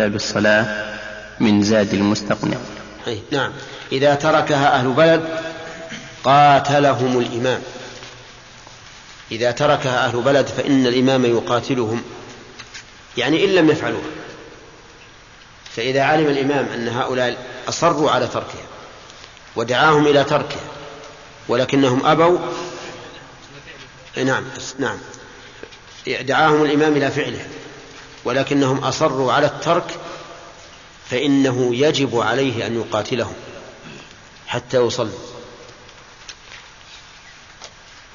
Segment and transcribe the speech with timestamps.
[0.00, 0.94] باب الصلاة
[1.40, 2.56] من زاد المستقنع.
[3.06, 3.52] أي نعم.
[3.92, 5.40] إذا تركها أهل بلد
[6.24, 7.62] قاتلهم الإمام.
[9.32, 12.02] إذا تركها أهل بلد فإن الإمام يقاتلهم.
[13.16, 14.10] يعني إن لم يفعلوها.
[15.76, 17.36] فإذا علم الإمام أن هؤلاء
[17.68, 18.66] أصروا على تركها
[19.56, 20.64] ودعاهم إلى تركها
[21.48, 22.38] ولكنهم أبوا
[24.16, 24.44] نعم
[24.78, 24.98] نعم.
[26.06, 27.46] دعاهم الإمام إلى فعله
[28.24, 29.98] ولكنهم أصروا على الترك
[31.10, 33.34] فإنه يجب عليه أن يقاتلهم
[34.46, 35.18] حتى يصلوا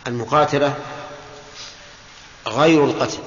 [0.07, 0.75] المقاتلة
[2.47, 3.17] غير القتل.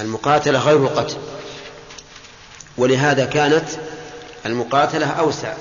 [0.00, 1.16] المقاتلة غير القتل.
[2.76, 3.68] ولهذا كانت
[4.46, 5.54] المقاتلة أوسع.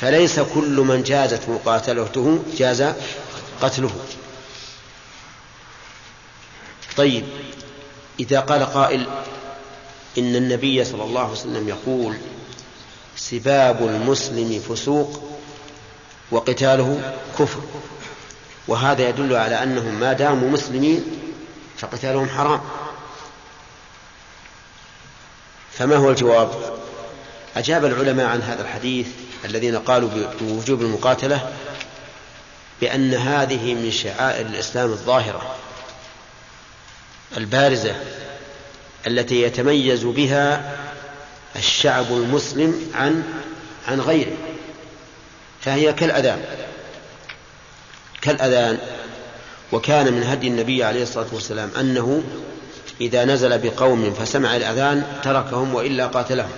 [0.00, 2.84] فليس كل من جازت مقاتلته جاز
[3.62, 3.90] قتله.
[6.96, 7.24] طيب
[8.20, 9.06] إذا قال قائل
[10.18, 12.16] إن النبي صلى الله عليه وسلم يقول
[13.16, 15.22] سباب المسلم فسوق
[16.30, 17.60] وقتاله كفر
[18.68, 21.04] وهذا يدل على أنهم ما داموا مسلمين
[21.78, 22.60] فقتالهم حرام.
[25.72, 26.50] فما هو الجواب؟
[27.56, 29.06] أجاب العلماء عن هذا الحديث
[29.44, 31.52] الذين قالوا بوجوب المقاتلة
[32.80, 35.56] بأن هذه من شعائر الإسلام الظاهرة.
[37.36, 37.94] البارزة
[39.06, 40.76] التي يتميز بها
[41.56, 43.22] الشعب المسلم عن
[43.88, 44.36] عن غيره
[45.60, 46.44] فهي كالأذان
[48.22, 48.78] كالأذان
[49.72, 52.22] وكان من هدي النبي عليه الصلاة والسلام أنه
[53.00, 56.50] إذا نزل بقوم فسمع الأذان تركهم وإلا قاتلهم.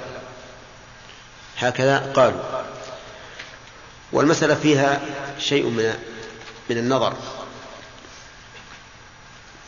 [1.59, 2.41] هكذا قالوا.
[4.13, 5.01] والمسألة فيها
[5.39, 5.95] شيء من
[6.71, 7.15] من النظر.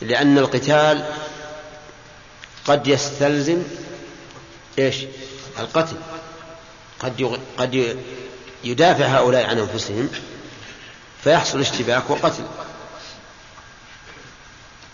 [0.01, 1.05] لأن القتال
[2.65, 3.63] قد يستلزم
[4.79, 4.95] إيش؟
[5.59, 5.95] القتل.
[6.99, 7.97] قد قد
[8.63, 10.09] يدافع هؤلاء عن أنفسهم
[11.23, 12.43] فيحصل اشتباك وقتل.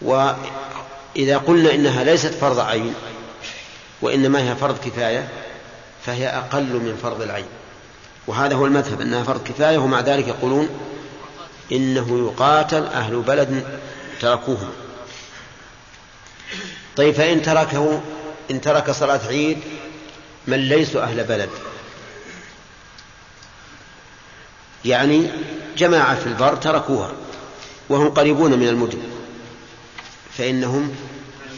[0.02, 2.94] وإذا قلنا إنها ليست فرض عين
[4.02, 5.30] وإنما هي فرض كفاية
[6.06, 7.48] فهي أقل من فرض العين.
[8.28, 10.70] وهذا هو المذهب أنها فرض كفاية ومع ذلك يقولون
[11.72, 13.80] إنه يقاتل أهل بلد
[14.22, 14.72] تركوه
[16.98, 18.02] طيب فإن تركه
[18.52, 19.58] إن ترك صلاة عيد
[20.48, 21.50] من ليسوا أهل بلد.
[24.86, 25.30] يعني
[25.78, 27.12] جماعة في البر تركوها
[27.90, 29.00] وهم قريبون من المدن
[30.38, 30.96] فإنهم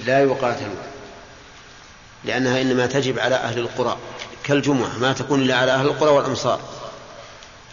[0.06, 0.78] لا يقاتلون
[2.24, 3.98] لأنها إنما تجب على أهل القرى
[4.44, 6.60] كالجمعة ما تكون إلا على أهل القرى والأمصار.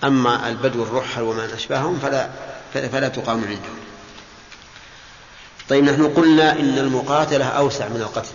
[0.04, 2.30] أما البدو الرحل ومن أشبههم فلا
[2.74, 3.78] فلا تقام عندهم.
[5.68, 8.32] طيب نحن قلنا إن المقاتلة أوسع من القتل.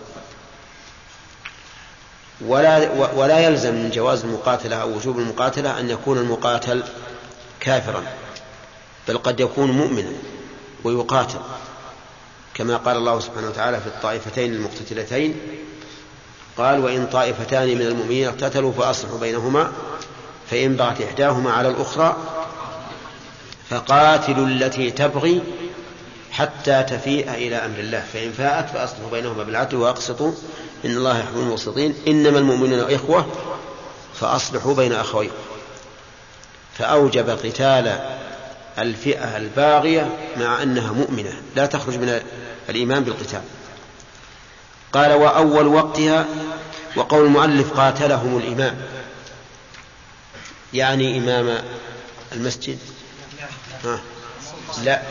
[2.41, 6.83] ولا ولا يلزم من جواز المقاتلة أو وجوب المقاتلة أن يكون المقاتل
[7.59, 8.03] كافرا
[9.07, 10.11] بل قد يكون مؤمنا
[10.83, 11.39] ويقاتل.
[12.53, 15.35] كما قال الله سبحانه وتعالى في الطائفتين المقتتلتين
[16.57, 19.71] قال وإن طائفتان من المؤمنين اقتتلوا فأصلحوا بينهما
[20.51, 22.17] فإن بغت إحداهما على الأخرى
[23.69, 25.41] فقاتلوا التي تبغي
[26.39, 28.03] حتى تفيء إلى أمر الله.
[28.13, 30.31] فإن فاءت فأصلحوا بينهما بالعدل وأقسطوا.
[30.85, 31.95] إن الله يحب المقسطين.
[32.07, 33.27] إنما المؤمنون إخوة
[34.19, 35.33] فأصلحوا بين أخويكم
[36.77, 37.99] فأوجب قتال
[38.79, 41.41] الفئة الباغية مع أنها مؤمنة.
[41.55, 42.21] لا تخرج من
[42.69, 43.41] الإيمان بالقتال.
[44.93, 46.25] قال وأول وقتها
[46.95, 48.77] وقول المؤلف قاتلهم الإمام.
[50.73, 51.63] يعني إمام
[52.31, 52.77] المسجد؟
[53.85, 53.99] ها.
[54.83, 55.01] لا.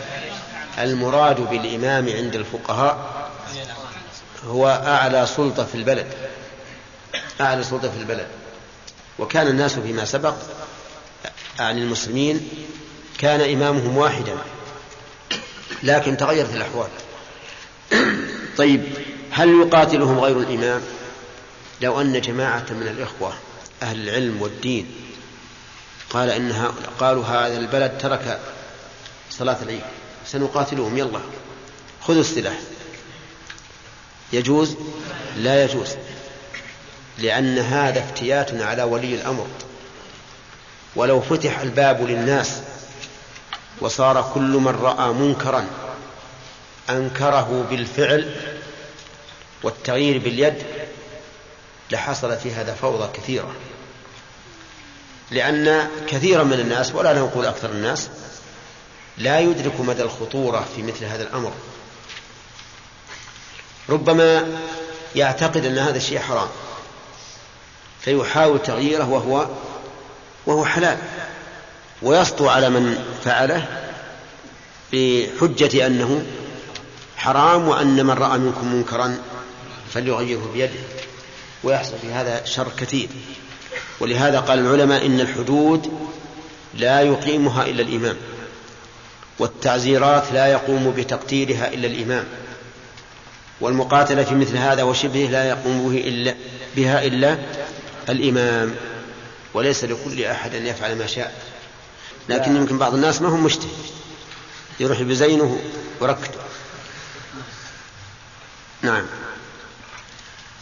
[0.79, 3.29] المراد بالإمام عند الفقهاء
[4.47, 6.07] هو أعلى سلطة في البلد
[7.41, 8.27] أعلى سلطة في البلد.
[9.19, 10.35] وكان الناس فيما سبق
[11.59, 12.49] عن المسلمين
[13.19, 14.37] كان إمامهم واحدا
[15.83, 16.89] لكن تغيرت الأحوال.
[18.57, 18.85] طيب
[19.31, 20.83] هل يقاتلهم غير الإمام؟
[21.81, 23.33] لو أن جماعة من الإخوة
[23.83, 24.95] أهل العلم والدين
[26.11, 28.41] قال إنها قالوا هذا البلد ترك
[29.31, 29.83] صلاة العيد.
[30.33, 31.21] سنقاتلهم يلا.
[32.01, 32.59] خذوا السلاح.
[34.33, 34.77] يجوز؟
[35.37, 35.89] لا يجوز.
[37.19, 39.47] لأن هذا افتيات على ولي الأمر.
[40.97, 42.61] ولو فتح الباب للناس
[43.81, 45.67] وصار كل من رأى منكرا
[46.91, 48.35] أنكره بالفعل
[49.63, 50.63] والتغيير باليد
[51.91, 53.55] لحصل في هذا فوضى كثيرة.
[55.31, 58.09] لأن كثيرا من الناس ولا نقول أكثر الناس
[59.19, 61.53] لا يدرك مدى الخطورة في مثل هذا الأمر.
[63.89, 64.47] ربما
[65.17, 66.49] يعتقد أن هذا الشيء حرام
[68.01, 69.47] فيحاول تغييره وهو
[70.47, 70.99] وهو حلال
[72.03, 73.67] ويسطو على من فعله
[74.93, 76.27] بحجة أنه
[77.17, 79.19] حرام وأن من رأى منكم منكرا
[79.95, 80.81] فليغيره بيده
[81.65, 83.09] ويحصل في هذا شر كثير.
[84.01, 86.11] ولهذا قال العلماء إن الحدود
[86.75, 88.17] لا يقيمها إلا الإمام.
[89.39, 92.25] والتعزيرات لا يقوم بتقديرها إلا الإمام.
[93.61, 96.35] والمقاتلة في مثل هذا وشبهه لا يقوم به إلا
[96.77, 97.39] بها إلا
[98.09, 98.75] الإمام.
[99.55, 101.35] وليس لكل أحد أن يفعل ما شاء.
[102.29, 103.69] لكن يمكن بعض الناس ما هم مجتهد
[104.81, 105.59] يروح بزينه
[106.01, 106.39] وركته
[108.83, 109.07] نعم.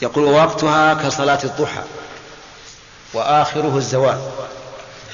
[0.02, 1.82] يقول وقتها كصلاة الضحى
[3.14, 4.30] وآخره الزوال.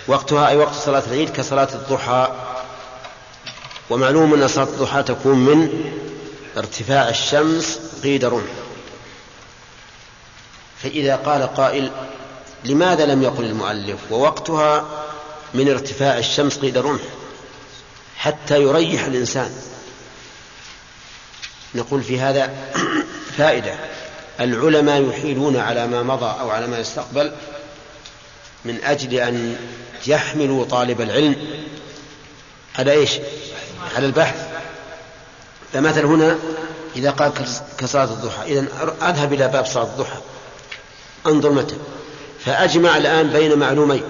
[0.09, 2.52] وقتها أي وقت صلاة العيد كصلاة الضحى.
[3.91, 5.93] ومعلوم أن صلاة الضحى تكون من
[6.57, 8.51] ارتفاع الشمس قيد رمح.
[10.83, 11.91] فإذا قال قائل
[12.65, 15.05] لماذا لم يقل المؤلف؟ ووقتها
[15.55, 17.03] من ارتفاع الشمس قيد رمح
[18.17, 19.53] حتى يريح الإنسان.
[21.75, 22.55] نقول في هذا
[23.39, 23.75] فائدة.
[24.41, 27.33] العلماء يحيلون على ما مضى أو على ما يستقبل
[28.65, 29.57] من أجل أن
[30.07, 31.37] يحملوا طالب العلم
[32.79, 33.11] على إيش؟
[33.97, 34.47] على البحث.
[35.73, 36.39] فمثل هنا
[36.97, 37.33] إذا قال
[37.79, 38.67] كصلاة الضحى إذا
[39.03, 40.19] أذهب إلى باب صلاة الضحى.
[41.27, 41.77] أنظر متى.
[42.45, 44.03] فأجمع الآن بين معلومين.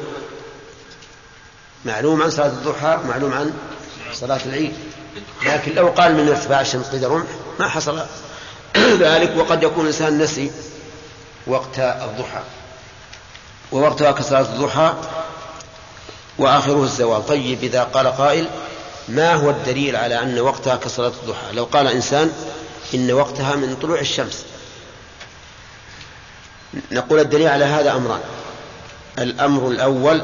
[1.85, 3.53] معلوم عن صلاة الضحى معلوم عن
[4.13, 4.73] صلاة العيد.
[5.47, 7.27] لكن لو قال من ارتفاع الشمس قيد رمح
[7.61, 8.03] ما حصل.
[8.77, 10.51] ذلك وقد يكون الإنسان نسي
[11.47, 12.43] وقت الضحى.
[13.73, 14.95] ووقتها كصلاة الضحى
[16.39, 17.27] وآخره الزوال.
[17.27, 18.49] طيب إذا قال قائل
[19.09, 22.33] ما هو الدليل على أن وقتها كصلاة الضحى؟ لو قال إنسان
[22.95, 24.45] إن وقتها من طلوع الشمس.
[26.93, 28.21] نقول الدليل على هذا أمران.
[29.19, 30.23] الأمر الأول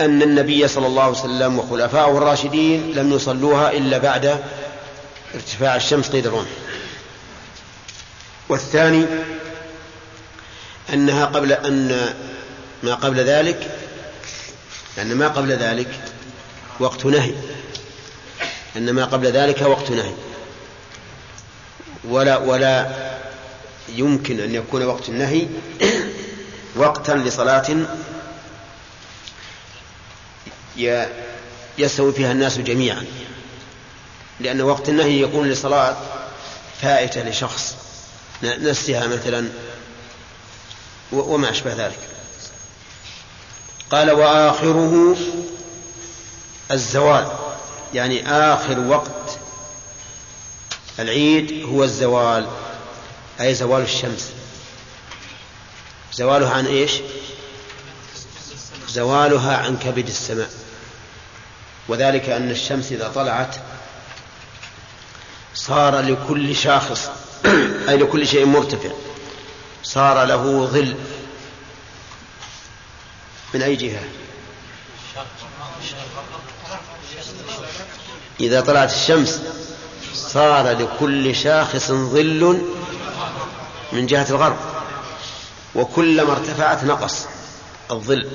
[0.00, 4.40] أن النبي صلى الله عليه وسلم وخلفاءه الراشدين لم يصلوها إلا بعد
[5.34, 6.48] ارتفاع الشمس قيد الرمح
[8.48, 9.06] والثاني
[10.92, 12.14] أنها قبل أن
[12.82, 13.70] ما قبل ذلك
[14.98, 16.00] أن ما قبل ذلك
[16.80, 17.34] وقت نهي.
[18.76, 20.12] أن ما قبل ذلك وقت نهي.
[22.04, 22.90] ولا ولا
[23.88, 25.46] يمكن أن يكون وقت النهي
[26.76, 27.66] وقتا لصلاة
[31.78, 33.04] يستوي فيها الناس جميعا.
[34.40, 35.96] لأن وقت النهي يكون لصلاة
[36.82, 37.76] فائتة لشخص.
[38.42, 39.48] نسها مثلا
[41.12, 41.98] وما أشبه ذلك.
[43.90, 45.16] قال وآخره
[46.70, 47.32] الزوال.
[47.94, 49.38] يعني آخر وقت
[50.98, 52.48] العيد هو الزوال
[53.40, 54.32] أي زوال الشمس.
[56.12, 56.92] زوالها عن إيش؟
[58.88, 60.50] زوالها عن كبد السماء.
[61.88, 63.56] وذلك أن الشمس إذا طلعت
[65.54, 67.10] صار لكل شاخص
[67.88, 68.90] أي لكل شيء مرتفع.
[69.82, 70.94] صار له ظل
[73.54, 74.02] من أي جهة؟
[78.40, 79.40] إذا طلعت الشمس
[80.14, 82.62] صار لكل شاخص ظل
[83.92, 84.56] من جهة الغرب
[85.74, 87.26] وكلما ارتفعت نقص
[87.90, 88.28] الظل.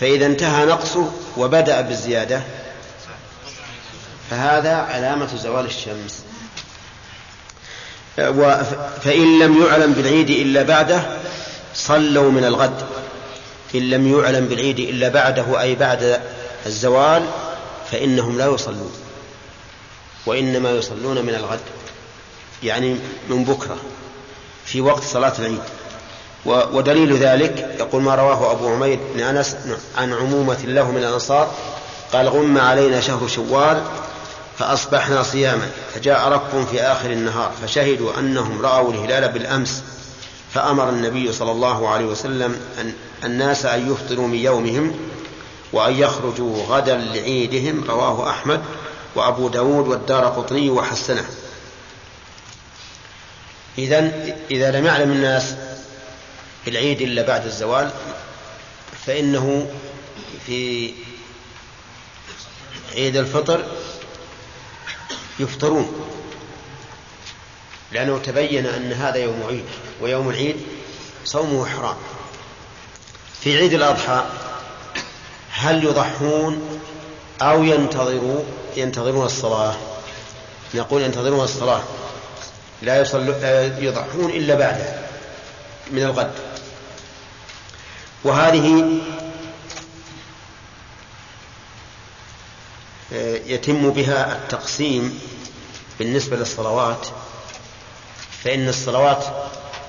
[0.00, 2.42] فإذا انتهى نقصه وبدأ بالزيادة
[4.30, 6.22] فهذا علامة زوال الشمس.
[9.04, 11.02] فإن لم يعلم بالعيد إلا بعده
[11.74, 12.82] صلوا من الغد.
[13.74, 16.20] إن لم يعلم بالعيد إلا بعده أي بعد
[16.66, 17.22] الزوال
[17.90, 18.92] فإنهم لا يصلون
[20.26, 21.60] وإنما يصلون من الغد
[22.62, 22.96] يعني
[23.30, 23.76] من بكرة
[24.64, 25.62] في وقت صلاة العيد.
[26.46, 29.56] ودليل ذلك يقول ما رواه أبو عمير بن أنس
[29.96, 31.54] عن عمومة له من الأنصار
[32.12, 33.82] قال غم علينا شهر شوال
[34.58, 39.82] فأصبحنا صياما فجاء ركب في آخر النهار فشهدوا أنهم رأوا الهلال بالأمس
[40.54, 42.92] فأمر النبي صلى الله عليه وسلم أن
[43.24, 44.94] الناس أن يفطروا من يومهم
[45.72, 48.64] وأن يخرجوا غدا لعيدهم رواه أحمد
[49.14, 51.28] وأبو داود والدار قطني وحسنه.
[53.78, 54.12] إذا
[54.50, 55.54] إذا لم يعلم الناس
[56.68, 57.90] العيد إلا بعد الزوال
[59.06, 59.70] فإنه
[60.46, 60.92] في
[62.94, 63.64] عيد الفطر
[65.38, 65.92] يفطرون.
[67.92, 69.64] لأنه تبين أن هذا يوم عيد
[70.00, 70.56] ويوم العيد
[71.24, 71.96] صومه حرام.
[73.40, 74.24] في عيد الأضحى
[75.60, 76.80] هل يضحون
[77.42, 78.44] أو ينتظروا
[78.76, 79.74] ينتظرون الصلاة؟
[80.74, 81.82] نقول ينتظرون الصلاة.
[82.82, 83.00] لا
[83.78, 84.98] يضحون إلا بعده
[85.90, 86.32] من الغد.
[88.24, 88.84] وهذه
[93.46, 95.20] يتم بها التقسيم
[95.98, 97.06] بالنسبة للصلوات
[98.44, 99.24] فإن الصلوات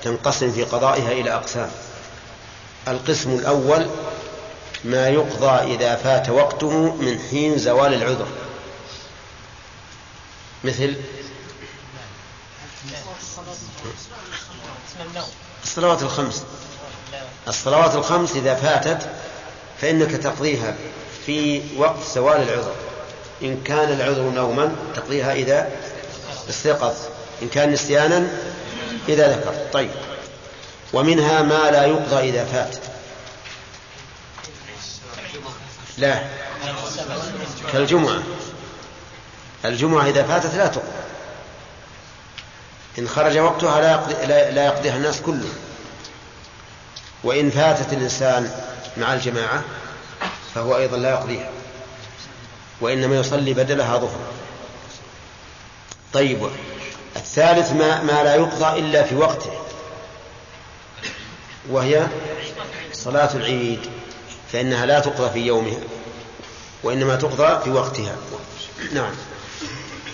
[0.02, 1.70] تنقسم في قضائها إلى أقسام.
[2.88, 3.86] القسم الأول
[4.84, 8.26] ما يقضى إذا فات وقته من حين زوال العذر.
[10.64, 10.96] مثل
[15.64, 16.44] الصلوات الخمس.
[17.48, 19.08] الصلوات الخمس إذا فاتت
[19.80, 20.74] فإنك تقضيها
[21.26, 22.74] في وقت زوال العذر.
[23.42, 25.70] إن كان العذر نوما تقضيها إذا
[26.48, 26.94] استيقظ.
[27.42, 28.28] إن كان نسيانا
[29.08, 29.54] إذا ذكر.
[29.72, 29.90] طيب.
[30.92, 32.89] ومنها ما لا يقضى إذا فات.
[36.00, 36.22] لا.
[37.72, 38.22] كالجمعة.
[39.64, 40.86] الجمعة إذا فاتت لا تقضى
[42.98, 45.54] إن خرج وقتها لا, يقضي لا يقضيها الناس كلهم.
[47.24, 48.50] وإن فاتت الإنسان
[48.96, 49.62] مع الجماعة
[50.54, 51.50] فهو أيضا لا يقضيها.
[52.80, 54.20] وإنما يصلي بدلها ظهر.
[56.12, 56.50] طيب
[57.16, 59.52] الثالث ما, ما لا يقضى إلا في وقته
[61.70, 62.06] وهي
[62.92, 63.99] صلاة العيد.
[64.52, 65.78] فإنها لا تقضى في يومها
[66.82, 68.16] وإنما تقضى في وقتها.
[68.92, 69.12] نعم.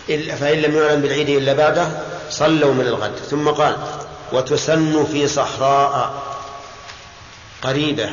[0.09, 1.89] فإن لم يعلم بالعيد إلا بعده
[2.31, 3.17] صلوا من الغد.
[3.17, 3.77] ثم قال
[4.33, 6.23] وتسن في صحراء.
[7.63, 8.11] قريبة.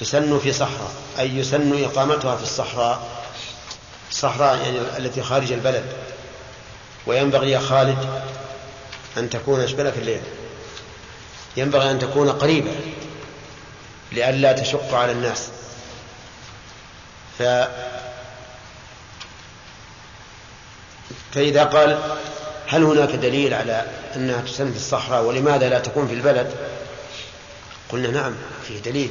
[0.00, 3.24] تسن في صحراء أي يسن إقامتها في الصحراء.
[4.10, 5.84] الصحراء يعني التي خارج البلد.
[7.06, 8.22] وينبغي يا خالد
[9.16, 10.20] أن تكون أشبلك الليل؟
[11.56, 12.72] ينبغي أن تكون قريبة.
[14.14, 15.48] لئلا تشق على الناس.
[17.38, 17.42] ف
[21.34, 21.98] فإذا قال
[22.68, 26.54] هل هناك دليل على أنها تسن في الصحراء ولماذا لا تكون في البلد؟
[27.88, 28.34] قلنا نعم
[28.68, 29.10] فيه دليل.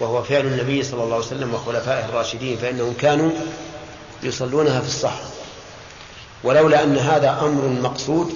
[0.00, 3.30] وهو فعل النبي صلى الله عليه وسلم وخلفائه الراشدين فإنهم كانوا
[4.22, 5.30] يصلونها في الصحراء.
[6.44, 8.34] ولولا أن هذا أمر مقصود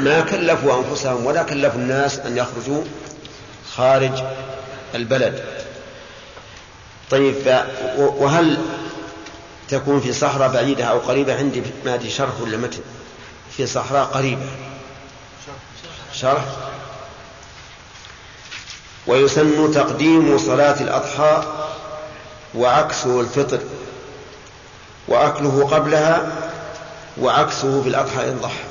[0.00, 2.84] ما كلفوا أنفسهم ولا كلفوا الناس أن يخرجوا
[3.76, 4.22] خارج
[4.94, 5.44] البلد.
[7.10, 7.64] طيب
[7.96, 8.58] وهل
[9.68, 12.80] تكون في صحراء بعيدة أو قريبة؟ عندي ما أدري شرح ولا متن؟
[13.56, 14.46] في صحراء قريبة.
[16.14, 16.44] شرح.
[19.06, 21.42] ويسن تقديم صلاة الأضحى
[22.54, 23.60] وعكسه الفطر
[25.08, 26.32] وأكله قبلها
[27.20, 28.64] وعكسه في الأضحى إن ضحى.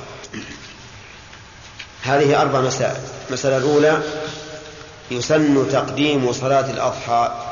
[2.02, 3.00] هذه أربع مسائل.
[3.28, 4.02] المسألة الأولى
[5.10, 7.48] يسن تقديم صلاة الأضحى.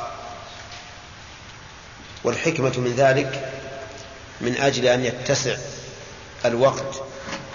[2.25, 3.53] والحكمة من ذلك
[4.41, 5.57] من أجل أن يتسع
[6.45, 7.03] الوقت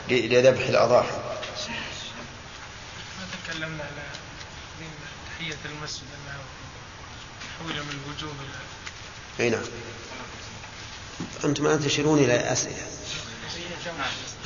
[0.09, 1.17] لذبح الأضاحي.
[3.19, 4.03] ما تكلمنا على
[5.37, 6.37] تحية المسجد أنها
[7.59, 8.33] حول من الوجوه
[9.39, 9.63] أي نعم.
[11.45, 12.87] أنتم الآن تشيرون إلى أسئلة.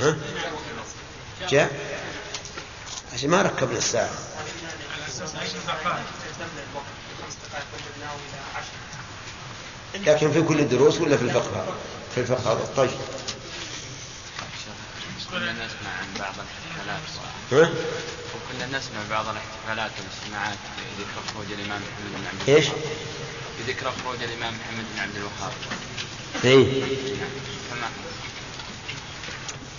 [0.00, 0.16] ها؟
[1.50, 1.70] جاء؟
[3.14, 4.29] عشان ما ركبنا الساعة.
[9.94, 11.74] لكن في كل الدروس ولا في الفقه؟
[12.14, 12.52] في الفقه.
[12.52, 12.90] هذا طيب.
[15.30, 17.00] كنا نسمع عن بعض الاحتفالات؟
[18.34, 20.58] وكنا نسمع بعض الاحتفالات والاجتماعات
[20.98, 22.66] بذكرى خروج الإمام محمد بن عبد إيش؟
[23.58, 25.52] بذكرى خروج الإمام محمد بن عبد الوهاب.
[26.44, 26.82] اي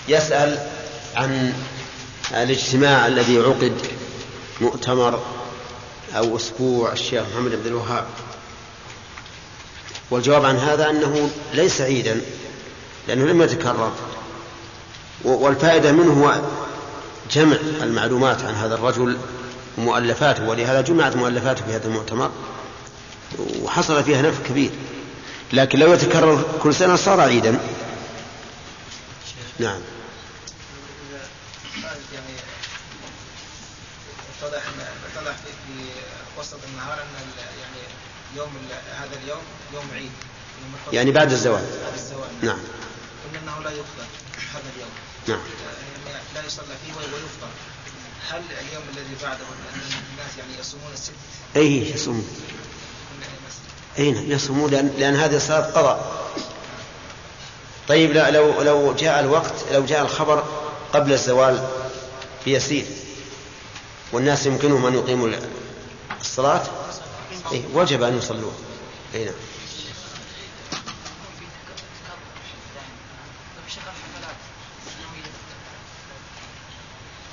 [0.07, 0.69] يسأل
[1.15, 1.53] عن
[2.31, 4.00] الاجتماع الذي عقد
[4.61, 5.23] مؤتمر
[6.15, 8.05] أو أسبوع الشيخ محمد بن الوهاب.
[10.11, 12.21] والجواب عن هذا أنه ليس عيدا
[13.07, 13.91] لأنه لم يتكرر.
[15.23, 16.41] والفائدة منه هو
[17.31, 19.17] جمع المعلومات عن هذا الرجل
[19.77, 22.31] ومؤلفاته ولهذا جمعت مؤلفاته في هذا المؤتمر
[23.61, 24.71] وحصل فيها نفع كبير.
[25.53, 27.59] لكن لو يتكرر كل سنة صار عيدا.
[29.59, 29.81] نعم
[32.13, 32.35] يعني
[34.41, 34.63] اتضح
[35.15, 35.89] اتضح في
[36.39, 37.07] وسط النهار ان
[37.59, 37.87] يعني
[38.37, 38.49] يوم
[38.99, 39.41] هذا اليوم
[39.73, 40.11] يوم عيد
[40.93, 42.59] يعني بعد الزوال بعد الزوال نعم.
[43.25, 44.05] قلنا إنه لا يفطر
[44.53, 44.89] هذا اليوم.
[45.27, 45.39] نعم.
[46.35, 47.47] لا يصلى فيه ويفطر
[48.29, 49.45] هل اليوم الذي بعده
[50.11, 51.11] الناس يعني يصومون الست؟
[51.55, 52.27] أي يصومون.
[53.99, 56.27] أي نعم يصومون لأن لأن هذه صلاة قضاء.
[57.87, 60.43] طيب لا لو لو جاء الوقت لو جاء الخبر
[60.93, 61.67] قبل الزوال
[62.45, 62.85] بيسير.
[64.11, 65.29] والناس يمكنهم أن يقيموا
[66.21, 66.80] الصلاة.
[67.51, 68.51] إيه وجب أن يصلوا
[69.15, 69.33] اي نعم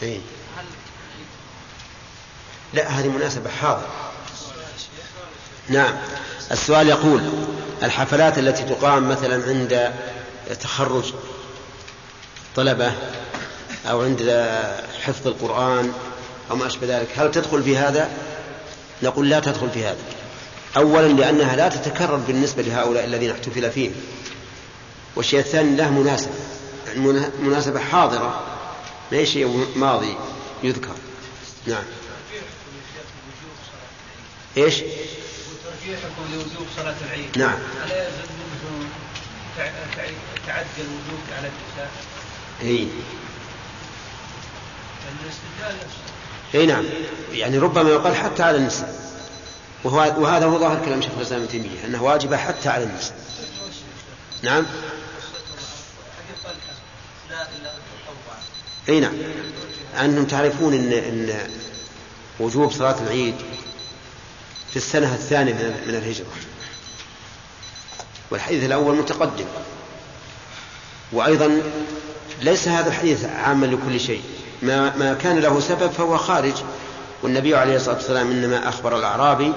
[0.02, 0.18] إيه؟
[2.74, 3.86] لا هذه مناسبة حاضر
[5.68, 5.94] نعم
[6.50, 7.22] السؤال يقول
[7.82, 9.94] الحفلات التي تقام مثلا عند
[10.60, 11.12] تخرج
[12.56, 12.92] طلبة
[13.86, 14.48] أو عند
[15.02, 15.92] حفظ القرآن
[16.50, 18.10] أو ما أشبه ذلك هل تدخل في هذا؟
[19.02, 19.98] نقول لا تدخل في هذا.
[20.76, 23.92] أولا لأنها لا تتكرر بالنسبة لهؤلاء الذين احتفل فيهم.
[25.16, 26.32] والشيء الثاني له مناسبة.
[27.42, 28.42] مناسبة حاضرة.
[29.10, 30.16] هي شيء ماضي
[30.62, 30.94] يذكر.
[31.66, 31.84] نعم.
[34.56, 34.74] إيش؟
[35.64, 37.58] ترجيحكم لوجوب صلاة العيد نعم.
[37.86, 38.88] ألا يلزم منه
[40.46, 41.90] تعدي الوجوب على النساء؟
[42.62, 42.88] اي
[45.22, 45.86] الاستدلال
[46.54, 46.84] إي نعم.
[47.32, 48.94] يعني ربما يقال حتى على النساء
[49.84, 53.16] وهذا هو ظاهر كلام شيخ الإسلام ابن تيمية أنه واجبه حتى على النساء
[54.42, 54.66] نعم.
[58.88, 59.14] إي نعم.
[60.00, 61.50] أنتم تعرفون ان إن
[62.40, 63.34] وجوب صلاة العيد
[64.70, 65.52] في السنة الثانية
[65.86, 66.26] من الهجرة.
[68.30, 69.46] والحديث الأول متقدم.
[71.12, 71.62] وأيضا
[72.42, 74.22] ليس هذا الحديث عاما لكل شيء.
[74.62, 76.54] ما ما كان له سبب فهو خارج.
[77.22, 79.52] والنبي عليه الصلاة والسلام إنما أخبر الأعرابي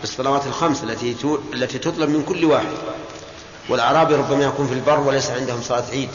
[0.00, 1.16] بالصلوات الخمس التي
[1.54, 2.76] التي تطلب من كل واحد.
[3.68, 6.08] والأعرابي ربما يكون في البر وليس عندهم صلاة عيد.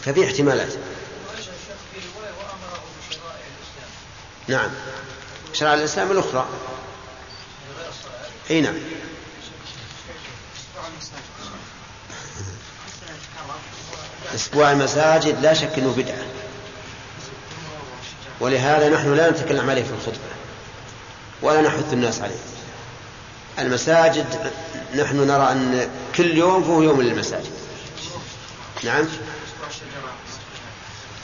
[0.00, 0.72] ففي احتمالات.
[4.48, 4.70] نعم.
[5.52, 6.46] شرع الإسلام الأخرى.
[8.50, 8.74] أي نعم.
[14.34, 16.39] أسبوع المساجد لا شك إنه بدعة.
[18.40, 20.30] ولهذا نحن لا نتكلم عليه في الخطبة
[21.42, 22.40] ولا نحث الناس عليه.
[23.58, 24.26] المساجد
[24.94, 27.50] نحن نرى أن كل يوم فهو يوم للمساجد.
[28.84, 29.04] نعم.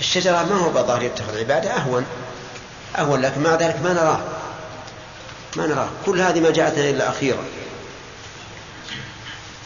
[0.00, 2.04] الشجرة ما هو بظاهر يتخذ عبادة أهون.
[2.98, 4.20] أهون لكن مع ذلك ما نراه.
[5.56, 5.88] ما نراه.
[6.06, 7.44] كل هذه ما جاءتنا إلا أخيرا.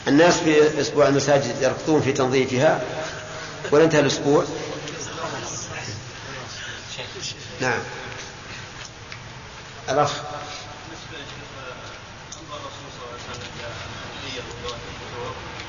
[0.09, 2.81] الناس في أسبوع المساجد يركضون في تنظيفها
[3.73, 4.45] وينتهي الأسبوع.
[7.61, 7.81] نعم.
[9.89, 10.13] الأخ.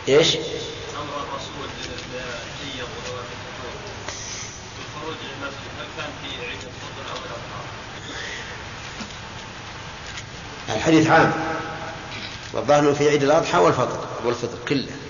[0.07, 0.43] إيش؟ أمر
[1.23, 1.69] الرسول
[2.81, 3.73] وذوات الفطور
[4.77, 7.61] بالخروج للمسجد هل كان في عيد الفطر أو الاضحى؟
[10.69, 11.33] الحديث عام.
[12.53, 15.00] والظاهر في عيد الأضحى والفطر والفطر كله.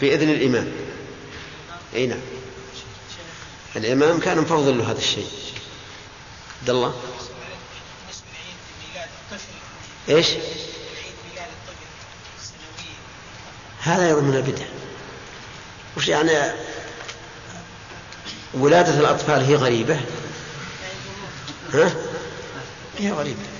[0.00, 0.72] بإذن الإمام.
[1.94, 2.20] أي نعم.
[3.76, 5.28] الإمام كان مفوض له هذا الشيء.
[6.60, 6.94] عبد الله؟
[10.08, 10.26] إيش؟
[13.80, 14.64] هذا أيضا من البدع.
[15.96, 16.52] وش يعني
[18.54, 20.00] ولادة الأطفال هي غريبة؟
[21.72, 21.94] ها؟
[22.98, 23.53] هي غريبة.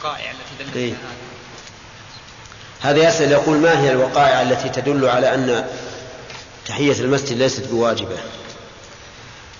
[0.00, 0.92] الوقائع التي دلت إيه؟
[2.80, 5.66] هذا يسأل يقول ما هي الوقائع التي تدل على أن
[6.66, 8.16] تحية المسجد ليست بواجبة؟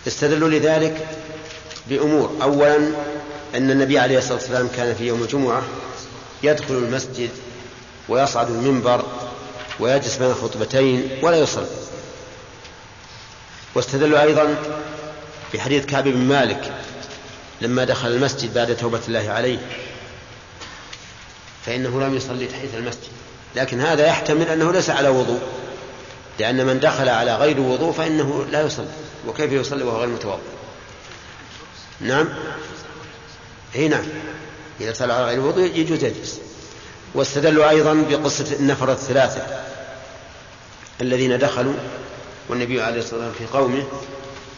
[0.06, 1.08] استدلوا لذلك
[1.88, 2.36] بأمور.
[2.42, 2.76] أولا
[3.54, 5.62] أن النبي عليه الصلاة والسلام كان في يوم الجمعة
[6.42, 7.30] يدخل المسجد
[8.08, 9.04] ويصعد المنبر
[9.80, 11.66] ويجلس بين الخطبتين ولا يصلي.
[13.74, 14.54] واستدلوا أيضا
[15.54, 16.72] بحديث كعب بن مالك
[17.60, 19.58] لما دخل المسجد بعد توبة الله عليه.
[21.66, 23.08] فإنه لم يصلي تحية المسجد.
[23.56, 25.40] لكن هذا يحتمل أنه ليس على وضوء
[26.38, 28.88] لأن من دخل على غير وضوء فإنه لا يصلي.
[29.26, 30.38] وكيف يصلي وهو غير متوضئ؟
[32.00, 32.28] نعم؟
[33.76, 34.04] إي نعم.
[34.80, 36.40] إذا صلى على غير وضوء يجوز يجلس.
[37.14, 39.42] واستدلوا أيضا بقصة النفر الثلاثة
[41.00, 41.74] الذين دخلوا
[42.48, 43.84] والنبي عليه الصلاة والسلام في قومه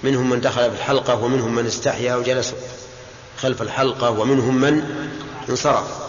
[0.03, 2.55] منهم من دخل في الحلقة ومنهم من استحيا وجلس
[3.39, 4.83] خلف الحلقة ومنهم من
[5.49, 6.08] انصرف.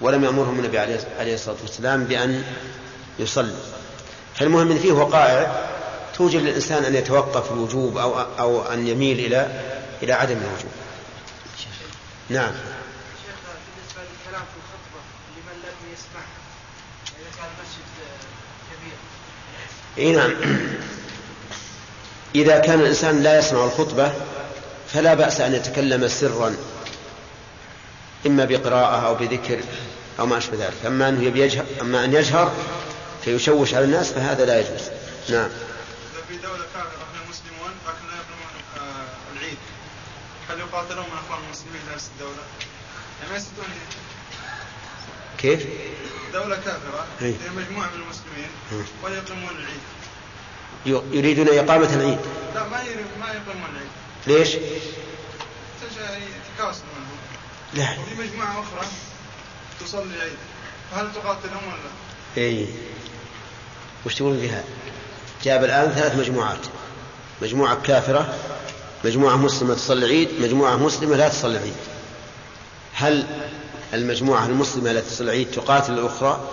[0.00, 0.78] ولم يأمرهم النبي
[1.18, 2.44] عليه الصلاة والسلام بأن
[3.18, 3.56] يصلي.
[4.34, 5.68] فالمهم أن فيه وقائع
[6.16, 9.60] توجب للإنسان أن يتوقف الوجوب أو, أو أن يميل إلى
[10.02, 10.72] إلى عدم الوجوب.
[12.28, 12.52] نعم.
[19.98, 20.34] إي نعم.
[22.34, 24.12] إذا كان الإنسان لا يسمع الخطبة
[24.92, 26.56] فلا بأس أن يتكلم سرا.
[28.26, 29.60] إما بقراءة أو بذكر
[30.18, 32.52] أو ما أشبه ذلك أما أنه يبي يجهر أما أن يجهر
[33.24, 34.82] فيشوش على الناس فهذا لا يجوز
[35.28, 35.48] نعم
[36.28, 39.58] في دولة كان رحمه مسلمون لكن لا يقيمون آه، العيد
[40.50, 42.42] هل يقاتلون من أخوان المسلمين نفس الدولة؟
[43.20, 43.70] يعني ما يستطيعون
[45.38, 45.66] كيف؟
[46.32, 47.06] دولة كافرة.
[47.20, 48.84] هي مجموعة من المسلمين مم.
[49.04, 49.80] ولا يقيمون العيد
[51.12, 52.18] يريدون إقامة العيد
[52.54, 52.78] لا ما
[53.20, 53.90] ما يقيمون العيد
[54.26, 54.56] ليش؟
[56.58, 56.82] تكاسل
[57.76, 57.88] لا.
[57.90, 58.86] وفي مجموعة أخرى
[59.80, 60.36] تصلي العيد.
[60.92, 62.66] فهل تقاتلهم ولا؟ إي.
[64.06, 64.64] وش تقولون في هذا؟
[65.44, 66.66] جاب الآن ثلاث مجموعات.
[67.42, 68.34] مجموعة كافرة
[69.04, 71.76] مجموعة مسلمة تصلي العيد مجموعة مسلمة لا تصلي العيد.
[72.94, 73.26] هل
[73.94, 76.50] المجموعة المسلمة التي تصلي العيد تقاتل الأخرى؟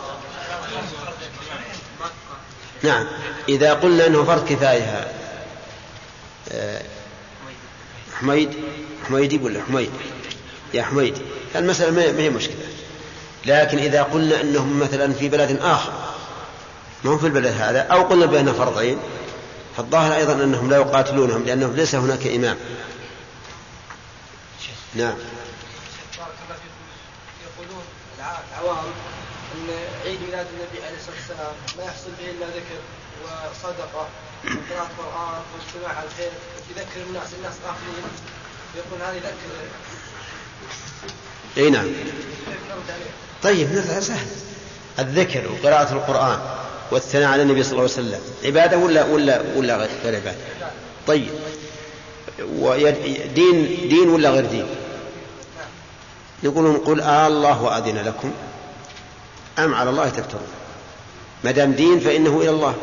[2.83, 3.07] نعم.
[3.49, 5.07] إذا قلنا أنه فرض كفاية
[6.51, 6.81] آه،
[8.19, 8.53] حميد
[9.07, 9.91] حميدي ولا حميد؟
[10.73, 11.17] يا حميد
[11.55, 12.67] المسألة ما هي مشكلة.
[13.45, 15.91] لكن إذا قلنا أنهم مثلا في بلد آخر
[17.03, 18.99] ما هم في البلد هذا؟ أو قلنا بأنه فرض عين
[19.77, 22.57] فالظاهر أيضا أنهم لا يقاتلونهم لأنه ليس هناك إمام.
[24.95, 25.13] نعم.
[27.43, 27.83] يقولون
[28.17, 28.85] الع- العوام
[29.55, 29.67] أن
[30.05, 32.79] عيد ميلاد النبي عليه الصلاة والسلام ما يحصل به إلا ذكر
[33.23, 34.07] وصدقة
[34.45, 36.31] وقراءة قرآن واجتماع على الخير
[36.69, 38.03] يذكر الناس الناس غافلين
[38.75, 39.49] يقول هذا يذكر
[41.57, 41.87] أي نعم؟
[43.43, 44.27] طيب سهل.
[44.99, 46.39] الذكر وقراءة القرآن
[46.91, 50.37] والثناء على النبي صلى الله عليه وسلم عبادة ولا ولا ولا غير عبادة؟
[51.07, 51.29] طيب.
[53.35, 54.65] دين دين ولا غير دين؟
[56.43, 58.31] يقولون قل آه الله أذن لكم.
[59.59, 60.47] أم على الله تفترون؟
[61.43, 62.75] ما دام دين فإنه إلى الله.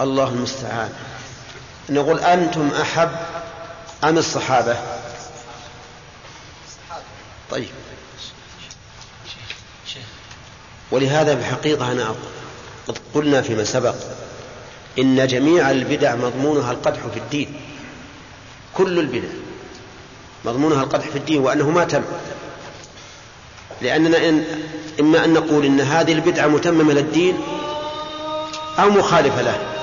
[0.00, 0.92] الله المستعان.
[1.90, 3.10] نقول أنتم أحب
[4.08, 4.76] أم الصحابة.
[7.50, 7.68] طيب.
[10.90, 12.16] ولهذا بحقيقة أنا أقول
[12.88, 13.94] قد قلنا فيما سبق
[14.98, 17.60] إن جميع البدع مضمونها القدح في الدين.
[18.74, 19.28] كل البدع
[20.44, 22.02] مضمونها القدح في الدين وأنه ما تم.
[23.82, 24.44] لأننا إن
[25.00, 27.38] إما أن نقول إن هذه البدعة متممة للدين
[28.78, 29.73] أو مخالفة له.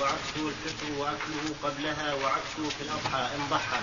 [0.00, 3.80] وعكسه الفطر وأكله قبلها وعكسه في الأضحى إن ضحى.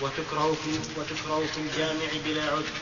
[0.00, 2.78] وتكره في وتكره في الجامع بلا عذر.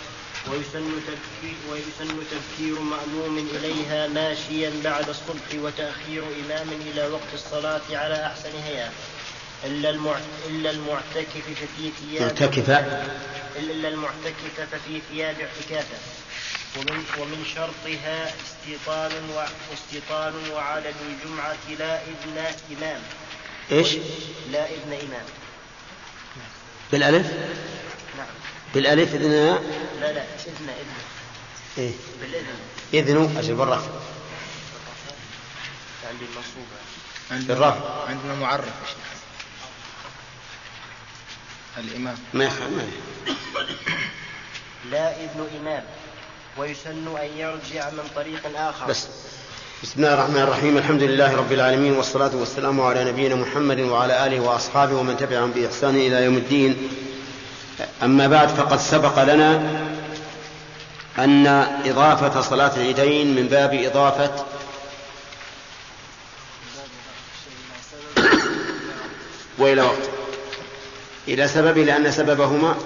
[0.50, 8.26] ويسن تبكير ويسن تبكير مأموم إليها ماشيا بعد الصبح وتأخير إمام إلى وقت الصلاة على
[8.26, 8.90] أحسن هيئة
[9.64, 9.90] إلا.
[10.48, 12.22] إلا المعتكف ففي ثياب
[13.56, 15.98] إلا المعتكف ففي ثياب اعتكافه.
[16.76, 19.44] ومن, ومن شرطها استيطان و...
[19.74, 23.02] استيطان وعلى الجمعة لا إذن إمام.
[23.72, 23.96] إيش؟
[24.50, 25.26] لا إذن إمام.
[26.92, 27.32] بالألف؟
[28.16, 28.26] نعم.
[28.74, 29.58] بالألف إذن لا؟
[30.00, 30.94] لا إذن؟ إذن.
[31.78, 31.92] إيه.
[32.20, 32.58] بالإذن.
[32.94, 33.90] إذن أجل بالرفع
[36.10, 38.96] عندي المنصوبة بالرفع عندنا معرف يا شيخ.
[41.78, 42.18] الإمام.
[42.34, 42.88] ما ما
[44.90, 45.84] لا إذن إمام.
[46.58, 48.86] ويسن أن يرجع من طريق آخر.
[48.86, 49.06] بس.
[49.82, 50.78] بسم الله الرحمن الرحيم.
[50.78, 55.96] الحمد لله رب العالمين والصلاة والسلام على نبينا محمد وعلى آله وأصحابه ومن تبعهم بإحسان
[55.96, 56.88] إلى يوم الدين.
[58.02, 59.62] أما بعد فقد سبق لنا
[61.18, 61.46] أن
[61.84, 64.30] إضافة صلاة العيدين من باب إضافة
[69.58, 70.10] وإلى وقت.
[71.28, 72.76] إلى سبب لأن سببهما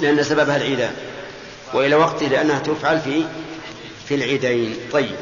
[0.00, 1.09] لأن سببها العيدان.
[1.72, 3.24] وإلى وقت لأنها تفعل في
[4.08, 4.76] في العيدين.
[4.92, 5.16] طيب.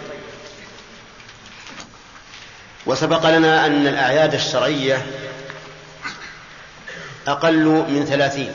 [2.87, 5.07] وسبق لنا أن الأعياد الشرعية
[7.27, 8.55] أقل من ثلاثين.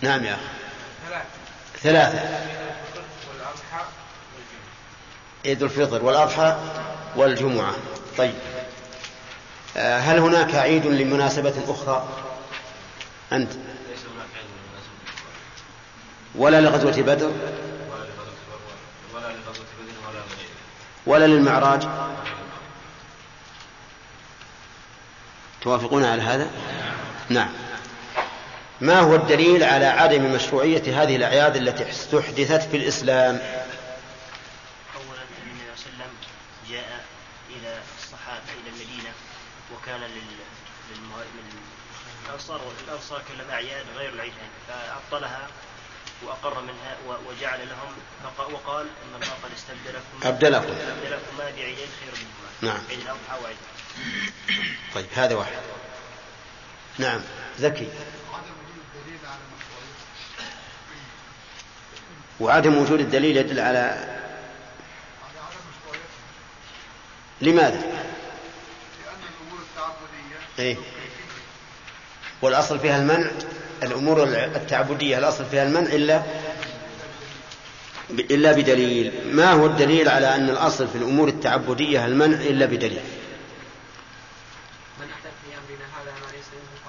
[0.00, 1.22] نعم يا أخي.
[1.82, 2.38] ثلاثة.
[5.46, 6.56] عيد الفطر والأضحى
[7.16, 7.74] والجمعة.
[8.18, 8.34] طيب.
[9.76, 12.08] آه، هل هناك عيد لمناسبة أخرى؟
[13.32, 13.52] أنت.
[16.36, 17.32] ولا لغزوة بدر.
[21.06, 21.82] ولا للمعراج.
[25.62, 26.50] توافقون على هذا؟
[27.28, 27.48] نعم.
[28.80, 33.34] ما هو الدليل على عدم مشروعية هذه الأعياد التي استحدثت في الإسلام؟
[34.94, 36.10] أولا النبي صلى الله عليه وسلم
[36.70, 37.04] جاء
[37.50, 39.12] إلى الصحابة إلى المدينة
[39.74, 40.22] وكان لل
[40.90, 41.16] للمه...
[41.16, 41.66] لل-
[42.28, 45.46] الأنصار الأنصار كلهم أعياد غير العيدين فأبطلها
[46.22, 46.96] وأقر منها
[47.28, 47.92] وجعل لهم
[48.54, 50.72] وقال إن الله قد استبدلكم أبدلكم.
[50.72, 52.84] أبدلكم بعيدين خير منهما نعم.
[52.90, 53.56] عيد الأضحى وعيد
[54.94, 55.52] طيب هذا واحد
[56.98, 57.20] نعم
[57.58, 57.88] زكي
[62.40, 64.16] وعدم وجود الدليل يدل على
[67.40, 67.86] لماذا؟ لأن
[69.22, 70.76] الأمور التعبدية إيه؟
[72.42, 73.30] والأصل فيها المنع
[73.82, 76.22] الأمور التعبدية الأصل فيها المنع إلا
[78.10, 79.12] إلا بدليل.
[79.36, 83.02] ما هو الدليل على أن الأصل في الأمور التعبدية المنع إلا بدليل؟
[85.00, 86.80] من أحدث في أمرنا هذا ما ليس منه.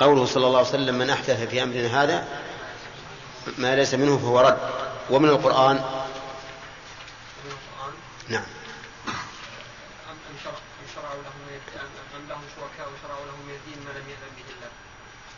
[0.00, 2.24] قوله صلى الله عليه وسلم من أحدث في أمرنا هذا
[3.58, 4.58] ما ليس منه فهو رد.
[5.10, 7.92] ومن القرآن؟ من القرآن؟
[8.28, 8.42] نعم
[10.08, 13.54] أم أم شرع أم شرعوا لهم من الد- أم أم لهم شركاء وشرعوا لهم من
[13.54, 14.70] الدين ما لم يأذن به الله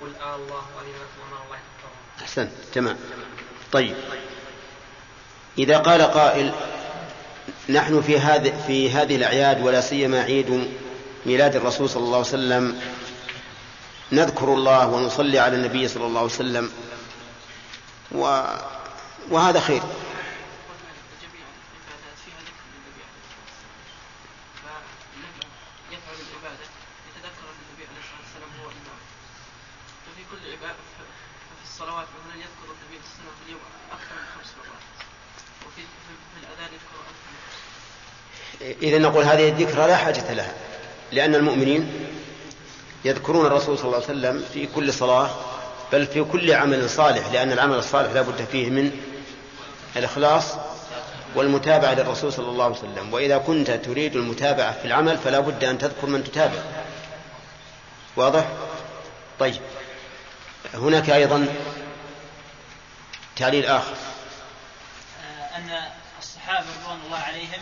[0.00, 0.88] قل آه الله وأذن
[1.32, 2.96] أمر الله تكفرون أحسنت تمام.
[3.72, 3.96] طيب.
[5.58, 6.52] إذا قال قائل
[7.68, 10.70] نحن في هذه في هذه الأعياد ولا سيما عيد
[11.26, 12.80] ميلاد الرسول صلى الله عليه وسلم
[14.12, 16.70] نذكر الله ونصلي على النبي صلى الله عليه وسلم
[18.12, 18.42] و...
[19.30, 19.82] وهذا خير
[21.22, 23.82] جميع العبادات فيها ذكر للنبي عليه الصلاة والسلام
[24.62, 25.30] فلما
[25.94, 26.66] يفعل العبادة
[27.08, 29.00] يتذكر أن النبي عليه الصلاة والسلام هو الإمام
[30.06, 33.62] وفي كل عبادة ففي الصلوات مثلا يذكر النبي صلى الله عليه وسلم في اليوم
[33.96, 34.84] أكثر من خمس مرات
[35.66, 37.58] وفي في- في الأذان يذكر أكثر من خمس
[38.82, 40.52] إذا نقول هذه الذكرى لا حاجة لها
[41.12, 41.92] لأن المؤمنين
[43.04, 45.30] يذكرون الرسول صلى الله عليه وسلم في كل صلاة
[45.92, 48.90] بل في كل عمل صالح لأن العمل الصالح لا بد فيه من
[49.96, 50.54] الإخلاص
[51.34, 53.12] والمتابعة للرسول صلى الله عليه وسلم.
[53.12, 56.58] وإذا كنت تريد المتابعة في العمل فلا بد أن تذكر من تتابع.
[58.16, 58.46] واضح؟
[59.38, 59.60] طيب.
[60.74, 61.46] هناك أيضا
[63.36, 63.94] تعليل آخر.
[65.56, 65.70] أن
[66.18, 67.60] الصحابة رضوان الله عليهم هم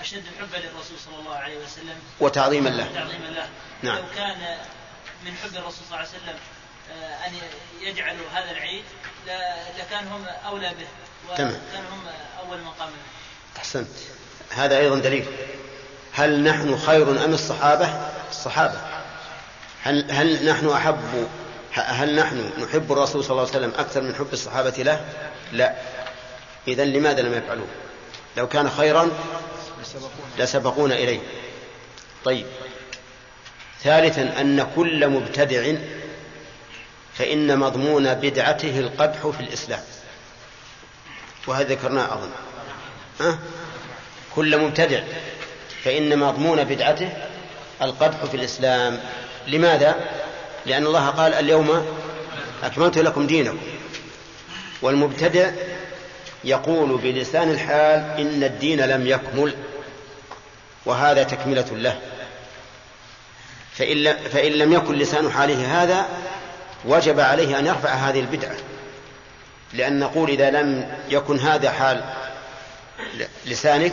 [0.00, 1.96] أشد حبا للرسول صلى الله عليه وسلم.
[2.20, 2.84] وتعظيما له.
[2.94, 3.48] تعظيما له.
[3.82, 3.96] نعم.
[3.96, 4.58] لو كان
[5.24, 6.36] من حب الرسول صلى الله عليه وسلم
[6.92, 7.32] آه، أن
[7.80, 8.84] يجعلوا هذا العيد
[9.78, 10.86] لكان هم أولى به.
[11.36, 11.52] تمام.
[11.70, 12.02] وكان هم
[12.38, 13.58] أول من قام به.
[13.58, 13.88] أحسنت.
[14.50, 15.26] هذا أيضا دليل.
[16.12, 18.80] هل نحن خير أم الصحابة؟ الصحابة.
[19.82, 21.28] هل, هل نحن أحب
[21.72, 25.04] هل نحن نحب الرسول صلى الله عليه وسلم أكثر من حب الصحابة له؟
[25.52, 25.74] لا.
[26.68, 27.66] إذا لماذا لم يفعلوه؟
[28.36, 29.10] لو كان خيرا
[30.38, 30.94] لسبقونا.
[30.94, 31.20] إليه.
[32.24, 32.46] طيب.
[33.82, 35.74] ثالثا أن كل مبتدع
[37.14, 39.80] فإن مضمون بدعته القدح في الإسلام.
[41.46, 42.30] وهذا ذكرناه أظن.
[43.20, 43.38] ها؟
[44.34, 45.00] كل مبتدع
[45.84, 47.12] فإن مضمون بدعته
[47.82, 49.00] القدح في الإسلام.
[49.46, 49.94] لماذا؟
[50.66, 51.86] لأن الله قال اليوم
[52.62, 53.58] أكملت لكم دينكم.
[54.82, 55.50] والمبتدع
[56.44, 59.54] يقول بلسان الحال إن الدين لم يكمل
[60.86, 61.98] وهذا تكملة له.
[63.72, 66.06] فإن فإن لم يكن لسان حاله هذا
[66.84, 68.56] وجب عليه أن يرفع هذه البدعة.
[69.72, 72.04] لأن نقول إذا لم يكن هذا حال
[73.46, 73.92] لسانك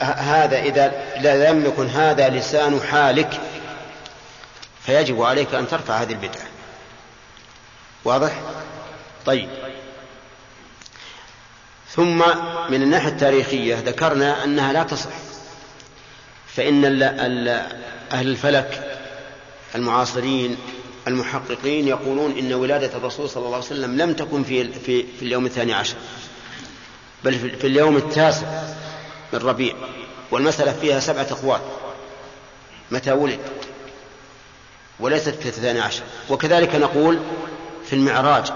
[0.00, 3.40] هذا إذا لم يكن هذا لسان حالك
[4.86, 6.44] فيجب عليك أن ترفع هذه البدعة.
[8.04, 8.32] واضح؟
[9.26, 9.48] طيب.
[11.96, 12.18] ثم
[12.70, 15.10] من الناحية التاريخية ذكرنا أنها لا تصح.
[16.56, 17.02] فإن
[18.12, 18.98] أهل الفلك
[19.74, 20.56] المعاصرين
[21.08, 25.46] المحققين يقولون إن ولادة الرسول صلى الله عليه وسلم لم تكن في, في, في اليوم
[25.46, 25.96] الثاني عشر
[27.24, 28.46] بل في, في اليوم التاسع
[29.32, 29.74] من ربيع.
[30.30, 31.60] والمسألة فيها سبعة أقوال.
[32.90, 33.38] متى ولد؟
[35.00, 36.02] وليست في الثاني عشر.
[36.30, 37.18] وكذلك نقول
[37.86, 38.52] في المعراج.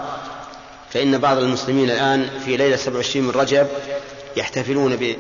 [0.93, 3.67] فإن بعض المسلمين الآن في ليلة 27 من رجب
[4.37, 5.17] يحتفلون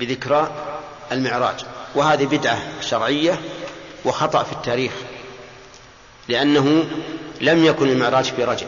[0.00, 0.50] بذكرى
[1.12, 1.64] المعراج.
[1.94, 3.40] وهذه بدعة شرعية
[4.04, 4.92] وخطأ في التاريخ
[6.28, 6.84] لأنه
[7.40, 8.66] لم يكن المعراج في رجب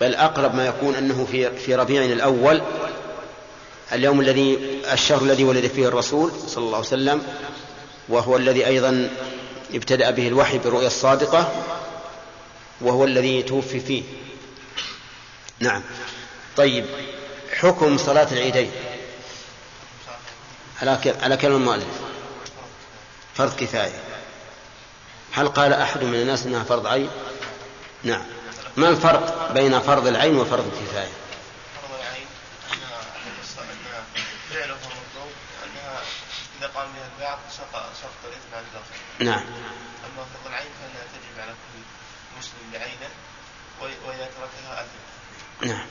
[0.00, 2.62] بل أقرب ما يكون أنه في في ربيع الأول
[3.92, 4.58] اليوم الذي
[4.92, 7.22] الشهر الذي ولد فيه الرسول صلى الله عليه وسلم
[8.08, 9.10] وهو الذي أيضا
[9.74, 11.52] ابتدأ به الوحي بالرؤيا الصادقة
[12.80, 14.02] وهو الذي توفي فيه.
[15.64, 15.82] نعم.
[16.56, 16.86] طيب
[17.60, 18.72] حكم صلاة العيدين.
[20.82, 21.86] على على كلام المؤلف
[23.34, 24.02] فرض كفاية.
[25.32, 27.10] هل قال أحد من الناس أنها فرض عين؟
[28.02, 28.22] نعم.
[28.76, 31.12] ما الفرق بين فرض العين وفرض الكفاية؟
[31.82, 32.26] فرض العين
[32.72, 33.00] أنها
[33.60, 34.04] أنها
[34.50, 35.32] فعله مطلوب
[35.64, 36.00] أنها
[36.58, 39.44] إذا قام بها البعض سقط سقط الإثم عن الآخر نعم
[40.04, 41.80] أما فرض العين فإنها تجب على كل
[42.38, 43.10] مسلم بعينه
[43.80, 45.14] وإذا تركها أثم
[45.62, 45.86] نعم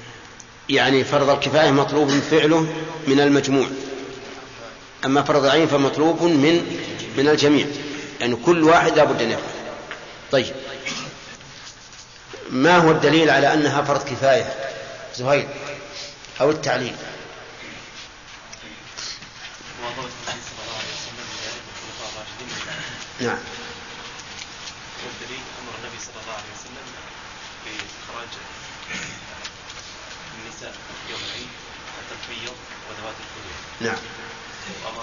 [0.69, 2.73] يعني فرض الكفاية مطلوب فعله
[3.08, 3.67] من المجموع.
[5.06, 6.80] أما فرض العين فمطلوب من
[7.17, 7.67] من الجميع.
[8.21, 9.54] يعني كل واحد لابد أن يفعل.
[10.32, 10.56] طيب.
[12.49, 14.54] ما هو الدليل على أنها فرض كفاية؟
[15.15, 15.47] زهير
[16.41, 16.95] أو التعليل؟
[19.82, 22.47] مواظبة النبي صلى الله عليه وسلم بذلك والخلفاء الراشدين
[23.28, 23.39] نعم
[25.04, 26.88] والدليل أمر النبي صلى الله عليه وسلم
[27.63, 28.32] بإخراج
[30.38, 30.73] النساء
[31.10, 31.52] يوم العيد
[31.97, 32.13] حتى الحيض وذوات الخدور
[33.82, 33.98] نعم.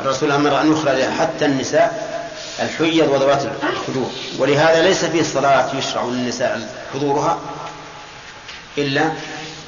[0.00, 2.10] الرسول أمر أن يخرج حتى النساء
[2.60, 7.38] الحيض وذوات الخدور ولهذا ليس في صلاة يشرع للنساء حضورها
[8.78, 9.12] إلا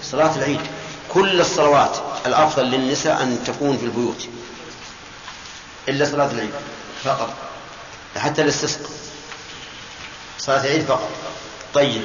[0.03, 0.61] صلاة العيد.
[1.09, 4.29] كل الصلوات الأفضل للنساء أن تكون في البيوت
[5.88, 6.51] إلا صلاة العيد
[7.05, 7.35] فقط
[8.17, 8.91] حتى الاستسقاء.
[10.38, 11.09] صلاة العيد فقط.
[11.75, 12.03] طيب.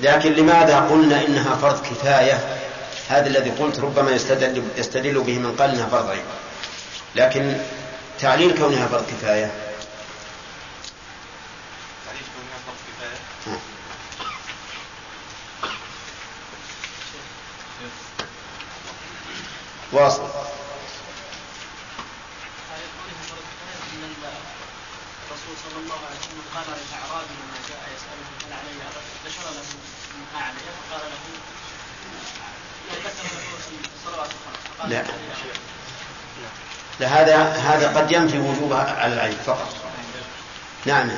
[0.00, 2.58] لكن لماذا قلنا إنها فرض كفاية
[3.10, 6.24] هذا الذي قلت ربما يستدل, يستدل به من قال إنها فرض عين
[7.16, 7.56] لكن
[8.20, 9.50] تعليل كونها فرض كفاية.
[19.92, 20.22] واصل.
[25.30, 28.74] الرسول صلى الله عليه وسلم قال للأعرابي لما جاء يسأله هل علي
[29.24, 29.68] ذكر له
[30.34, 31.58] ما علي فقال له ذكر
[32.10, 32.89] له الصلوات الخمس فقال
[34.88, 35.04] لا.
[37.00, 39.74] لا هذا هذا قد ينفي وجوبها على العين فقط.
[40.84, 41.10] نعم.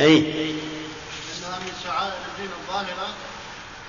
[0.00, 0.16] أي.
[0.18, 3.08] انها من شعائر الدين الظاهره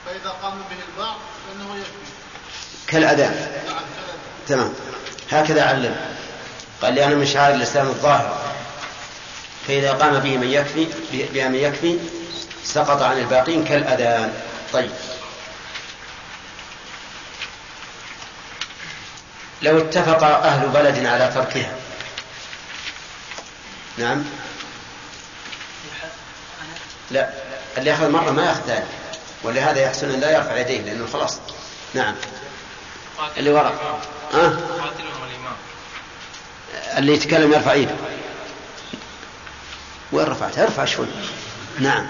[0.06, 2.12] فاذا قام به البعض فانه يكفي
[2.88, 3.50] كذا
[4.48, 4.74] تمام.
[5.32, 5.96] هكذا علم.
[6.82, 8.42] قال لأنه من شعائر الإسلام الظاهرة
[9.68, 12.00] فإذا قام به من يكفي بها من يكفي
[12.64, 14.34] سقط عن الباقين كالأذان.
[14.74, 14.92] طيب.
[19.62, 21.76] لو اتفق أهل بلد على تركها.
[23.98, 24.24] نعم.
[27.12, 27.30] لا
[27.78, 28.86] اللي يأخذ مرة ما يأخذ ثاني.
[29.44, 31.40] ولهذا يحسن أن لا يرفع يديه لأنه خلاص.
[31.94, 32.16] نعم.
[33.38, 34.02] اللي وراء.
[34.34, 34.58] أه؟
[36.98, 37.96] اللي يتكلم يرفع ايده
[40.12, 41.08] وين رفعت؟ ارفع شوي.
[41.80, 42.08] نعم.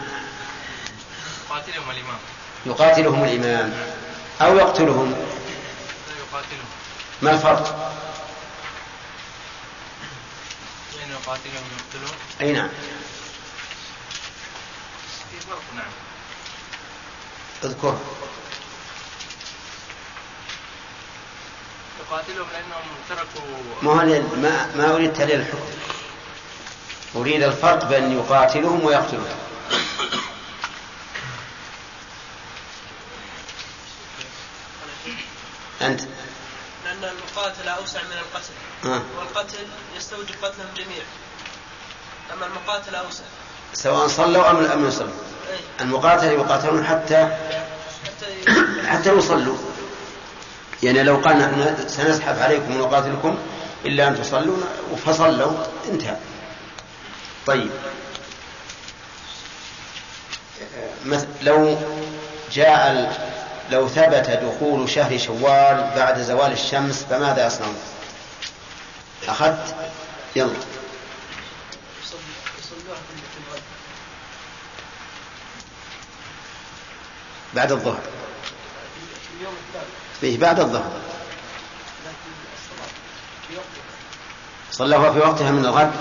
[1.50, 2.18] قاتلهم الإمام
[2.66, 3.74] يقاتلهم الإمام.
[4.42, 5.16] أو يقتلهم.
[6.20, 6.67] يقاتلهم
[7.22, 7.94] ما الفرق؟
[10.98, 12.70] بين يقاتلهم ويقتلهم أي نعم.
[15.32, 15.92] في فرق نعم.
[17.64, 18.00] اذكر.
[22.00, 23.42] يقاتلهم لأنهم تركوا
[23.82, 23.96] ما هو
[24.36, 25.66] ما, ما أريد تحليل الحكم.
[27.16, 29.38] أريد الفرق بين يقاتلهم ويقتلهم.
[35.82, 36.02] أنت.
[37.02, 38.54] لأن المقاتلة أوسع من القتل.
[38.86, 39.02] آه.
[39.20, 39.58] والقتل
[39.98, 41.06] يستوجب قتلهم جميعا
[42.34, 43.24] أما المقاتلة أوسع.
[43.74, 45.10] سواء صلوا أم لم يصلوا.
[45.52, 47.38] أي المقاتل يقاتلون حتى
[48.88, 49.58] حتى يصلوا.
[50.84, 53.38] يعني لو قال نحن سنزحف عليكم ونقاتلكم
[53.86, 54.58] إلا أن تصلوا
[55.06, 55.52] فصلوا
[55.90, 56.18] انتهى.
[57.48, 57.70] طيب.
[61.42, 61.78] لو
[62.52, 63.27] جاء
[63.72, 67.78] لو ثبت دخول شهر شوال بعد زوال الشمس فماذا يصنعون
[69.28, 69.76] أخذت؟
[70.36, 70.54] يلا.
[77.54, 78.02] بعد الظهر.
[80.22, 80.92] فيه بعد الظهر.
[84.72, 85.92] صلوها في وقتها من الغد.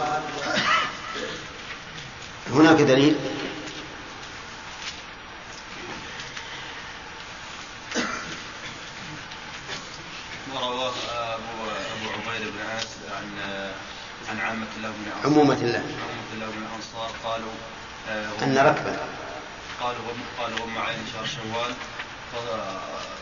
[2.51, 3.17] هناك دليل
[10.55, 10.95] ورواه
[11.35, 13.61] أبو أبو عبيد بن عاص عن
[14.29, 14.65] عن
[15.25, 15.79] عامة الله عمومة الله.
[15.79, 17.53] عامة الله بن الأنصار قالوا
[18.43, 18.97] أن ركبا
[19.81, 20.01] قالوا
[20.39, 21.75] قالوا هم عين شهر شوال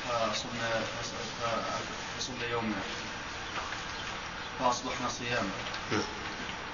[0.08, 0.70] فصمنا
[2.18, 2.76] فصمنا يومنا
[4.60, 5.50] فأصبحنا صياما.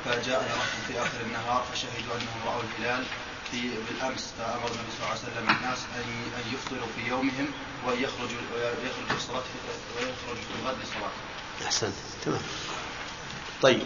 [0.04, 3.04] فجاءنا ركب في آخر النهار فشهدوا أنهم رأوا الهلال
[3.50, 7.46] في بالأمس فأمر النبي صلى الله عليه وسلم الناس أن أن يفطروا في يومهم
[7.86, 9.42] وأن يخرجوا ويخرجوا الصلاة
[9.96, 11.10] ويخرجوا في الغد للصلاة.
[11.66, 11.94] أحسنت.
[12.24, 12.40] تمام.
[13.62, 13.82] طيب.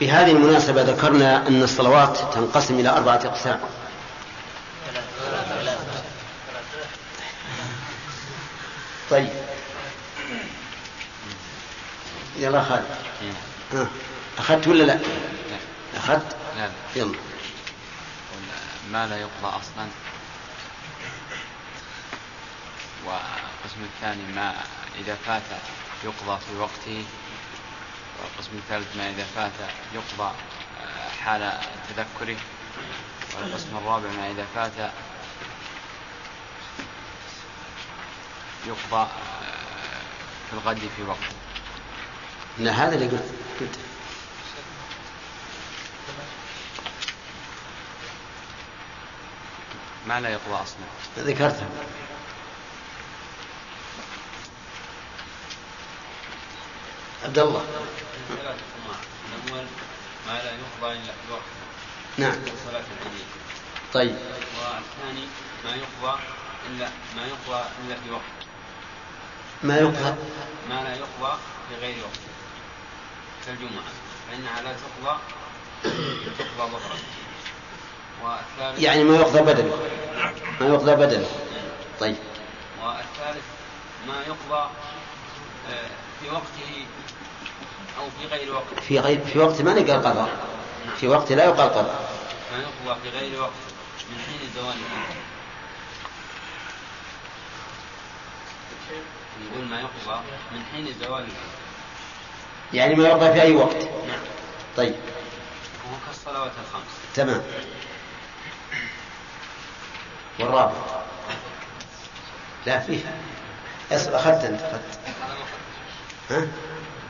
[0.00, 3.60] بهذه المناسبة ذكرنا أن الصلوات تنقسم إلى أربعة أقسام.
[9.10, 9.28] طيب.
[12.36, 12.84] يلا خالد.
[13.72, 13.88] ها.
[14.38, 14.98] أخذت ولا لا؟
[15.96, 16.72] أخذت؟ لا لا.
[16.96, 17.18] يلا.
[18.92, 19.88] ما لا يقضى أصلا.
[23.04, 24.54] والقسم الثاني ما
[24.98, 25.42] إذا فات
[26.04, 27.04] يقضى في وقته.
[28.20, 29.52] والقسم الثالث ما إذا فات
[29.94, 30.34] يقضى
[30.82, 31.58] آه، حال
[31.88, 32.36] تذكره.
[33.36, 34.92] والقسم الرابع ما إذا فات
[38.66, 39.08] يقضى
[40.50, 41.18] في الغد في وقت.
[42.58, 43.78] لا هذا اللي قلت قلت.
[50.06, 50.84] ما لا يقضى أصلا.
[51.18, 51.68] ذكرتها
[57.24, 57.64] عبد الله.
[58.32, 59.66] الأول
[60.26, 61.42] ما لا يقضى إلا في وقت
[62.18, 62.32] نعم.
[62.66, 63.26] صلاة العيدين
[63.92, 64.16] طيب.
[64.58, 65.26] والثاني
[65.64, 66.18] ما يقضى
[66.68, 68.40] إلا ما يقضى إلا في وقت.
[69.62, 70.14] ما يقضى؟
[70.68, 72.20] ما لا يقضى في غير وقت.
[73.46, 73.82] كالجمعة.
[74.30, 75.18] فإنها لا تقضى
[76.38, 76.96] تقضى ظهرا.
[78.22, 79.88] والثالث يعني ما يقضى بدله
[80.60, 81.28] ما يقضى بدله
[82.00, 82.16] طيب.
[82.82, 83.44] والثالث
[84.08, 84.70] ما يقضى
[85.70, 85.88] آه،
[86.20, 86.86] في وقته
[88.00, 88.80] أو في غير وقت.
[88.88, 90.28] في غير في وقت ما نقال قضاء
[91.00, 92.10] في وقت لا يقال قضاء
[92.52, 93.50] ما يقضى في غير وقت؟
[94.10, 94.74] من حين زوال
[99.44, 100.20] نقول ما يقضى
[100.52, 101.26] من حين زوال
[102.72, 103.76] يعني ما يقضى في أي وقت.
[103.76, 104.20] نعم.
[104.76, 104.94] طيب.
[105.84, 106.92] وهو كالصلوات الخمس.
[107.14, 107.42] تمام.
[110.38, 110.72] والرابع.
[112.66, 113.14] لا فيه.
[113.92, 115.00] اصبر أخذت أنت أخذت.
[116.30, 116.46] ها؟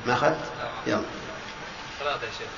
[0.07, 1.03] ما أخذت؟ يلا.
[1.99, 2.49] ثلاثة يا شيخ.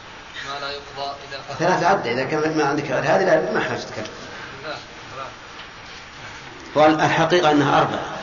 [0.49, 3.79] ما لا يقضى إذا ثلاثة عدة إذا كان ما عندك غير هذه لا ما حاجة
[3.79, 4.07] تتكلم.
[4.65, 4.75] لا
[5.15, 5.31] ثلاثة.
[6.75, 8.19] والحقيقة أنها أربعة.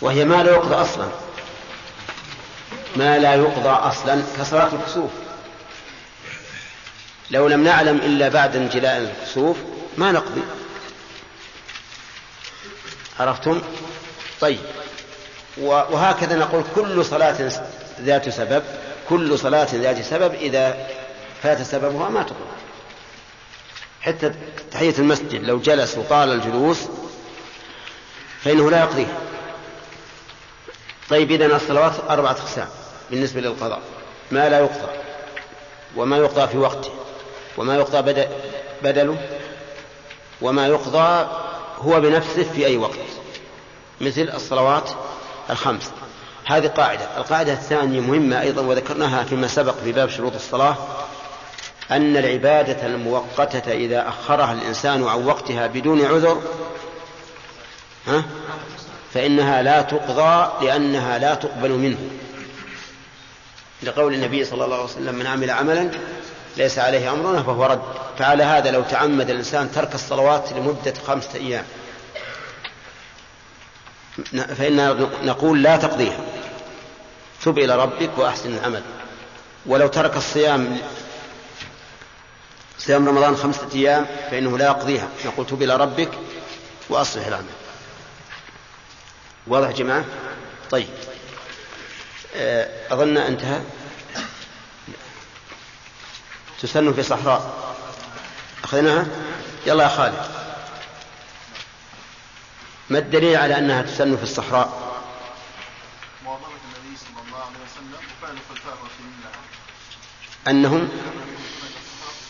[0.00, 1.08] وهي ما لا يقضى أصلا.
[2.96, 5.10] ما لا يقضى أصلا كصلاة الكسوف.
[7.30, 9.56] لو لم نعلم إلا بعد انجلاء الكسوف
[9.98, 10.42] ما نقضي.
[13.20, 13.62] عرفتم؟
[14.40, 14.60] طيب.
[15.58, 17.50] وهكذا نقول كل صلاة
[18.00, 18.62] ذات سبب
[19.08, 20.86] كل صلاة ذات سبب إذا
[21.42, 22.56] فات سببها ما تقضى
[24.00, 24.32] حتى
[24.72, 26.78] تحية المسجد لو جلس وطال الجلوس
[28.42, 29.18] فإنه لا يقضيها
[31.10, 32.68] طيب إذن الصلوات أربعة أقسام
[33.10, 33.80] بالنسبة للقضاء.
[34.30, 34.92] ما لا يقضى
[35.96, 36.90] وما يقضى في وقته
[37.56, 38.26] وما يقضى
[38.82, 39.16] بدله
[40.42, 41.28] وما يقضى
[41.78, 42.98] هو بنفسه في أي وقت.
[44.00, 44.90] مثل الصلوات
[45.50, 45.90] الخمس.
[46.46, 47.16] هذه قاعدة.
[47.16, 50.76] القاعدة الثانية مهمة أيضا وذكرناها فيما سبق في باب شروط الصلاة
[51.90, 56.42] أن العبادة المؤقتة إذا أخرها الإنسان عن وقتها بدون عذر
[58.06, 58.24] ها؟
[59.14, 61.98] فإنها لا تقضى لأنها لا تقبل منه.
[63.82, 65.90] لقول النبي صلى الله عليه وسلم من عمل عملا
[66.56, 67.82] ليس عليه أمرنا فهو رد.
[68.18, 71.64] فعلى هذا لو تعمد الإنسان ترك الصلوات لمدة خمسة أيام
[74.56, 76.35] فإننا نقول لا تقضيها.
[77.46, 78.82] تب إلى ربك وأحسن العمل.
[79.66, 80.80] ولو ترك الصيام
[82.78, 85.08] صيام رمضان خمسة أيام فإنه لا يقضيها.
[85.24, 86.10] نقول تب إلى ربك
[86.88, 87.54] وأصلح العمل.
[89.46, 90.04] واضح يا جماعة؟
[90.70, 90.88] طيب.
[92.36, 93.60] آه، أظن انتهى.
[96.62, 97.74] تسن في صحراء.
[98.64, 99.06] أخذناها؟
[99.66, 100.30] يلا يا خالد.
[102.90, 104.86] ما الدليل على أنها تسن في الصحراء
[106.24, 109.12] مواظبة النبي صلى الله عليه وسلم وفعل خلفاء الراشدين
[110.48, 110.88] أنهم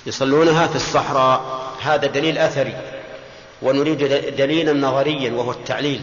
[0.06, 1.66] يصلونها في الصحراء.
[1.82, 2.76] هذا دليل أثري.
[3.62, 3.98] ونريد
[4.36, 6.02] دليلا نظريا وهو التعليل.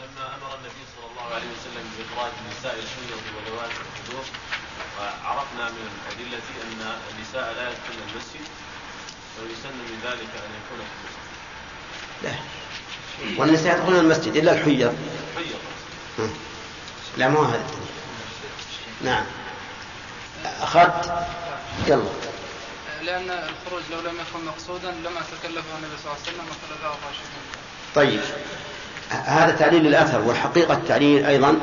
[0.00, 4.24] لما أمر النبي صلى الله عليه وسلم باخراج النساء الحيض وذوات الحضور
[4.98, 6.80] وعرفنا من الأدلة أن
[7.16, 7.54] النساء
[12.22, 12.57] لا.
[13.36, 14.94] والنساء يدخلون المسجد إلا الحيض
[15.36, 16.30] حيض
[17.18, 17.54] لا مو هذا.
[17.54, 17.88] الدليل
[19.04, 19.24] نعم.
[20.62, 21.12] أخذت.
[21.86, 22.02] يلا.
[23.02, 27.42] لأن الخروج لو لم يكن مقصودا لما تكلفه النبي صلى الله عليه وسلم وخلفاء الراشدين
[27.94, 28.20] طيب.
[29.10, 31.58] هذا تعليل الأثر والحقيقة التعليل أيضا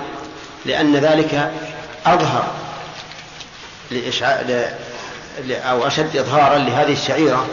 [0.66, 1.52] لأن ذلك
[2.06, 2.54] أظهر
[3.92, 4.66] لإشعاع ل...
[5.44, 5.52] ل...
[5.52, 7.48] أو أشد إظهارا لهذه الشعيرة.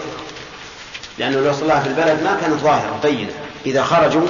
[1.18, 3.41] لأنه لو صلاها في البلد ما كانت ظاهرة بينة.
[3.66, 4.26] إذا خرجوا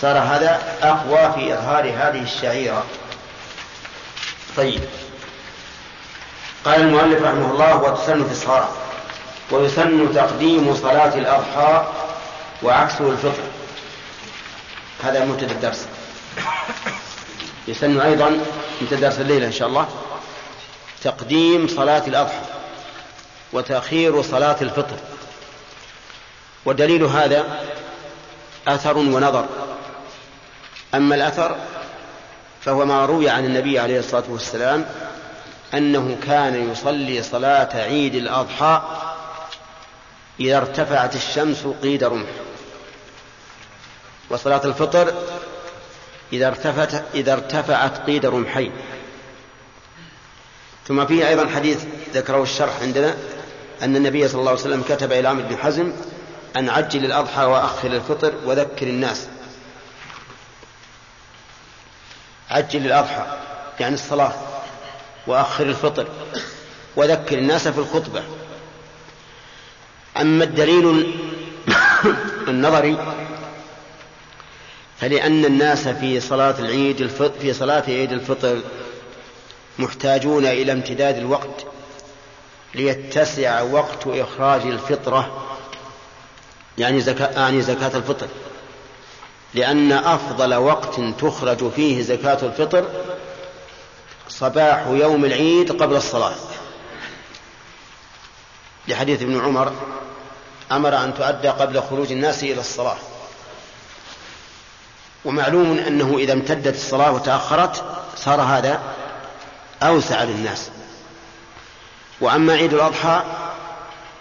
[0.00, 2.84] صار هذا أقوى في إظهار هذه الشعيرة.
[4.56, 4.80] طيب.
[6.64, 8.68] قال المؤلف رحمه الله وتسن في الصلاة
[9.50, 11.86] ويسن تقديم صلاة الأضحى
[12.62, 13.42] وعكسه الفطر.
[15.04, 15.86] هذا مبتدأ الدرس.
[17.68, 18.40] يسن أيضا
[18.82, 19.88] مبتدأ درس الليلة إن شاء الله
[21.04, 22.42] تقديم صلاة الأضحى
[23.52, 24.96] وتأخير صلاة الفطر.
[26.64, 27.44] ودليل هذا
[28.68, 29.46] أثر ونظر.
[30.94, 31.56] أما الأثر
[32.60, 34.86] فهو ما روي عن النبي عليه الصلاة والسلام
[35.74, 38.82] أنه كان يصلي صلاة عيد الأضحى
[40.40, 42.28] إذا ارتفعت الشمس قيد رمح.
[44.30, 45.14] وصلاة الفطر
[46.32, 48.72] إذا ارتفعت إذا ارتفعت قيد رمحين.
[50.88, 51.84] ثم فيه أيضا حديث
[52.14, 53.16] ذكره الشرح عندنا
[53.82, 55.92] أن النبي صلى الله عليه وسلم كتب إلى عمرو بن حزم
[56.56, 59.28] أن عجل الأضحى وأخر الفطر وذكر الناس.
[62.50, 63.26] عجل الأضحى
[63.80, 64.32] يعني الصلاة
[65.26, 66.06] وأخر الفطر
[66.96, 68.22] وذكر الناس في الخطبة.
[70.20, 71.14] أما الدليل
[72.48, 72.98] النظري
[74.98, 78.60] فلأن الناس في صلاة العيد الفطر في صلاة عيد الفطر
[79.78, 81.66] محتاجون إلى امتداد الوقت
[82.74, 85.46] ليتسع وقت إخراج الفطرة
[86.78, 88.28] يعني زكاة يعني زكاة الفطر.
[89.54, 92.84] لأن أفضل وقت تخرج فيه زكاة الفطر
[94.28, 96.34] صباح يوم العيد قبل الصلاة.
[98.88, 99.72] لحديث ابن عمر
[100.72, 102.96] أمر أن تؤدى قبل خروج الناس إلى الصلاة.
[105.24, 107.84] ومعلوم أنه إذا امتدت الصلاة وتأخرت
[108.16, 108.80] صار هذا
[109.82, 110.70] أوسع للناس.
[112.20, 113.22] وأما عيد الأضحى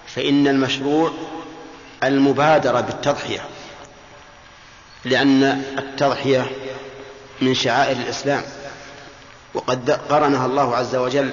[0.08, 1.12] فإن المشروع
[2.04, 3.40] المبادرة بالتضحية
[5.06, 5.44] لأن
[5.78, 6.52] التضحية
[7.42, 8.44] من شعائر الإسلام
[9.54, 11.32] وقد قرنها الله عز وجل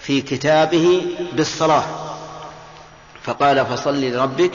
[0.00, 1.84] في كتابه بالصلاة
[3.22, 4.52] فقال فصل لربك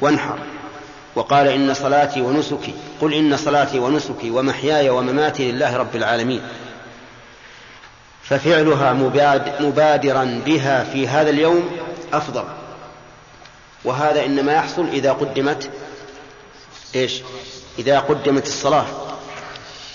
[0.00, 0.38] وانحر
[1.14, 6.40] وقال إن صلاتي ونسكي قل إن صلاتي ونسكي ومحياي ومماتي لله رب العالمين.
[8.22, 8.92] ففعلها
[9.60, 11.70] مبادرا بها في هذا اليوم
[12.12, 12.44] أفضل.
[13.86, 15.70] وهذا إنما يحصل إذا قدمت
[16.94, 17.22] إيش؟
[17.78, 18.86] إذا قدمت الصلاة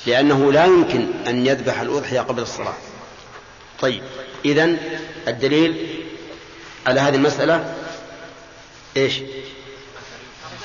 [0.06, 2.74] لأنه لا يمكن أن يذبح الأضحية قبل الصلاة.
[3.82, 4.04] طيب
[4.46, 4.78] إذن
[5.28, 6.04] الدليل
[6.88, 7.76] على هذه المسألة
[8.98, 9.22] إيش؟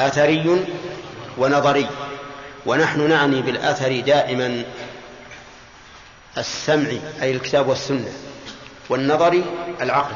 [0.00, 0.64] أثري
[1.38, 1.88] ونظري.
[2.66, 4.64] ونحن نعني بالأثر دائما
[6.38, 8.12] السمعي أي الكتاب والسنة
[8.88, 9.44] والنظري
[9.80, 10.14] العقل.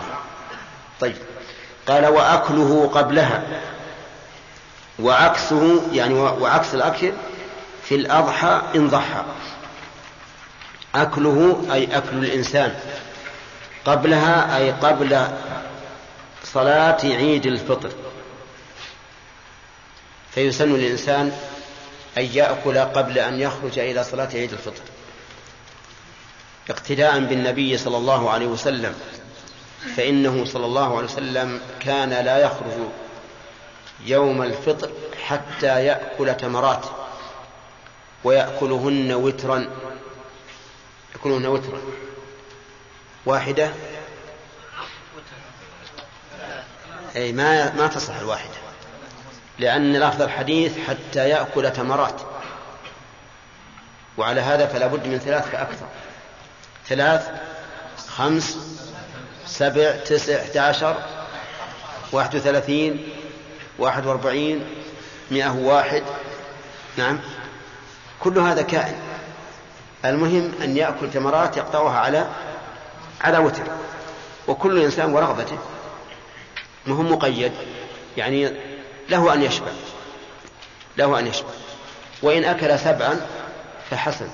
[1.00, 1.16] طيب
[1.88, 3.42] قال وأكله قبلها.
[4.98, 7.12] وعكسه يعني وعكس الأكل
[7.84, 9.24] في الأضحى إن ضحى.
[10.94, 12.74] أكله أي أكل الإنسان.
[13.84, 15.26] قبلها أي قبل
[16.44, 17.90] صلاة عيد الفطر.
[20.34, 21.32] فيسن الإنسان
[22.18, 24.82] أن يأكل قبل أن يخرج إلى صلاة عيد الفطر.
[26.70, 28.94] اقتداء بالنبي صلى الله عليه وسلم.
[29.96, 32.88] فإنه صلى الله عليه وسلم كان لا يخرج
[34.04, 34.90] يوم الفطر
[35.26, 36.86] حتى يأكل تمرات
[38.24, 39.70] ويأكلهن وترا.
[41.14, 41.80] يأكلهن وترا.
[43.26, 43.70] واحدة؟
[47.16, 48.54] أي ما ما تصح الواحدة.
[49.58, 52.20] لأن لفظ الحديث حتى يأكل تمرات.
[54.18, 55.86] وعلى هذا فلا بد من ثلاث فأكثر.
[56.86, 57.30] ثلاث
[58.08, 58.56] خمس
[59.50, 60.96] سبع تسع احدى عشر
[62.12, 63.08] واحد وثلاثين
[63.78, 64.64] واحد وأربعين
[65.30, 66.02] مئة واحد
[66.96, 67.20] نعم.
[68.20, 68.96] كل هذا كائن.
[70.04, 72.28] المهم أن يأكل تمرات يقطعها على
[73.20, 73.62] على وتر.
[74.48, 75.58] وكل إنسان ورغبته.
[76.86, 77.52] مهم مقيد.
[78.16, 78.52] يعني
[79.08, 79.70] له أن يشبع.
[80.96, 81.50] له أن يشبع.
[82.22, 83.26] وإن أكل سبعا
[83.90, 84.28] فحسن.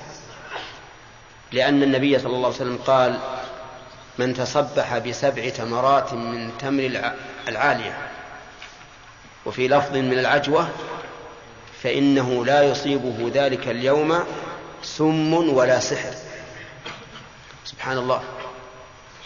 [1.51, 3.19] لأن النبي صلى الله عليه وسلم قال
[4.17, 7.11] من تصبح بسبع تمرات من تمر
[7.47, 7.97] العالية.
[9.45, 10.69] وفي لفظ من العجوة
[11.83, 14.23] فإنه لا يصيبه ذلك اليوم
[14.83, 16.13] سم ولا سحر.
[17.65, 18.23] سبحان الله.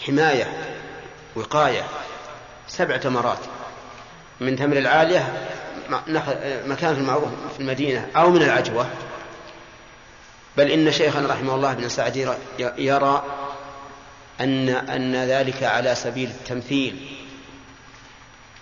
[0.06, 0.76] حماية
[1.36, 1.82] وقاية.
[2.68, 3.38] سبع تمرات
[4.40, 5.48] من تمر العالية
[6.66, 8.86] مكان المعروف في المدينة أو من العجوة.
[10.56, 13.24] بل إن شيخنا رحمه الله بن سعد يرى
[14.42, 16.96] أن أن ذلك على سبيل التمثيل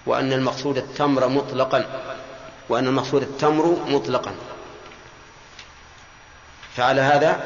[0.06, 1.84] وأن المقصود التمر مطلقا
[2.68, 4.34] وأن المقصود التمر مطلقا.
[6.76, 7.40] فعلى هذا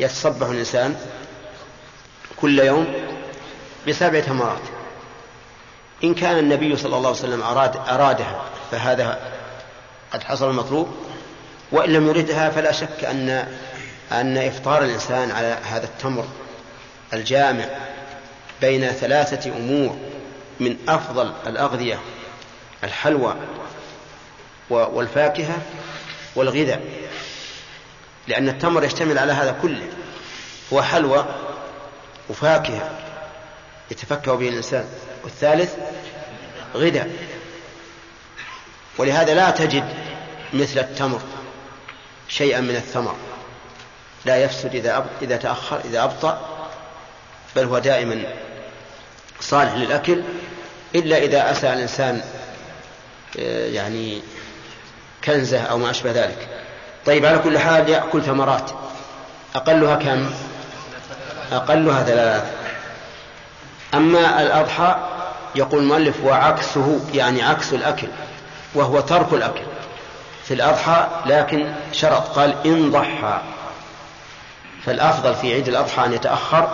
[0.00, 0.96] يتصبح الإنسان
[2.36, 2.94] كل يوم
[3.88, 4.62] بسبع تمرات.
[6.04, 9.18] إن كان النبي صلى الله عليه وسلم أراد أرادها فهذا
[10.12, 10.88] قد حصل المطلوب
[11.72, 13.48] وإن لم يردها فلا شك أن
[14.12, 16.24] أن إفطار الإنسان على هذا التمر
[17.12, 17.64] الجامع
[18.60, 19.98] بين ثلاثة أمور
[20.60, 21.98] من أفضل الأغذية
[22.84, 23.36] الحلوى
[24.70, 25.62] والفاكهة
[26.36, 26.82] والغذاء
[28.28, 29.86] لأن التمر يشتمل على هذا كله
[30.72, 31.26] هو حلوى
[32.30, 32.98] وفاكهة
[33.90, 34.84] يتفكه به الإنسان.
[35.24, 35.74] والثالث
[36.74, 37.10] غذاء
[38.98, 39.84] ولهذا لا تجد
[40.52, 41.20] مثل التمر
[42.28, 43.16] شيئا من الثمر
[44.24, 46.51] لا يفسد إذا إذا تأخر إذا أبطأ
[47.56, 48.22] بل هو دائما
[49.40, 50.22] صالح للأكل
[50.94, 52.22] إلا إذا أسى الإنسان
[53.38, 54.22] آه، يعني
[55.24, 56.48] كنزة أو ما أشبه ذلك.
[57.06, 58.70] طيب على كل حال يأكل ثمرات.
[59.54, 60.30] أقلها كم؟
[61.52, 62.42] أقلها ثلاث.
[63.94, 64.96] أما الأضحى
[65.54, 68.08] يقول المؤلف وعكسه يعني عكس الأكل
[68.74, 69.62] وهو ترك الأكل.
[70.44, 73.40] في الأضحى لكن شرط قال إن ضحى.
[74.86, 76.68] فالأفضل في عيد الأضحى أن يتأخر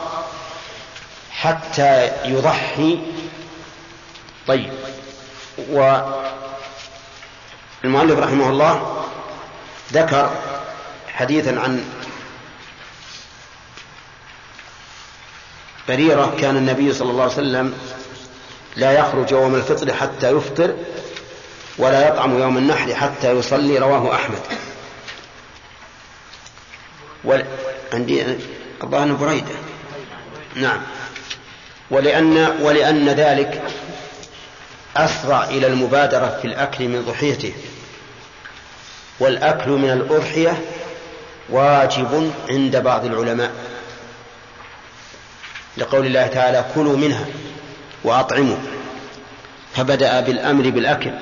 [1.43, 2.99] حتى يضحي.
[4.47, 4.73] طيب.
[7.85, 9.05] والمؤلف رحمه الله
[9.93, 10.31] ذكر
[11.09, 11.85] حديثا عن
[15.89, 17.79] بريرة كان النبي صلى الله عليه وسلم
[18.77, 20.77] لا يخرج يوم الفطر حتى يفطر
[21.79, 24.43] ولا يطعم يوم النحر حتى يصلي رواه أحمد.
[27.93, 28.25] عندي
[28.83, 29.55] الظاهر بريدة.
[30.55, 30.81] نعم.
[31.91, 33.63] ولأن ولأن ذلك
[34.97, 37.53] أسرع إلى المبادرة في الأكل من ضحيته.
[39.21, 40.63] والأكل من الأضحية
[41.49, 43.51] واجب عند بعض العلماء.
[45.77, 47.25] لقول الله تعالى كلوا منها
[48.05, 48.57] وأطعموا.
[49.75, 51.13] فبدأ بالأمر بالأكل.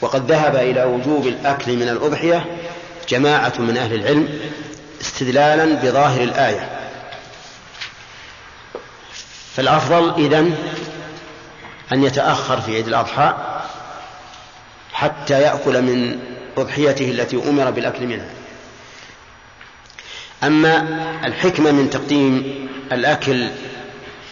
[0.00, 2.44] وقد ذهب إلى وجوب الأكل من الأضحية
[3.08, 4.38] جماعة من أهل العلم
[5.00, 6.85] استدلالا بظاهر الآية.
[9.56, 10.56] فالأفضل إذن
[11.92, 13.34] أن يتأخر في عيد الأضحى
[14.92, 16.18] حتى يأكل من
[16.56, 18.30] أضحيته التي أمر بالأكل منها.
[20.44, 20.76] أما
[21.24, 22.54] الحكمة من تقديم
[22.92, 23.48] الأكل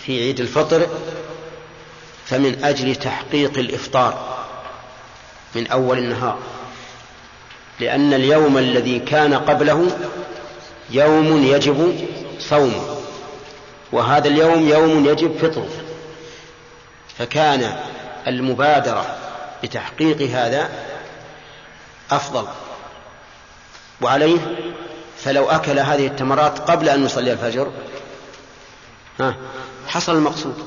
[0.07, 0.89] في عيد الفطر
[2.27, 4.37] فمن أجل تحقيق الإفطار
[5.55, 6.39] من أول النهار
[7.81, 9.99] لأن اليوم الذي كان قبله
[10.91, 12.09] يوم يجب
[12.41, 12.94] صومه.
[13.95, 15.69] وهذا اليوم يوم يجب فطره.
[17.19, 17.77] فكان
[18.27, 19.17] المبادرة
[19.63, 20.69] بتحقيق هذا
[22.11, 22.47] أفضل.
[24.03, 24.39] وعليه
[25.25, 27.73] فلو أكل هذه التمرات قبل أن يصلي الفجر
[29.21, 29.37] ها
[29.89, 30.67] حصل المقصود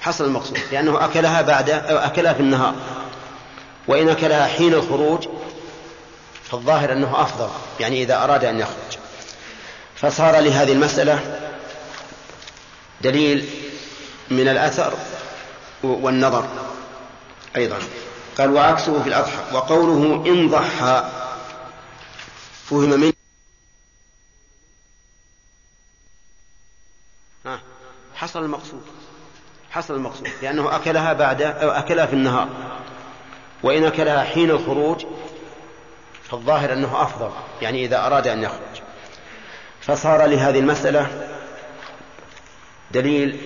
[0.00, 2.74] حصل المقصود لأنه أكلها بعد أو أكلها في النهار.
[3.88, 5.28] وإن أكلها حين الخروج
[6.50, 7.48] فالظاهر أنه أفضل
[7.80, 8.98] يعني إذا أراد أن يخرج.
[9.96, 11.40] فصار لهذه المسألة
[13.04, 13.48] دليل
[14.30, 14.94] من الأثر
[15.82, 16.48] والنظر
[17.56, 17.78] أيضا.
[18.38, 21.10] قال وعكسه في الأضحى وقوله إن ضحى
[22.70, 23.12] فهم منه
[28.14, 28.82] حصل المقصود
[29.70, 32.48] حصل المقصود لأنه أكلها بعد أو أكلها في النهار
[33.62, 35.04] وإن أكلها حين الخروج
[36.30, 37.30] فالظاهر أنه أفضل
[37.62, 38.82] يعني إذا أراد أن يخرج.
[39.80, 41.33] فصار لهذه المسألة
[42.94, 43.36] دليل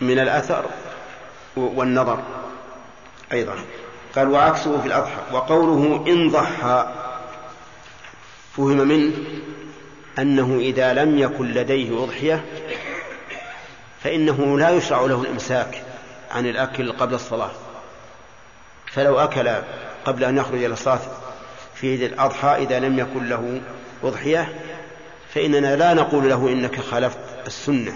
[0.00, 0.64] من الأثر
[1.56, 2.22] والنظر
[3.32, 3.54] أيضا.
[4.16, 6.92] قال وعكسه في الأضحى وقوله إن ضحى
[8.56, 9.12] فهم منه
[10.18, 12.44] أنه إذا لم يكن لديه أضحية
[14.02, 15.82] فإنه لا يشرع له الإمساك
[16.30, 17.50] عن الأكل قبل الصلاة.
[18.86, 19.50] فلو أكل
[20.04, 21.00] قبل أن يخرج إلى الصلاة
[21.74, 23.60] في عيد الأضحى إذا لم يكن له
[24.04, 24.54] أضحية
[25.34, 27.92] فإننا لا نقول له إنك خالفت السنة.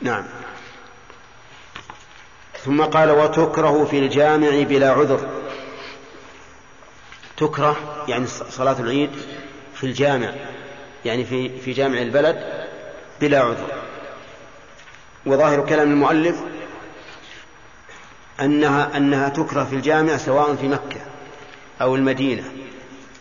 [0.00, 0.24] نعم.
[2.64, 5.28] ثم قال وتكره في الجامع بلا عذر.
[7.36, 9.10] تكره يعني صلاة العيد
[9.74, 10.32] في الجامع
[11.04, 12.66] يعني في في جامع البلد
[13.20, 13.72] بلا عذر.
[15.26, 16.36] وظاهر كلام المؤلف
[18.40, 21.00] أنها أنها تكره في الجامع سواء في مكة
[21.80, 22.44] أو المدينة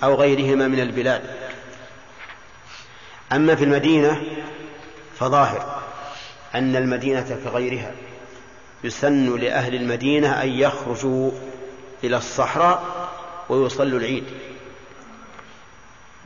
[0.03, 1.23] أو غيرهما من البلاد.
[3.31, 4.21] أما في المدينة
[5.19, 5.86] فظاهر.
[6.57, 7.91] أن المدينة كغيرها
[8.83, 11.31] يسن لأهل المدينة أن يخرجوا
[12.03, 13.09] إلى الصحراء
[13.49, 14.23] ويصلوا العيد.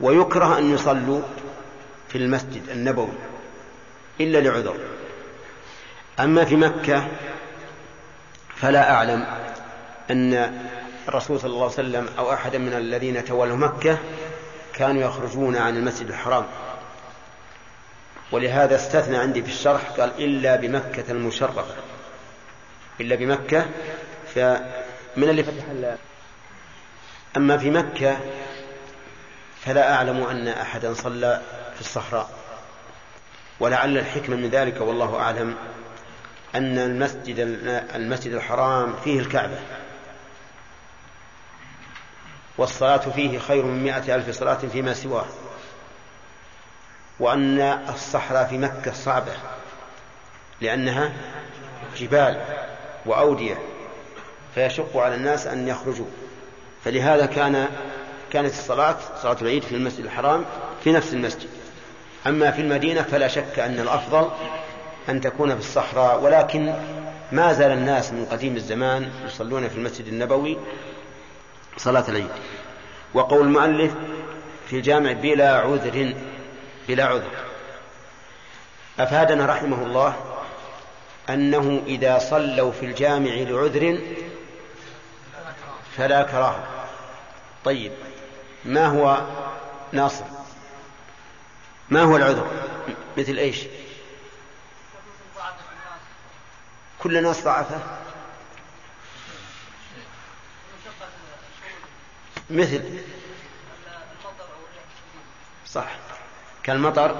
[0.00, 1.22] ويكره أن يصلوا
[2.08, 3.12] في المسجد النبوي
[4.20, 4.76] إلا لعذر.
[6.20, 7.08] أما في مكة
[8.56, 9.26] فلا أعلم
[10.10, 10.62] أن
[11.08, 13.98] الرسول صلى الله عليه وسلم أو أحدا من الذين تولوا مكة
[14.74, 16.46] كانوا يخرجون عن المسجد الحرام.
[18.32, 21.64] ولهذا استثنى عندي في الشرح قال إلا بمكة المشرفة.
[23.00, 23.66] إلا بمكة
[24.34, 25.64] فمن اللي فتح
[27.36, 28.16] أما في مكة
[29.64, 31.40] فلا أعلم أن أحدا صلى
[31.74, 32.30] في الصحراء.
[33.60, 35.56] ولعل الحكمة من ذلك والله أعلم
[36.54, 37.38] أن المسجد
[37.94, 39.58] المسجد الحرام فيه الكعبة.
[42.58, 45.26] والصلاة فيه خير من مائة ألف صلاة فيما سواه.
[47.22, 49.32] وأن الصحراء في مكة صعبة
[50.60, 51.12] لأنها
[51.96, 52.40] جبال
[53.06, 53.58] وأودية
[54.54, 56.06] فيشق على الناس أن يخرجوا.
[56.84, 57.68] فلهذا كان
[58.32, 60.44] كانت الصلاة صلاة العيد في المسجد الحرام
[60.84, 61.48] في نفس المسجد.
[62.26, 64.30] أما في المدينة فلا شك أن الأفضل
[65.08, 66.74] أن تكون في الصحراء ولكن
[67.32, 70.58] ما زال الناس من قديم الزمان يصلون في المسجد النبوي
[71.76, 72.30] صلاة العيد.
[73.14, 73.92] وقول المؤلف
[74.66, 76.14] في الجامع بلا عذر
[76.88, 77.30] بلا عذر.
[78.98, 80.38] أفادنا رحمه الله
[81.30, 83.98] أنه إذا صلوا في الجامع لعذر
[85.96, 86.86] فلا كراهة.
[87.64, 87.92] طيب
[88.64, 89.26] ما هو
[89.92, 90.24] ناصر؟
[91.88, 92.46] ما هو العذر؟
[93.16, 93.58] مثل إيش؟
[96.98, 97.80] كل ناس ضعفه؟
[102.50, 103.02] مثل.
[105.66, 105.88] صح.
[106.62, 107.16] كالمطر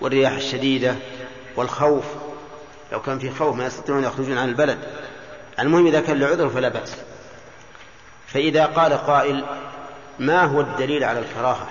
[0.00, 0.96] والرياح الشديدة
[1.56, 2.04] والخوف.
[2.92, 4.78] لو كان في خوف ما يستطيعون يخرجون عن البلد.
[5.58, 6.96] المهم إذا كان لعذر فلا بأس.
[8.26, 9.44] فإذا قال قائل
[10.18, 11.68] ما هو الدليل على الكراهة؟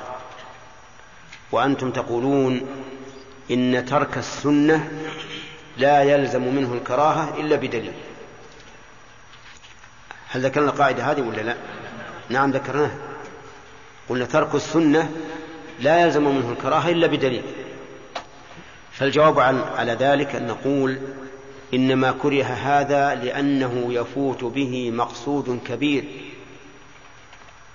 [1.51, 2.61] وأنتم تقولون
[3.51, 4.91] إن ترك السنة
[5.77, 7.93] لا يلزم منه الكراهة إلا بدليل.
[10.29, 11.55] هل ذكرنا القاعدة هذه ولا لا؟
[12.29, 12.97] نعم ذكرناها.
[14.09, 15.11] قلنا ترك السنة
[15.81, 17.43] لا يلزم منه الكراهة إلا بدليل.
[18.91, 19.39] فالجواب
[19.75, 20.99] على ذلك أن نقول
[21.73, 26.03] إنما كره هذا لأنه يفوت به مقصود كبير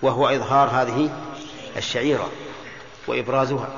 [0.03, 1.11] وهو إظهار هذه
[1.77, 2.31] الشعيرة
[3.07, 3.69] وإبرازها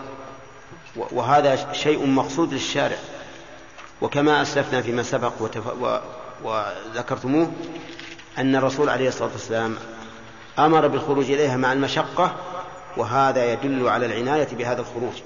[0.97, 2.99] وهذا شيء مقصود للشارع.
[4.01, 5.67] وكما أسلفنا فيما سبق وتف...
[5.67, 5.99] و...
[6.45, 7.53] وذكرتموه
[8.39, 9.77] أن الرسول عليه الصلاة والسلام
[10.59, 12.37] أمر بالخروج إليها مع المشقة
[12.99, 15.23] وهذا يدل على العناية بهذا الخروج.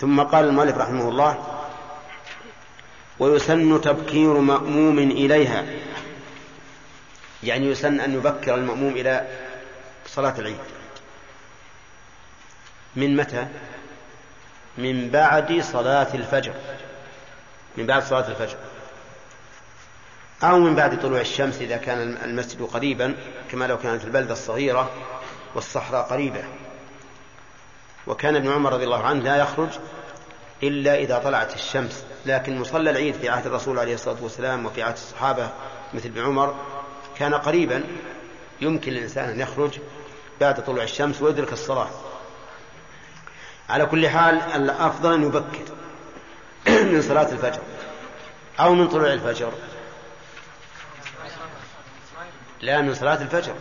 [0.00, 1.62] ثم قال المؤلف رحمه الله
[3.18, 5.64] ويسن تبكير مأموم إليها.
[7.42, 9.28] يعني يسن أن يبكر المأموم إلى
[10.06, 10.56] صلاة العيد.
[12.96, 13.46] من متى؟
[14.78, 16.54] من بعد صلاة الفجر.
[17.76, 18.56] من بعد صلاة الفجر.
[20.42, 23.14] أو من بعد طلوع الشمس إذا كان المسجد قريبا
[23.50, 24.90] كما لو كانت البلدة الصغيرة
[25.54, 26.44] والصحراء قريبة.
[28.06, 29.68] وكان ابن عمر رضي الله عنه لا يخرج
[30.62, 32.04] إلا إذا طلعت الشمس.
[32.26, 35.50] لكن مصلى العيد في عهد الرسول عليه الصلاة والسلام وفي عهد الصحابة
[35.94, 36.54] مثل ابن عمر
[37.18, 37.84] كان قريبا
[38.60, 39.78] يمكن للإنسان أن يخرج
[40.40, 41.90] بعد طلوع الشمس ويدرك الصلاة.
[43.68, 45.74] على كل حال الأفضل أن يبكر
[46.66, 47.60] من صلاة الفجر
[48.60, 49.52] أو من طلوع الفجر.
[52.60, 53.54] لا من صلاة الفجر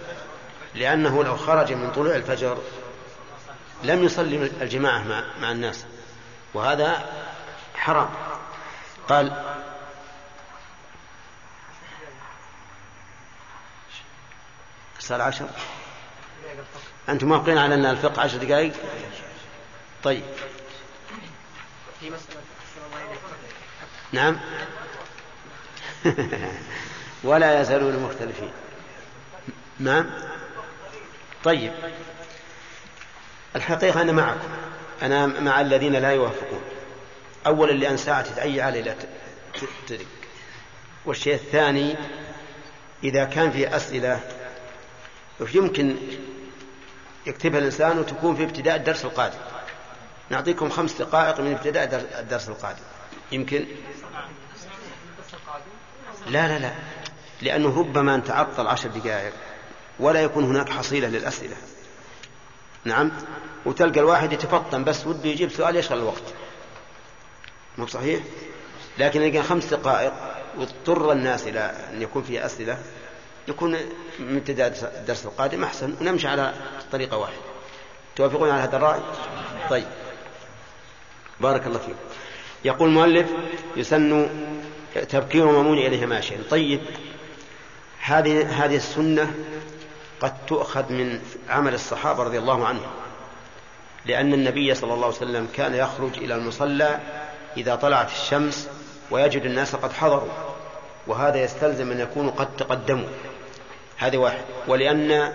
[0.76, 2.58] لأنه لو خرج من طلوع الفجر
[3.84, 5.86] لم يصلي الجماعة مع, مع الناس
[6.54, 7.06] وهذا
[7.76, 8.10] حرام.
[9.10, 9.56] قال
[15.00, 15.50] الساعة عشر
[17.10, 18.74] أنتم موافقين على أن الفقه عشر دقائق؟
[20.04, 20.24] طيب.
[24.12, 24.40] نعم.
[27.24, 28.52] ولا يزالون مختلفين.
[29.80, 30.10] نعم.
[31.44, 31.74] طيب.
[33.56, 34.50] الحقيقة أنا معكم.
[35.02, 36.62] أنا مع الذين لا يوافقون.
[37.48, 38.96] أولا لأن ساعة تتعي علي لا
[39.88, 40.08] تدرك.
[41.06, 41.96] والشيء الثاني
[43.04, 44.20] إذا كان في أسئلة
[45.54, 45.96] يمكن
[47.26, 49.40] يكتبها الإنسان وتكون في ابتداء الدرس القادم؟
[50.30, 52.84] نعطيكم خمس دقائق من ابتداء الدرس القادم.
[53.32, 53.66] يمكن؟
[56.28, 56.72] لا لا لا.
[57.42, 59.34] لأنه ربما نتعطل عشر دقائق
[60.00, 61.56] ولا يكون هناك حصيلة للأسئلة.
[62.86, 63.12] نعم.
[63.66, 66.24] وتلقى الواحد يتفطن بس وده يجيب سؤال يشغل الوقت.
[67.78, 68.20] مو صحيح؟
[68.98, 70.14] لكن كان خمس دقائق
[70.58, 71.60] واضطر الناس إلى
[71.94, 72.78] أن يكون فيه أسئلة
[73.48, 73.72] يكون
[74.20, 75.96] من ابتداء الدرس القادم أحسن.
[76.02, 76.54] ونمشي على
[76.92, 77.38] طريقة واحدة.
[78.16, 79.00] توافقون على هذا الرأي؟
[79.70, 79.88] طيب.
[81.40, 82.00] بارك الله فيكم
[82.66, 83.28] يقول المؤلف
[83.76, 84.30] يسن
[85.10, 86.82] تبكير مامون إليها ماشيا طيب.
[88.02, 89.34] هذه هذه السنة
[90.22, 92.92] قد تؤخذ من عمل الصحابة رضي الله عنهم.
[94.06, 97.00] لأن النبي صلى الله عليه وسلم كان يخرج إلى المصلى
[97.58, 98.70] إذا طلعت الشمس
[99.12, 100.30] ويجد الناس قد حضروا
[101.08, 103.08] وهذا يستلزم أن يكونوا قد تقدموا.
[103.98, 104.44] هذه واحد.
[104.68, 105.34] ولأن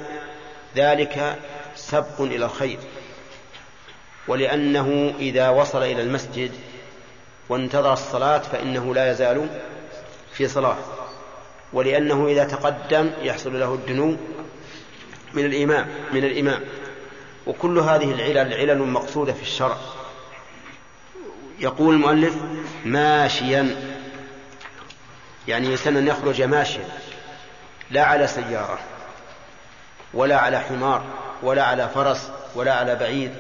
[0.77, 1.39] ذلك
[1.77, 2.79] سبق إلى الخير.
[4.29, 6.53] ولأنه إذا وصل إلى المسجد
[7.49, 9.49] وانتظر الصلاة فإنه لا يزال
[10.33, 10.77] في صلاة.
[11.73, 14.17] ولأنه إذا تقدم يحصل له الدنو
[15.37, 16.61] من الإمام من الإمام.
[17.47, 19.77] وكل هذه العلل علل مقصودة في الشرع.
[21.59, 22.35] يقول المؤلف
[22.85, 23.77] ماشيا.
[25.49, 26.89] يعني يسن أن يخرج ماشيا.
[27.91, 28.79] لا على سيارة
[30.15, 31.05] ولا على حمار
[31.43, 33.33] ولا على فرس ولا على بعيد.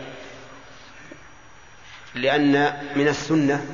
[2.15, 3.67] لأن من السنة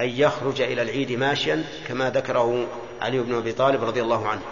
[0.00, 2.66] أن يخرج إلى العيد ماشيا كما ذكره
[3.00, 4.42] علي بن أبي طالب رضي الله عنه.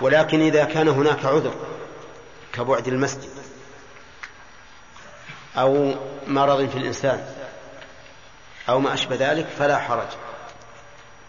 [0.00, 1.54] ولكن إذا كان هناك عذر
[2.52, 3.30] كبعد المسجد
[5.56, 5.94] أو
[6.26, 7.24] مرض في الإنسان
[8.68, 10.08] أو ما أشبه ذلك فلا حرج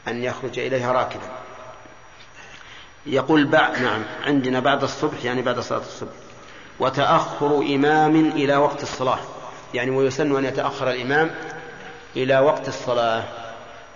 [0.07, 1.29] أن يخرج إليها راكبا.
[3.05, 6.11] يقول بعد نعم عندنا بعد الصبح يعني بعد صلاة الصبح.
[6.79, 9.19] وتأخر إمام إلى وقت الصلاة.
[9.73, 11.35] يعني ويسن أن يتأخر الإمام
[12.15, 13.23] إلى وقت الصلاة.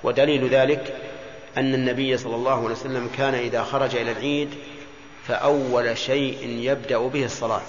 [0.03, 1.12] ودليل ذلك
[1.57, 4.49] أن النبي صلى الله عليه وسلم كان إذا خرج إلى العيد
[5.27, 7.61] فأول شيء يبدأ به الصلاة.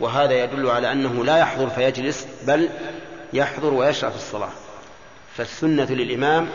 [0.00, 2.68] وهذا يدل على أنه لا يحضر فيجلس بل
[3.32, 4.52] يحضر ويشرع في الصلاة.
[5.36, 6.48] فالسنة للإمام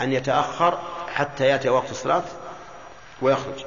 [0.00, 0.78] أن يتأخر
[1.14, 2.24] حتى يأتي وقت الصلاة
[3.22, 3.64] ويخرج.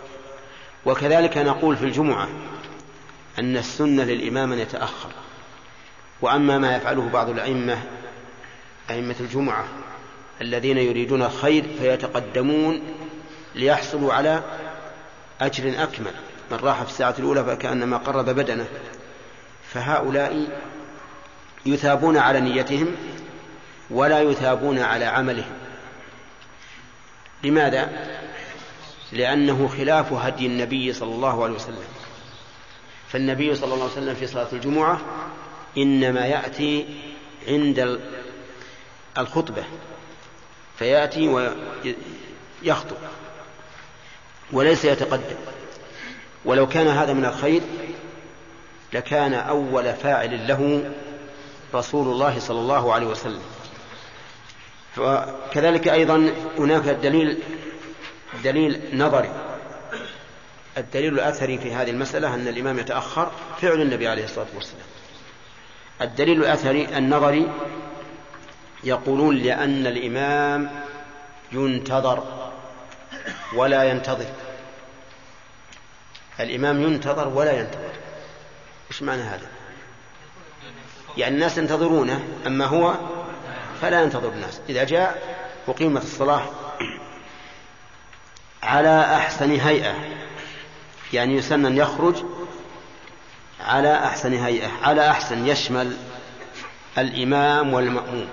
[0.85, 2.27] وكذلك نقول في الجمعة
[3.39, 5.09] أن السنة للإمام أن يتأخر.
[6.21, 7.77] وأما ما يفعله بعض الأئمة
[8.89, 9.65] أئمة الجمعة
[10.41, 12.81] الذين يريدون الخير فيتقدمون
[13.55, 14.43] ليحصلوا على
[15.41, 16.13] أجر أكمل.
[16.51, 18.67] من راح في الساعة الأولى فكأنما قرب بدنه.
[19.73, 20.47] فهؤلاء
[21.65, 22.95] يثابون على نيتهم
[23.89, 25.53] ولا يثابون على عملهم.
[27.43, 27.89] لماذا؟
[29.11, 31.83] لأنه خلاف هدي النبي صلى الله عليه وسلم.
[33.09, 35.01] فالنبي صلى الله عليه وسلم في صلاة الجمعة
[35.77, 36.85] إنما يأتي
[37.47, 37.99] عند
[39.17, 39.63] الخطبة.
[40.79, 41.27] فيأتي
[42.63, 42.97] ويخطب
[44.51, 45.35] وليس يتقدم.
[46.45, 47.61] ولو كان هذا من الخير
[48.93, 50.91] لكان أول فاعل له
[51.75, 53.41] رسول الله صلى الله عليه وسلم.
[54.97, 57.39] وكذلك أيضا هناك دليل
[58.43, 59.29] دليل نظري.
[60.77, 64.85] الدليل الأثري في هذه المسألة أن الإمام يتأخر فعل النبي عليه الصلاة والسلام.
[66.01, 67.47] الدليل الأثري النظري
[68.83, 70.83] يقولون لأن الإمام
[71.51, 72.51] ينتظر
[73.55, 74.25] ولا ينتظر.
[76.39, 77.91] الإمام ينتظر ولا ينتظر.
[78.91, 79.47] إيش معنى هذا؟
[81.17, 82.95] يعني الناس ينتظرونه أما هو
[83.81, 84.61] فلا ينتظر الناس.
[84.69, 86.41] إذا جاء أقيمت الصلاة
[88.63, 89.95] على أحسن هيئة.
[91.13, 92.15] يعني يسن أن يخرج
[93.61, 95.97] على أحسن هيئة على أحسن يشمل
[96.97, 98.29] الإمام والمأموم.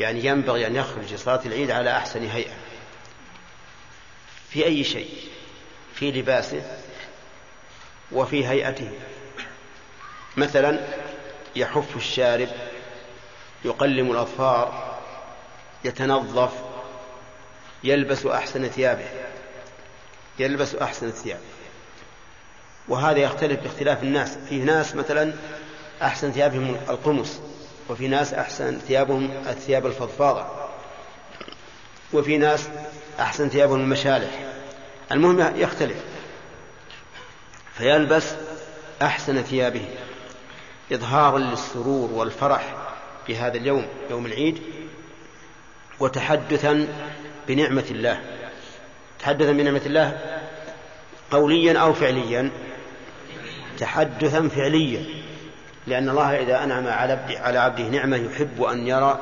[0.00, 2.54] يعني ينبغي أن يخرج صلاة العيد على أحسن هيئة.
[4.50, 5.10] في أي شيء؟
[5.94, 6.62] في لباسه
[8.12, 8.90] وفي هيئته.
[10.36, 10.88] مثلا
[11.56, 12.48] يحف الشارب
[13.64, 14.98] يقلم الأظفار
[15.84, 16.52] يتنظف
[17.84, 19.08] يلبس أحسن ثيابه.
[20.38, 21.40] يلبس أحسن الثياب
[22.88, 24.38] وهذا يختلف باختلاف الناس.
[24.48, 25.34] فيه ناس مثلا
[26.02, 27.40] أحسن ثيابهم القمص.
[27.90, 30.46] وفي ناس أحسن ثيابهم الثياب الفضفاضة.
[32.12, 32.68] وفي ناس
[33.20, 34.30] أحسن ثيابهم المشالح.
[35.12, 35.96] المهم يختلف.
[37.74, 38.34] فيلبس
[39.02, 39.84] أحسن ثيابه.
[40.92, 42.74] إظهارا للسرور والفرح
[43.28, 44.62] بهذا اليوم يوم العيد
[46.00, 46.88] وتحدثا
[47.48, 48.20] بنعمة الله.
[49.18, 50.20] تحدثا بنعمة الله
[51.30, 52.50] قوليا أو فعليا.
[53.78, 55.23] تحدثا فعليا.
[55.86, 56.86] لأن الله إذا أنعم
[57.28, 59.20] على عبده نعمة يحب أن يرى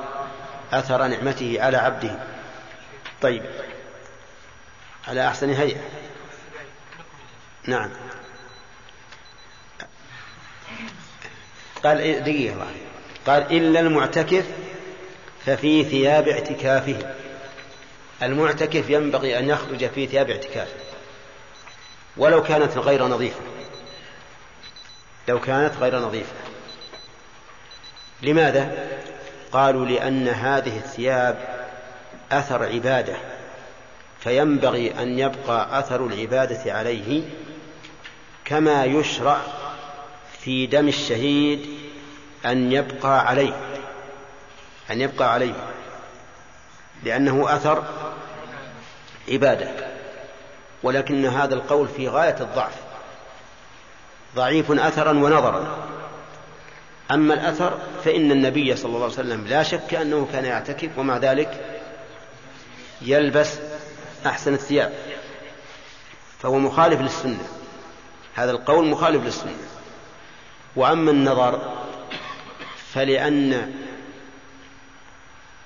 [0.73, 2.19] أثر نعمته على عبده.
[3.23, 3.43] طيب.
[5.09, 5.81] على أحسن هيئة.
[7.67, 7.91] نعم.
[11.85, 12.71] قال إيه، دقيقة الله
[13.27, 14.45] قال إلا المعتكف
[15.47, 17.15] ففي ثياب اعتكافه.
[18.23, 20.77] المعتكف ينبغي أن يخرج في ثياب اعتكافه.
[22.17, 23.41] ولو كانت غير نظيفة.
[25.29, 26.52] لو كانت غير نظيفة.
[28.23, 28.89] لماذا؟
[29.53, 31.39] قالوا لأن هذه الثياب
[32.33, 33.15] أثر عبادة
[34.21, 37.23] فينبغي أن يبقى أثر العبادة عليه
[38.45, 39.41] كما يشرع
[40.41, 41.67] في دم الشهيد
[42.47, 43.57] أن يبقى عليه
[44.91, 45.55] أن يبقى عليه
[47.03, 47.85] لأنه أثر
[49.29, 49.71] عبادة
[50.83, 52.75] ولكن هذا القول في غاية الضعف
[54.37, 55.92] ضعيف أثرا ونظرا
[57.11, 61.81] أما الأثر فإن النبي صلى الله عليه وسلم لا شك أنه كان يعتكف ومع ذلك
[63.03, 63.59] يلبس
[64.27, 64.93] أحسن الثياب
[66.39, 67.45] فهو مخالف للسنة.
[68.35, 69.57] هذا القول مخالف للسنة.
[70.77, 71.85] وأما النظر
[72.93, 73.73] فلأن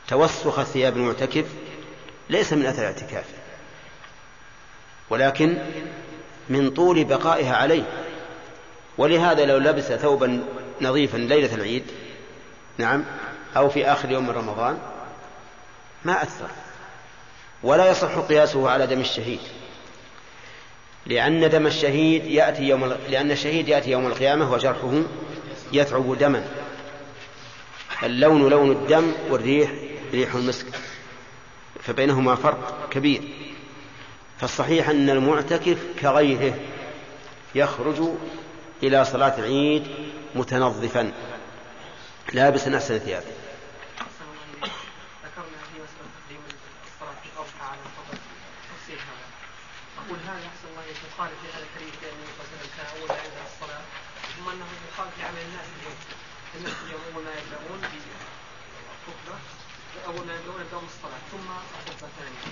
[0.08, 1.44] توسخ ثياب المعتكف
[2.30, 3.34] ليس من أثر اعتكافه
[5.10, 5.58] ولكن
[6.48, 7.84] من طول بقائها عليه.
[8.98, 10.44] ولهذا لو لبس ثوبا
[10.80, 11.84] نظيفا ليلة العيد
[12.78, 13.04] نعم
[13.56, 14.78] أو في آخر يوم من رمضان
[16.04, 16.48] ما أثر.
[17.62, 19.40] ولا يصح قياسه على دم الشهيد
[21.06, 25.02] لأن دم الشهيد يأتي يوم لأن الشهيد يأتي يوم القيامة وجرحه
[25.72, 26.44] يثعب دما.
[28.02, 29.70] اللون لون الدم والريح
[30.12, 30.66] ريح المسك
[31.80, 33.22] فبينهما فرق كبير.
[34.38, 36.54] فالصحيح أن المعتكف كغيره
[37.54, 38.08] يخرج
[38.82, 39.86] إلى صلاة العيد
[40.36, 41.12] متنظفا.
[42.32, 43.26] لابسا أحسن ثيابه
[48.86, 48.94] في في
[49.98, 53.08] أقول هذا أحسن الله يخالف لهذا الحديث لأن النبي صلى الله عليه وسلم كان أول
[53.08, 53.84] ما يبدأ الصلاة.
[54.36, 55.98] ثم أنه يخالف لعمل الناس اليوم.
[56.56, 59.36] الناس اليوم أول ما يبدأون بالخطبة
[60.08, 61.22] أول ما يبدأون يبدأون الصلاة.
[61.32, 62.42] ثم الخطبة الثانية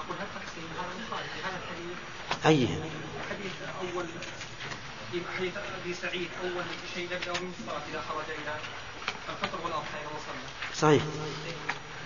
[0.00, 1.98] أقول هل تقسيم هذا مخالف لهذا الحديث؟
[2.50, 2.60] أي
[3.30, 4.06] حديث أول
[5.10, 5.54] في حديث
[5.84, 6.64] ابي سعيد أول
[6.94, 8.58] شيء نبدا من الصلاه إذا خرج إلى
[9.28, 10.48] الفطر والاضحى اذا وصلنا.
[10.74, 11.02] صحيح.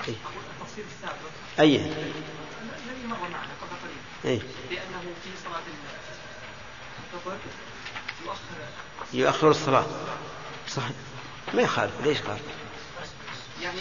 [0.08, 0.14] أي.
[0.24, 1.30] أقول التفصيل السابق.
[1.60, 1.76] أي.
[1.76, 4.32] الذي مر معنا قبل قليل.
[4.32, 4.42] أي.
[4.70, 5.62] لأنه في صلاة
[7.14, 7.36] الفطر
[8.24, 8.38] يؤخر
[9.12, 9.86] يؤخر الصلاة.
[10.68, 10.96] صحيح.
[11.54, 12.38] ما يخالف ليش قال؟
[13.62, 13.80] يعني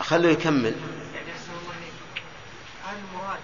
[0.00, 0.74] خلوه يكمل.
[1.14, 1.74] يعني أحسن الله
[2.84, 3.40] هل المراد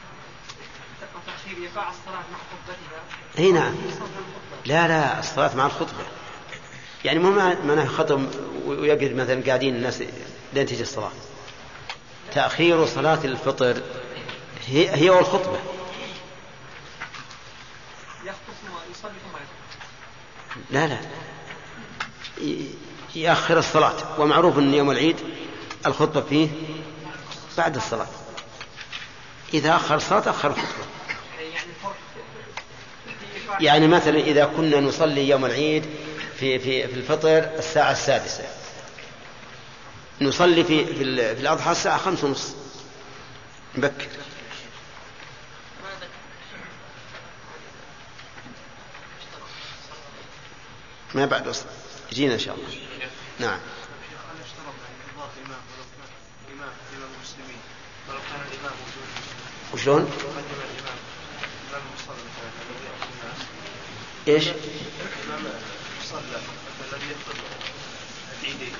[1.26, 3.02] تأخير إيقاع الصلاة مع خطبتها
[3.38, 3.74] اي نعم
[4.68, 6.04] لا لا الصلاة مع الخطبة.
[7.04, 7.30] يعني مو
[7.64, 8.28] معناه خطب
[8.66, 10.02] ويقعد مثلا قاعدين الناس
[10.52, 11.10] لين تجي الصلاة.
[12.34, 13.82] تأخير صلاة الفطر
[14.66, 15.58] هي هي والخطبة
[20.70, 20.98] لا لا.
[23.14, 24.20] يأخر الصلاة.
[24.20, 25.16] ومعروف أن يوم العيد
[25.86, 26.48] الخطبة فيه
[27.58, 28.06] بعد الصلاة.
[29.54, 30.97] إذا أخر الصلاة أخر الخطبة.
[33.60, 35.84] يعني مثلا إذا كنا نصلي يوم العيد
[36.40, 38.44] في في في الفطر الساعة السادسة.
[40.20, 40.94] نصلي في في,
[41.34, 42.54] في الأضحى الساعة خمس ونص.
[43.76, 44.06] نبكر
[51.14, 51.66] ما بعد وصل.
[52.12, 52.68] يجينا إن شاء الله.
[53.38, 53.58] نعم.
[59.74, 60.10] وشلون؟
[64.28, 65.44] إيش؟ الامام
[68.42, 68.72] الذي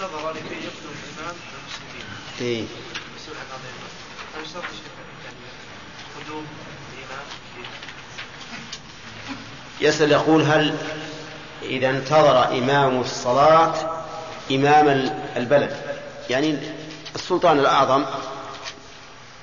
[0.00, 2.06] انتظر لكي المسلمين.
[2.40, 2.64] اي.
[6.16, 6.46] قدوم
[6.92, 7.24] الامام
[9.80, 10.76] يسأل يقول هل
[11.62, 14.04] إذا انتظر إمام الصلاة
[14.50, 14.88] إمام
[15.36, 15.76] البلد
[16.30, 16.58] يعني
[17.14, 18.04] السلطان الأعظم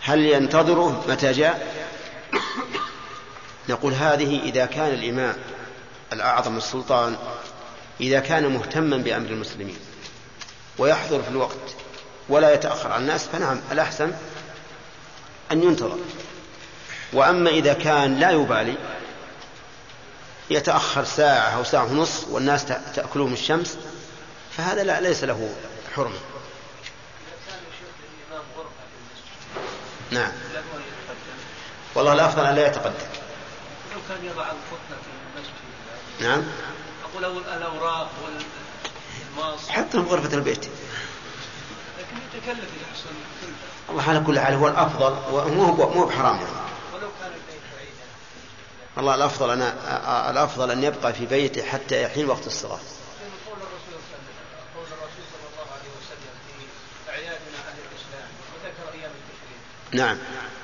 [0.05, 1.75] هل ينتظره متى جاء؟
[3.69, 5.35] نقول هذه إذا كان الإمام
[6.13, 7.15] الأعظم السلطان
[8.01, 9.77] إذا كان مهتما بأمر المسلمين
[10.77, 11.75] ويحضر في الوقت
[12.29, 14.11] ولا يتأخر عن الناس فنعم الأحسن
[15.51, 15.97] أن ينتظر.
[17.13, 18.75] وأما إذا كان لا يبالي
[20.49, 23.77] يتأخر ساعة أو ساعة ونصف والناس تأكلهم الشمس
[24.57, 25.49] فهذا لا ليس له
[25.95, 26.34] حرمة.
[30.11, 30.31] نعم.
[31.95, 32.93] والله الأفضل أن لا يتقدم.
[33.93, 35.53] لو كان يضع الخطة في المسجد.
[36.21, 36.43] نعم.
[37.11, 37.25] أقول
[37.57, 40.65] الأوراق والماس حتى في غرفة البيت.
[40.65, 43.09] لكن يتكلف إذا حصل
[43.89, 46.35] الله على كل حال هو الأفضل ومو مو بحرام.
[46.35, 46.47] يعني.
[46.93, 48.05] ولو كان البيت بعيدا.
[48.97, 52.79] والله الأفضل أنا الأفضل أن يبقى في بيته حتى يحين وقت الصلاة
[53.47, 57.79] قول الرسول صلى الله عليه وسلم قول الرسول صلى الله عليه وسلم في أعيادنا أهل
[57.91, 59.59] الإسلام وذكر أيام التشريق
[59.95, 60.17] نعم.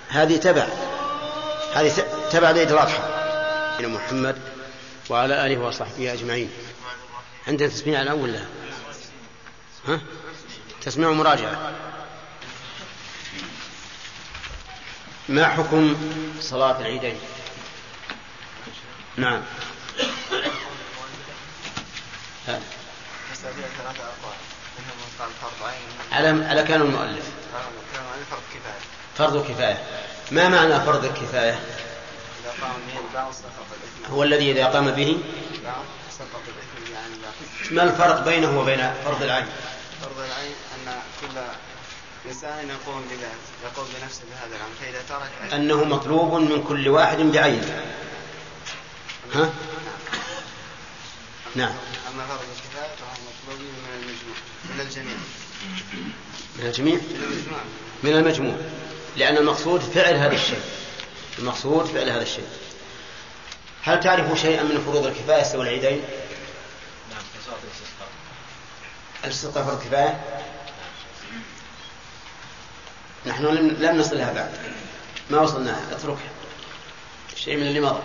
[0.10, 0.68] هذه تبع.
[1.74, 3.04] هذه تبع لعيد الأضحى
[3.80, 4.38] إلى محمد
[5.10, 6.50] وعلى آله وصحبه أجمعين.
[7.48, 8.46] عندنا تسميع الأول ولا؟
[9.88, 10.02] ها؟
[10.82, 11.72] تسميع ومراجعة
[15.30, 15.98] ما حكم
[16.42, 17.20] صلاة العيدين؟
[19.18, 19.42] نعم.
[26.12, 27.26] على على كان المؤلف؟
[28.30, 28.42] فرض
[29.30, 29.84] كفاية.
[30.32, 31.60] ما معنى فرض الكفاية؟
[34.10, 35.18] هو الذي إذا قام به؟
[37.72, 39.46] ما الفرق بينه وبين فرض العين؟
[40.02, 41.42] فرض العين أن كل
[42.30, 47.86] إنسان يقوم بذلك يقوم بنفسه بهذا العمل فإذا ترك أنه مطلوب من كل واحد بعينه
[49.34, 49.50] ها؟
[51.56, 51.74] نعم.
[52.14, 54.36] أما فرض الكفاية فهو مطلوب من المجموع
[54.76, 55.16] من الجميع.
[56.60, 57.60] من الجميع؟ من المجموع.
[58.04, 58.56] من المجموع.
[59.18, 60.62] لأن المقصود فعل هذا الشيء.
[61.40, 62.48] المقصود فعل هذا الشيء.
[63.84, 66.02] هل تعرف شيئا من فروض الكفاية سوى العيدين؟
[67.12, 67.22] نعم
[67.64, 68.08] الاستسقاء.
[69.24, 70.42] الاستسقاء فرض كفاية؟
[73.26, 73.46] نحن
[73.80, 74.52] لم نصل لها بعد.
[75.30, 76.32] ما وصلناها اتركها.
[77.36, 78.02] شيء من اللي مضى.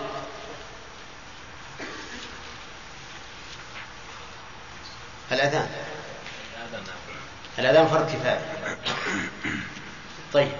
[5.32, 5.68] الأذان.
[6.56, 6.96] هذا نعم.
[7.58, 8.78] الأذان فرض كفاية.
[10.32, 10.52] طيب.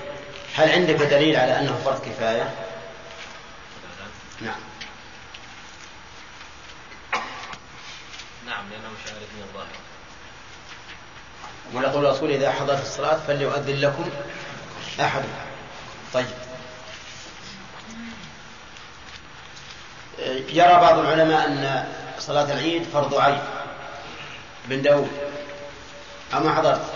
[0.57, 2.55] هل عندك دليل على أنه فرض كفاية؟
[4.41, 4.61] نعم.
[8.47, 9.67] نعم لأنه شعار من الظاهر.
[11.73, 14.11] ولقول الرسول إذا حضرت الصلاة فليؤذن لكم
[15.01, 15.29] أحدكم
[16.15, 16.27] طيب.
[20.49, 21.89] يرى بعض العلماء أن
[22.19, 23.39] صلاة العيد فرض عين
[24.65, 25.11] بن داود.
[26.35, 26.93] أما حضرت؟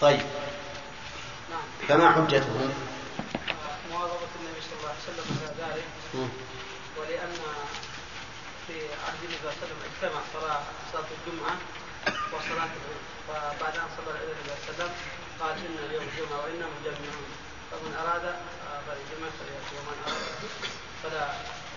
[0.00, 0.20] طيب.
[1.88, 2.74] فما حجتهم
[3.90, 5.88] مواظبة النبي صلى الله عليه وسلم على ذلك.
[6.98, 7.34] ولأن
[8.66, 8.74] في
[9.06, 10.62] عهد النبي صلى الله عليه وسلم اجتمع صلاة
[10.92, 11.54] صلاة الجمعة
[12.32, 13.02] وصلاة العيد.
[13.28, 14.92] فبعد أن صلى العيد النبي صلى الله عليه وسلم
[15.40, 17.30] قال إن اليوم جمعة وإنا مجمعون.
[17.70, 18.24] فمن أراد
[18.86, 20.24] فليجمع فليأتي ومن أراد
[21.02, 21.24] فلا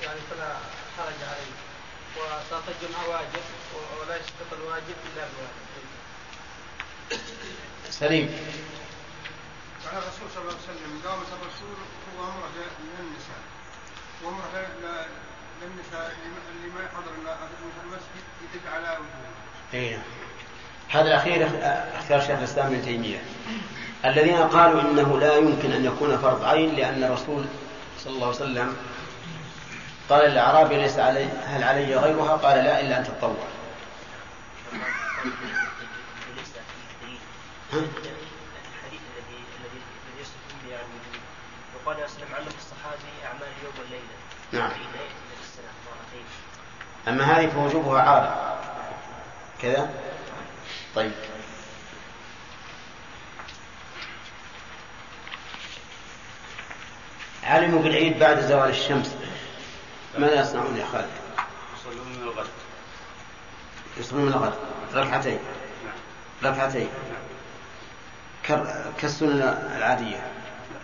[0.03, 0.51] يعني فلا
[0.97, 1.53] حرج عليه.
[2.17, 3.45] وصلاة الجمعة واجب
[4.01, 5.65] ولا يسقط الواجب إلا بواجب.
[7.89, 8.27] سليم.
[9.87, 11.75] على الرسول صلى الله عليه وسلم قامت الرسول
[12.17, 12.49] هو امره
[12.99, 13.41] للنساء
[14.23, 15.05] وامره ل-
[15.61, 16.15] للنساء
[16.55, 17.11] اللي ما يحضر
[17.83, 18.23] المسجد
[18.53, 19.33] يدق على وجوههم
[19.73, 20.01] أي نعم.
[20.89, 21.47] هذا الأخير
[21.99, 23.23] اختيار شيخ الإسلام ابن تيمية.
[24.05, 27.45] الذين قالوا إنه لا يمكن أن يكون فرض عين لأن الرسول
[27.99, 28.77] صلى الله عليه وسلم
[30.09, 33.35] قال للأعرابي ليس علي هل علي غيرها؟ قال لا إلا أن تتطوع
[37.73, 40.85] ها؟ الحديث الذي الذي الذي يستدل به يعني
[41.89, 44.03] وقال وسلم علم الصحابي اعمال اليوم والليله
[44.51, 44.71] نعم.
[47.07, 48.57] أما هذه فوجوبها عارض
[49.61, 49.89] كذا؟
[50.95, 51.11] طيب.
[57.43, 59.15] علموا بالعيد بعد زوال الشمس.
[60.17, 61.09] ماذا يصنعون يا خالد؟
[61.79, 62.47] يصلون من الغد.
[63.97, 64.53] يصلون من الغد.
[64.93, 65.39] ركعتين
[66.43, 66.89] ركعتين
[68.47, 69.45] كر- كالسنة
[69.77, 70.27] العادية.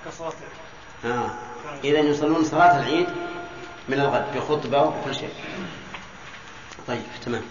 [0.06, 0.34] كصلاه
[1.06, 1.30] آه.
[1.84, 3.08] إذا يصلون صلاة العيد
[3.89, 5.34] من الغد بخطبة وكل شيء.
[6.88, 7.43] طيب تمام.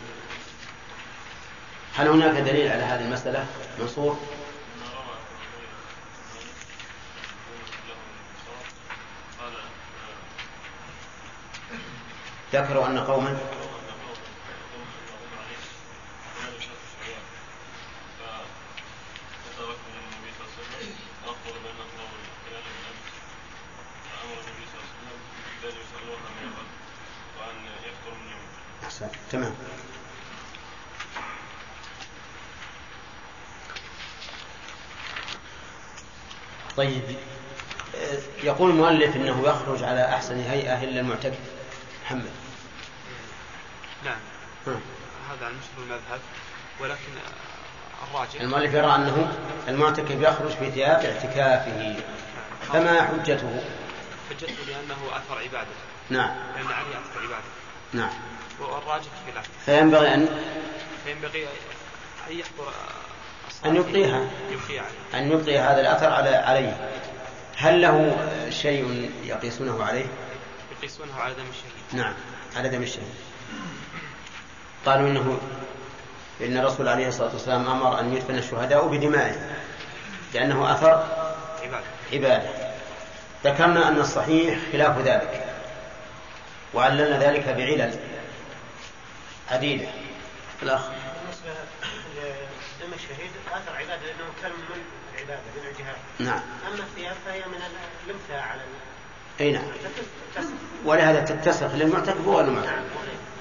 [1.94, 3.46] هل هناك دليل على هذه المسألة؟
[3.80, 4.18] منصور؟
[12.52, 13.36] ذكروا أن قوما
[28.94, 29.08] أحسن.
[29.32, 29.54] تمام.
[36.76, 37.02] طيب
[37.96, 41.38] آه، يقول المؤلف إنه يخرج على أحسن هيئة إلا المعتكف.
[42.04, 42.30] محمد.
[44.04, 44.18] نعم.
[45.30, 46.20] هذا عن مشهور المذهب
[46.80, 48.40] ولكن آه، الراجح.
[48.40, 49.38] المؤلف يرى أنه
[49.68, 51.96] المعتكف يخرج في ثياب اعتكافه.
[52.72, 53.64] فما حجته؟
[54.30, 55.74] حجته لأنه أثر عبادة
[56.10, 56.36] نعم.
[56.56, 57.63] لأن عليه أثر عبادة
[57.94, 58.10] نعم.
[58.60, 60.28] والراجح خلاف فينبغي ان
[61.04, 61.46] فينبغي
[62.30, 62.72] أن يحضر
[63.48, 64.28] الصلاة ان يبقيها.
[65.14, 66.90] أن يبقي هذا الأثر على عليه.
[67.56, 68.16] هل له
[68.50, 70.06] شيء يقيسونه عليه؟
[70.78, 72.02] يقيسونه على دم الشهيد.
[72.04, 72.14] نعم
[72.56, 73.14] على دم الشهيد.
[74.86, 75.38] قالوا انه
[76.40, 79.50] إن الرسول عليه الصلاة والسلام أمر أن يدفن الشهداء بدمائهم
[80.34, 81.06] لأنه أثر
[81.62, 81.84] عبادة.
[82.12, 82.50] عبادة.
[83.44, 85.43] ذكرنا أن الصحيح خلاف ذلك.
[86.74, 87.98] وعللنا ذلك بعلل
[89.50, 89.88] عديدة.
[90.62, 90.80] الأخ.
[90.88, 91.50] بالنسبة
[92.80, 94.82] لدم الشهيد آثر عبادة لأنه كان من
[95.14, 95.96] العبادة من الجهاد.
[96.18, 96.40] نعم.
[96.66, 97.62] أما الثياب فهي من
[98.06, 98.60] الامثله على
[99.40, 99.64] أي نعم.
[100.84, 102.82] ولهذا تتسخ للمعتكف وغير المعتكف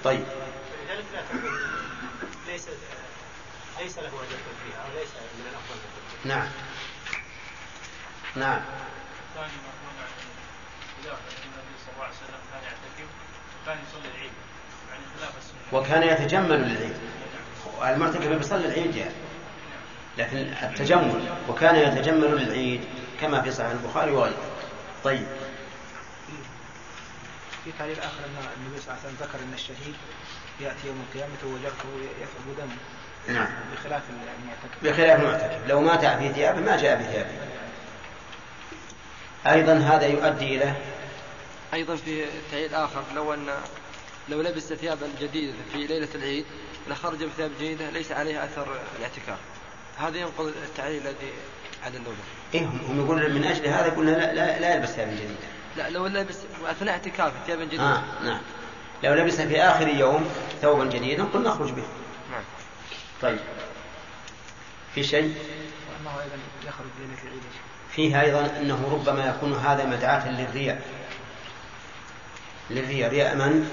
[0.03, 0.25] طيب.
[0.25, 1.59] فلذلك لا تكون
[2.47, 2.67] ليس
[3.79, 6.35] ليس له أن يدخل فيها أو ليس من الأفضل أن يدخل فيها.
[6.35, 6.47] نعم.
[8.35, 8.61] نعم
[13.65, 14.31] كان يصلي العيد
[14.89, 16.93] يعني خلاف السنة وكان يتجمل للعيد.
[17.83, 19.13] المعتكف بيصلي العيد يعني
[20.17, 22.81] لكن التجمل وكان يتجمل للعيد
[23.21, 24.33] كما في صحيح البخاري وغيره.
[25.03, 25.27] طيب.
[27.63, 29.95] في تعليل آخر أن النبي صلى الله عليه وسلم ذكر أن الشهيد
[30.59, 31.89] يأتي يوم القيامة وجهته
[32.21, 33.47] يثعب دمه نعم.
[33.73, 34.83] بخلاف المعتكف.
[34.83, 35.67] بخلاف المعتكف.
[35.67, 37.29] لو مات في ثيابه ما جاء بثيابه
[39.47, 40.73] أيضا هذا يؤدي إلى
[41.73, 43.49] أيضا في تعليل آخر لو أن
[44.29, 46.45] لو لبس ثيابا جديدة في ليلة العيد
[46.87, 48.67] لخرج بثياب جديدة ليس عليها أثر
[48.97, 49.37] الاعتكاف.
[49.97, 51.33] هذا ينقض التعليل الذي
[51.83, 52.17] على النوبة
[52.53, 55.33] إيه هم يقولون من أجل هذا قلنا لا, لا, لا يلبس ثيابا جديدة
[55.77, 58.41] لا لو لبس أثناء اعتكافه ثيابا جديدة آه نعم.
[59.03, 60.29] لو لبس في آخر يوم
[60.61, 61.83] ثوبا جديدا قلنا نخرج به.
[62.31, 62.43] نعم.
[63.21, 63.39] طيب.
[64.95, 65.35] في شيء؟
[66.05, 66.37] أيضا
[66.67, 67.41] يخرج ليلة العيد.
[67.91, 70.81] فيه أيضا أنه ربما يكون هذا مدعاة للرياء.
[72.69, 73.09] للرياء.
[73.09, 73.69] رياء من؟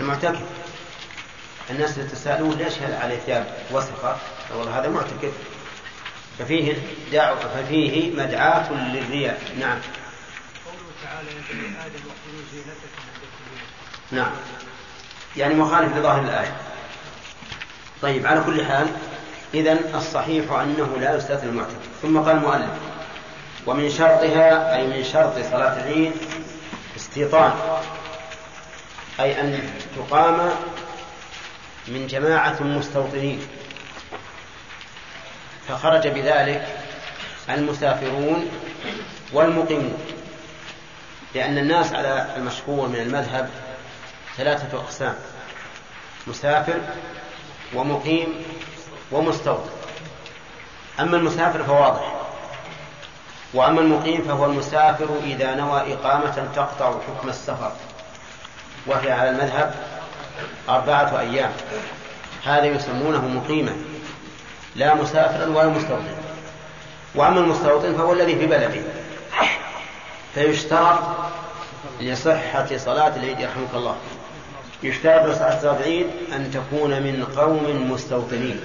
[0.00, 0.40] المعتكف
[1.70, 4.16] الناس يتساءلون ليش هذا عليه ثياب وسخة
[4.56, 5.32] والله هذا معتكف
[6.38, 6.76] ففيه
[7.12, 9.40] دعوة ففيه مدعاة للرياء.
[9.60, 9.78] نعم.
[10.66, 11.30] قوله تعالى
[12.52, 13.22] زينتكم عند
[14.10, 14.30] نعم.
[15.36, 16.56] يعني مخالف لظاهر الآية.
[18.02, 18.86] طيب على كل حال
[19.54, 22.70] إذا الصحيح أنه لا يستثنى المعتكف ثم قال المؤلف
[23.66, 26.12] ومن شرطها أي من شرط صلاة العيد
[26.96, 27.52] استيطان.
[29.20, 30.50] أي أن تقام
[31.88, 33.40] من جماعة مستوطنين.
[35.68, 36.78] فخرج بذلك
[37.50, 38.50] المسافرون
[39.32, 39.98] والمقيمون
[41.34, 43.50] لأن الناس على المشهور من المذهب
[44.36, 45.14] ثلاثة أقسام
[46.26, 46.80] مسافر
[47.74, 48.42] ومقيم
[49.12, 49.70] ومستوطن.
[51.00, 52.14] أما المسافر فواضح
[53.54, 57.72] وأما المقيم فهو المسافر إذا نوى إقامة تقطع حكم السفر.
[58.88, 59.74] وهي على المذهب
[60.68, 61.50] أربعة أيام.
[62.44, 63.76] هذا يسمونه مقيما
[64.76, 66.14] لا مسافرا ولا مستوطنا
[67.14, 68.80] وأما المستوطن فهو الذي في بلده.
[70.34, 70.98] فيشترط
[72.00, 73.96] لصحة صلاة العيد يرحمك الله.
[74.82, 78.60] يشترط لصحة صلاة العيد أن تكون من قوم مستوطنين.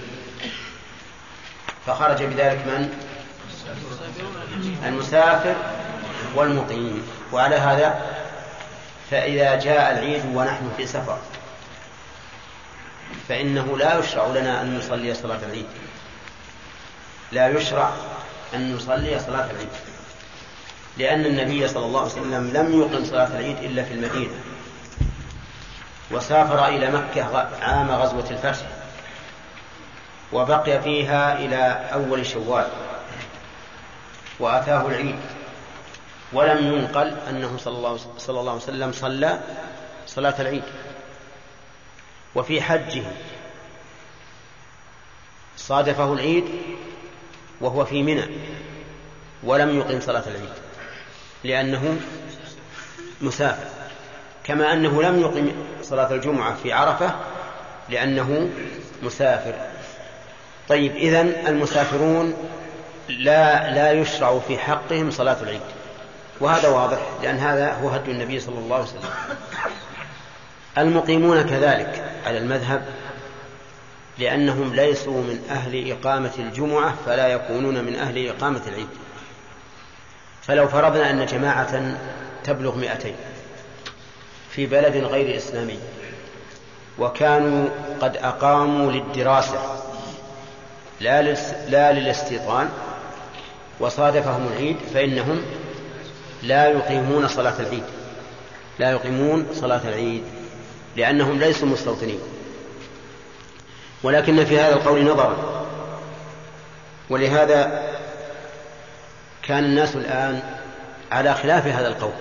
[1.88, 2.90] فخرج بذلك من؟
[4.86, 5.56] المسافر
[6.36, 7.08] والمقيم.
[7.32, 8.13] وعلى هذا
[9.14, 11.18] فإذا جاء العيد ونحن في سفر
[13.28, 15.66] فإنه لا يشرع لنا أن نصلي صلاة العيد.
[17.32, 17.92] لا يشرع
[18.54, 19.70] أن نصلي صلاة العيد
[20.98, 24.34] لأن النبي صلى الله عليه وسلم لم يقم صلاة العيد إلا في المدينة
[26.12, 28.66] وسافر إلى مكة عام غزوة الفتح
[30.32, 32.68] وبقي فيها إلى أول شوال
[34.40, 35.20] وأتاه العيد.
[36.34, 39.40] ولم ينقل أنه صلى الله, صلى الله عليه وسلم صلى
[40.08, 40.64] صلاة العيد.
[42.36, 43.04] وفي حجه
[45.58, 46.46] صادفه العيد
[47.62, 48.26] وهو في منى
[49.44, 50.50] ولم يقم صلاة العيد
[51.44, 51.98] لأنه
[53.22, 53.68] مسافر
[54.44, 55.52] كما أنه لم يقم
[55.82, 57.16] صلاة الجمعة في عرفة
[57.90, 58.50] لأنه
[59.04, 59.54] مسافر.
[60.70, 62.34] طيب إذن المسافرون
[63.10, 65.62] لا لا يشرع في حقهم صلاة العيد.
[66.40, 69.10] وهذا واضح لأن هذا هو هدي النبي صلى الله عليه وسلم.
[70.78, 72.86] المقيمون كذلك على المذهب
[74.18, 78.88] لأنهم ليسوا من أهل إقامة الجمعة فلا يكونون من أهل إقامة العيد.
[80.42, 81.98] فلو فرضنا أن جماعة
[82.44, 83.16] تبلغ مئتين
[84.50, 85.80] في بلد غير إسلامي
[87.00, 87.70] وكانوا
[88.02, 89.60] قد أقاموا للدراسة
[91.00, 91.22] لا,
[91.70, 92.70] لا للاستيطان
[93.80, 95.42] وصادفهم العيد فإنهم
[96.44, 97.84] لا يقيمون صلاة العيد.
[98.80, 100.24] لا يقيمون صلاة العيد.
[100.96, 102.20] لأنهم ليسوا مستوطنين.
[104.04, 105.66] ولكن في هذا القول نظرا
[107.10, 107.84] ولهذا
[109.44, 110.44] كان الناس الآن
[111.12, 112.14] على خلاف هذا القول.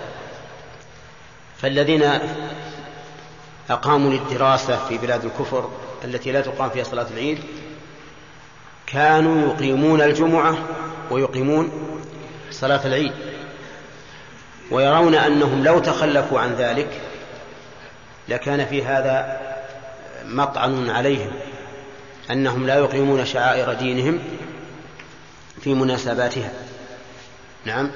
[1.61, 2.19] فالذين
[3.69, 5.69] أقاموا للدراسة في بلاد الكفر
[6.03, 7.39] التي لا تقام فيها صلاة العيد
[8.87, 10.57] كانوا يقيمون الجمعة
[11.11, 11.71] ويقيمون
[12.51, 13.13] صلاة العيد.
[14.73, 16.89] ويرون أنهم لو تخلفوا عن ذلك
[18.29, 19.41] لكان في هذا
[20.25, 21.31] مطعن عليهم
[22.31, 24.19] أنهم لا يقيمون شعائر دينهم
[25.61, 26.51] في مناسباتها.
[27.65, 27.91] نعم.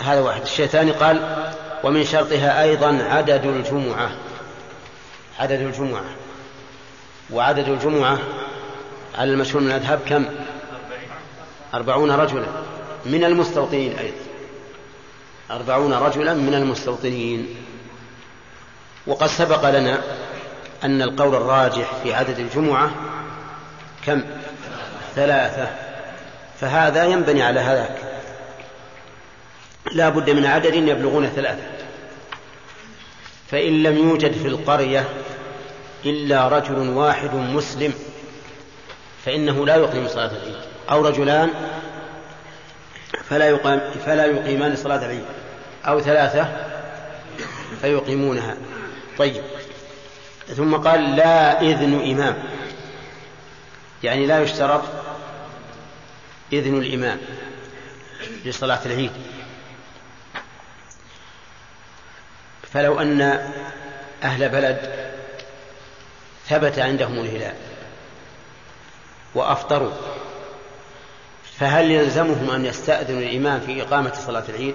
[0.00, 0.42] هذا واحد.
[0.42, 1.46] الشيء الثاني قال
[1.84, 4.10] ومن شرطها أيضا عدد الجمعة.
[5.38, 6.04] عدد الجمعة.
[7.30, 8.18] وعدد الجمعة
[9.14, 10.26] على المشهور من الأذهب كم؟
[11.74, 12.46] أربعون رجلا.
[13.06, 14.16] من المستوطنين أيضا.
[15.50, 17.56] أربعون رجلا من المستوطنين.
[19.06, 20.02] وقد سبق لنا
[20.84, 22.90] أن القول الراجح في عدد الجمعة
[24.06, 24.22] كم؟
[25.14, 25.70] ثلاثة.
[26.60, 27.96] فهذا ينبني على هذاك.
[29.92, 31.62] لا بد من عدد يبلغون ثلاثة.
[33.50, 35.08] فإن لم يوجد في القرية
[36.04, 37.92] إلا رجل واحد مسلم
[39.24, 40.75] فإنه لا يقيم صلاة العيد.
[40.90, 41.50] أو رجلان
[43.28, 45.24] فلا يقام فلا يقيمان صلاة العيد.
[45.86, 46.48] أو ثلاثة
[47.80, 48.56] فيقيمونها.
[49.18, 49.42] طيب.
[50.56, 52.42] ثم قال لا إذن إمام.
[54.02, 54.82] يعني لا يشترط
[56.52, 57.18] إذن الإمام
[58.44, 59.12] لصلاة العيد.
[62.72, 63.20] فلو أن
[64.22, 65.06] أهل بلد
[66.48, 67.54] ثبت عندهم الهلال
[69.34, 69.92] وأفطروا
[71.58, 74.74] فهل يلزمهم أن يستأذنوا الإمام في إقامة صلاة العيد؟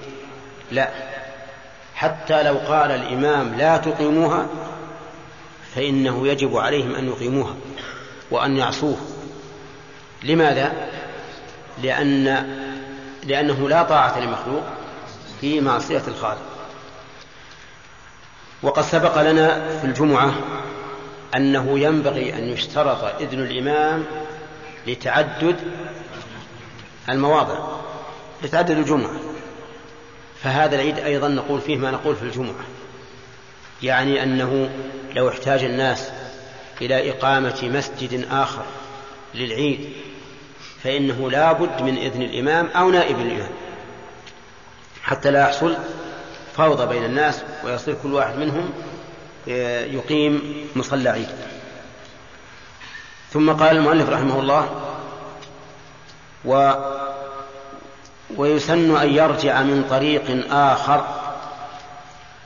[0.71, 0.89] لا.
[1.95, 4.47] حتى لو قال الإمام لا تقيموها
[5.75, 7.55] فإنه يجب عليهم أن يقيموها
[8.31, 8.97] وأن يعصوه.
[10.23, 10.89] لماذا؟
[11.83, 12.25] لأن
[13.23, 14.63] لأنه لا طاعة لمخلوق
[15.41, 16.41] في معصية الخالق.
[18.63, 20.33] وقد سبق لنا في الجمعة
[21.35, 24.05] أنه ينبغي أن يشترط إذن الإمام
[24.87, 25.55] لتعدد
[27.09, 27.59] المواضع
[28.43, 29.19] لتعدد الجمعة
[30.43, 32.65] فهذا العيد أيضا نقول فيه ما نقول في الجمعة.
[33.83, 34.69] يعني أنه
[35.15, 36.11] لو احتاج الناس
[36.81, 38.63] إلى إقامة مسجد آخر
[39.35, 39.89] للعيد
[40.83, 43.51] فإنه لا بد من إذن الإمام أو نائب الإمام.
[45.03, 45.77] حتى لا يحصل
[46.57, 48.69] فوضى بين الناس ويصير كل واحد منهم
[49.49, 51.29] آه، يقيم مصلى عيد.
[53.31, 54.81] ثم قال المؤلف رحمه الله
[56.45, 56.73] و
[58.37, 61.05] ويسن أن يرجع من طريق آخر.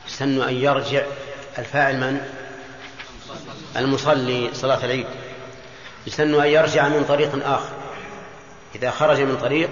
[0.07, 1.03] يسن أن يرجع
[1.57, 2.21] الفاعل من؟
[3.77, 5.05] المصلي صلاة العيد.
[6.07, 7.69] يسن أن يرجع من طريق آخر.
[8.75, 9.69] إذا خرج من طريق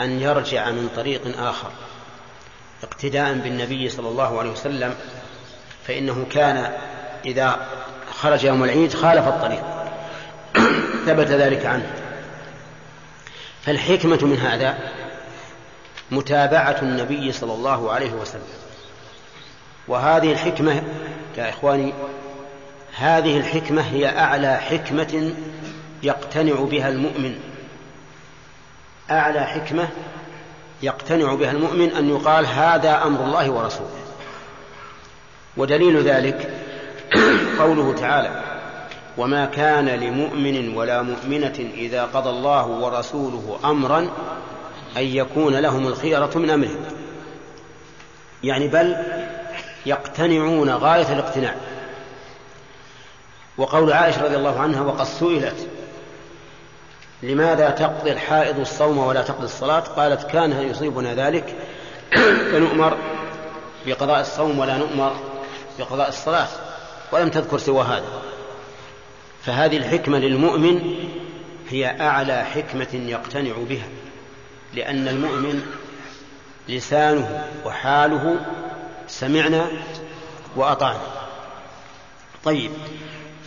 [0.00, 1.70] أن يرجع من طريق آخر.
[2.82, 4.94] اقتداء بالنبي صلى الله عليه وسلم
[5.86, 6.72] فإنه كان
[7.24, 7.66] إذا
[8.12, 9.62] خرج يوم العيد خالف الطريق.
[11.06, 12.07] ثبت ذلك عنه.
[13.68, 14.78] فالحكمة من هذا
[16.10, 18.42] متابعة النبي صلى الله عليه وسلم.
[19.88, 20.82] وهذه الحكمة
[21.36, 21.92] يا إخواني
[22.96, 25.34] هذه الحكمة هي أعلى حكمة
[26.02, 27.40] يقتنع بها المؤمن.
[29.10, 29.88] أعلى حكمة
[30.82, 34.00] يقتنع بها المؤمن أن يقال هذا أمر الله ورسوله.
[35.56, 36.50] ودليل ذلك
[37.60, 38.57] قوله تعالى
[39.18, 43.98] وما كان لمؤمن ولا مؤمنة إذا قضى الله ورسوله أمرا
[44.96, 46.84] أن يكون لهم الخيرة من أمرهم
[48.42, 48.96] يعني بل
[49.86, 51.54] يقتنعون غاية الاقتناع.
[53.58, 55.68] وقول عائشة رضي الله عنها وقد سئلت
[57.22, 61.54] لماذا تقضي الحائض الصوم ولا تقضي الصلاة؟ قالت كان يصيبنا ذلك
[62.52, 62.96] فنؤمر
[63.86, 65.16] بقضاء الصوم ولا نؤمر
[65.78, 66.48] بقضاء الصلاة
[67.12, 68.22] ولم تذكر سوى هذا.
[69.44, 70.94] فهذه الحكمة للمؤمن
[71.68, 73.88] هي أعلى حكمة يقتنع بها
[74.74, 75.62] لأن المؤمن
[76.68, 78.36] لسانه وحاله
[79.06, 79.66] سمعنا
[80.56, 81.00] وأطعنا.
[82.44, 82.70] طيب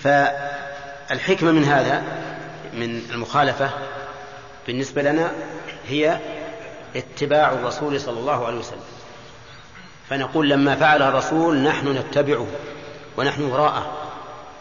[0.04, 2.04] فالحكمة من هذا
[2.74, 3.70] من المخالفة
[4.68, 5.32] بالنسبة لنا
[5.88, 6.20] هي
[6.96, 8.84] اتباع الرسول صلى الله عليه وسلم.
[10.10, 12.48] فنقول لما فعل الرسول نحن نتبعه
[13.18, 13.98] ونحن وراءه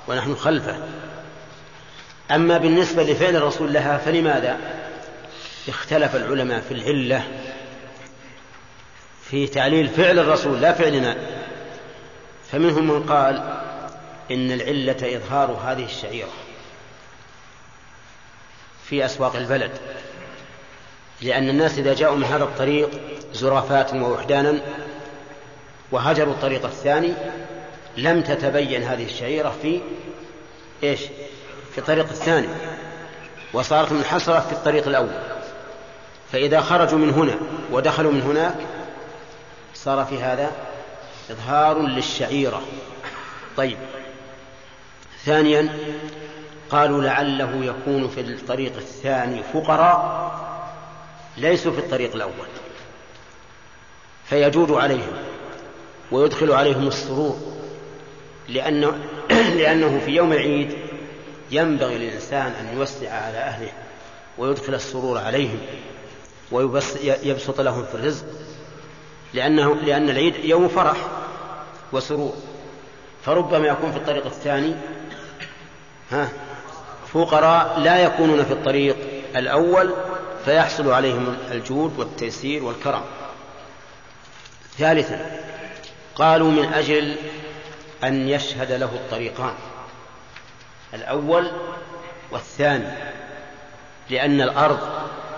[0.09, 0.77] ونحن خلفه.
[2.32, 4.59] أما بالنسبة لفعل الرسول لها فلماذا؟
[5.69, 7.24] اختلف العلماء في العلة
[9.23, 11.16] في تعليل فعل الرسول لا فعلنا.
[12.52, 13.61] فمنهم من قال
[14.31, 16.31] إن العلة إظهار هذه الشعيرة
[18.85, 19.70] في أسواق البلد
[21.23, 22.90] لأن الناس إذا جاءوا من هذا الطريق
[23.32, 24.61] زرافات ووحدانا
[25.93, 27.12] وهجروا الطريق الثاني
[27.97, 29.81] لم تتبين هذه الشعيرة في
[30.82, 31.01] إيش؟
[31.72, 32.48] في الطريق الثاني
[33.52, 35.18] وصارت منحصرة في الطريق الأول.
[36.32, 37.34] فإذا خرجوا من هنا
[37.72, 38.55] ودخلوا من هناك
[39.74, 40.52] صار في هذا
[41.30, 42.62] إظهار للشعيرة.
[43.56, 43.78] طيب.
[45.24, 45.78] ثانيا
[46.70, 50.30] قالوا لعله يكون في الطريق الثاني فقراء
[51.36, 52.48] ليسوا في الطريق الأول.
[54.28, 55.12] فيجود عليهم
[56.12, 57.38] ويدخل عليهم السرور
[58.48, 58.98] لأنه,
[59.59, 60.78] لأنه في يوم العيد
[61.51, 63.72] ينبغي للإنسان أن يوسع على أهله
[64.39, 65.59] ويدخل السرور عليهم
[66.52, 68.27] ويبسط لهم في الرزق
[69.35, 70.97] لأنه لأن العيد يوم فرح
[71.93, 72.35] وسرور.
[73.24, 74.74] فربما يكون في الطريق الثاني
[76.10, 76.28] ها
[77.12, 78.97] فقراء لا يكونون في الطريق
[79.36, 79.94] الأول
[80.44, 83.02] فيحصل عليهم الجود والتيسير والكرم.
[84.78, 85.40] ثالثا
[86.14, 87.16] قالوا من أجل
[88.05, 89.55] أن يشهد له الطريقان.
[90.94, 91.50] الأول
[92.30, 92.92] والثاني
[94.10, 94.78] لأن الأرض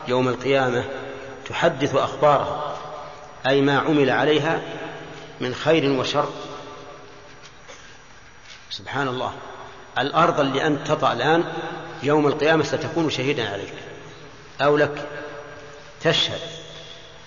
[0.09, 0.85] يوم القيامة
[1.49, 2.77] تحدث أخبارها
[3.47, 4.63] أي ما عمل عليها
[5.41, 6.29] من خير وشر.
[8.71, 9.33] سبحان الله.
[9.99, 11.45] الأرض اللي أنت تطأ الآن
[12.03, 13.75] يوم القيامة ستكون شهيدا عليك
[14.61, 15.09] أو لك.
[16.01, 16.41] تشهد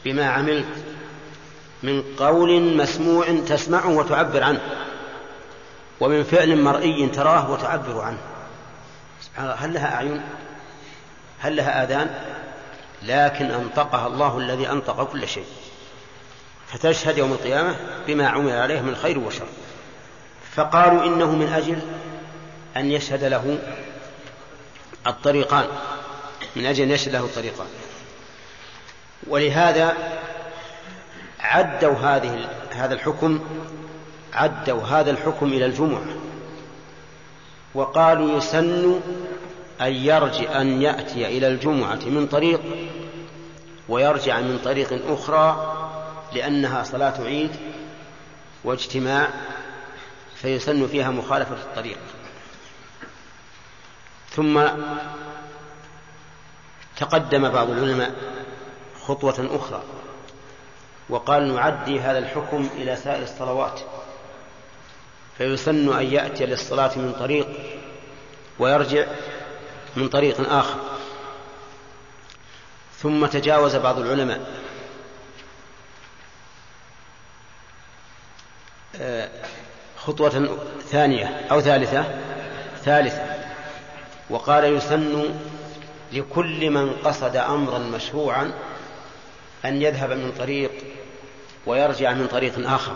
[0.06, 0.84] بما عملت
[1.84, 4.62] من قول مسموع تسمعه وتعبر عنه.
[6.00, 8.18] ومن فعل مرئي تراه وتعبر عنه.
[9.22, 10.22] سبحان الله هل لها أعين؟
[11.40, 12.20] هل لها آذان؟
[13.04, 15.46] لكن أنطقها الله الذي أنطق كل شيء.
[16.68, 17.76] فتشهد يوم القيامة
[18.08, 19.48] بما عمل عليه من خير وشر.
[20.56, 21.80] فقالوا إنه من أجل
[22.78, 23.60] أن يشهد له
[25.08, 25.68] الطريقان.
[26.56, 27.68] من أجل أن يشهد له الطريقان.
[29.28, 29.94] ولهذا
[31.40, 33.40] عدوا هذه هذا الحكم
[34.36, 36.06] عدوا هذا الحكم إلى الجمعة
[37.74, 39.02] وقالوا يسن
[39.82, 42.62] أن يرجع أن يأتي إلى الجمعة من طريق
[43.90, 45.76] ويرجع من طريق أخرى
[46.34, 47.52] لأنها صلاة عيد
[48.64, 49.30] واجتماع
[50.36, 51.98] فيسن فيها مخالفة الطريق.
[54.30, 54.62] ثم
[56.98, 58.16] تقدم بعض العلماء
[59.02, 59.84] خطوة أخرى
[61.10, 63.80] وقال نعدي هذا الحكم إلى سائر الصلوات.
[65.38, 67.48] فيسن أن يأتي للصلاة من طريق
[68.60, 69.06] ويرجع
[69.96, 70.80] من طريق آخر.
[72.98, 74.66] ثم تجاوز بعض العلماء.
[78.96, 79.30] آه،
[79.98, 80.60] خطوة
[80.90, 82.20] ثانية أو ثالثة
[82.84, 83.36] ثالثة.
[84.30, 85.36] وقال يسن
[86.14, 88.54] لكل من قصد أمرا مشروعا
[89.66, 90.72] أن يذهب من طريق
[91.66, 92.96] ويرجع من طريق آخر.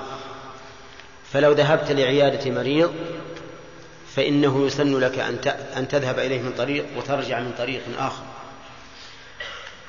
[1.33, 2.93] فلو ذهبت لعيادة مريض
[4.15, 5.19] فإنه يسن لك
[5.77, 8.23] أن تذهب إليه من طريق وترجع من طريق آخر.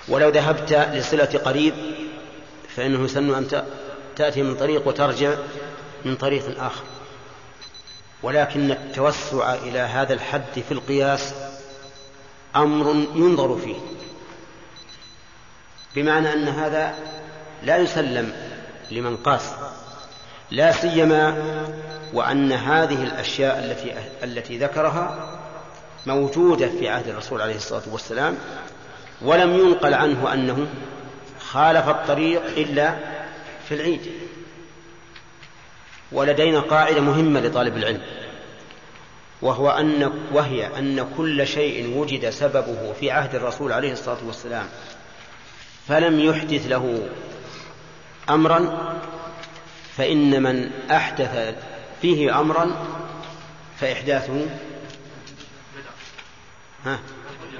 [0.08, 1.74] ولو ذهبت لصلة قريب
[2.76, 3.64] فإنه يسن أن
[4.16, 5.34] تأتي من طريق وترجع
[6.04, 6.84] من طريق آخر.
[8.22, 11.34] ولكن التوسع إلى هذا الحد في القياس
[12.56, 13.76] أمر ينظر فيه.
[15.94, 16.94] بمعنى أن هذا
[17.62, 18.32] لا يسلم
[18.90, 19.50] لمن قاس.
[20.50, 21.42] لا سيما
[22.12, 23.94] وأن هذه الأشياء التي
[24.24, 25.38] التي ذكرها
[26.06, 28.36] موجودة في عهد الرسول عليه الصلاة والسلام
[29.22, 30.66] ولم ينقل عنه أنه
[31.40, 32.96] خالف الطريق إلا
[33.68, 34.12] في العيد.
[36.12, 38.02] ولدينا قاعدة مهمة لطالب العلم
[39.42, 44.66] وهو أن وهي أن كل شيء وجد سببه في عهد الرسول عليه الصلاة والسلام
[45.88, 47.08] فلم يحدث له
[48.30, 48.92] أمرا
[50.00, 51.54] فإن من أحدث
[52.02, 52.86] فيه أمرا
[53.80, 54.46] فإحداثه
[56.84, 56.98] ها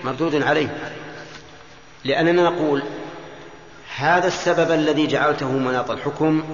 [0.04, 0.92] مردود عليه.
[2.04, 2.82] لأننا نقول
[3.96, 6.44] هذا السبب الذي جعلته مناط الحكم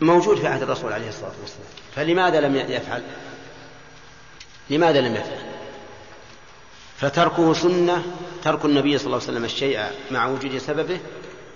[0.00, 1.68] موجود في عهد الرسول عليه الصلاة والسلام.
[1.94, 3.02] فلماذا لم يفعل؟
[4.70, 5.44] لماذا لم يفعل؟
[6.96, 8.02] فتركه سنة
[8.44, 9.80] ترك النبي صلى الله عليه وسلم الشيء
[10.10, 11.00] مع وجود سببه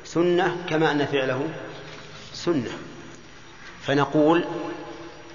[0.05, 1.49] سنة كما أن فعله
[2.35, 2.71] سنة.
[3.83, 4.45] فنقول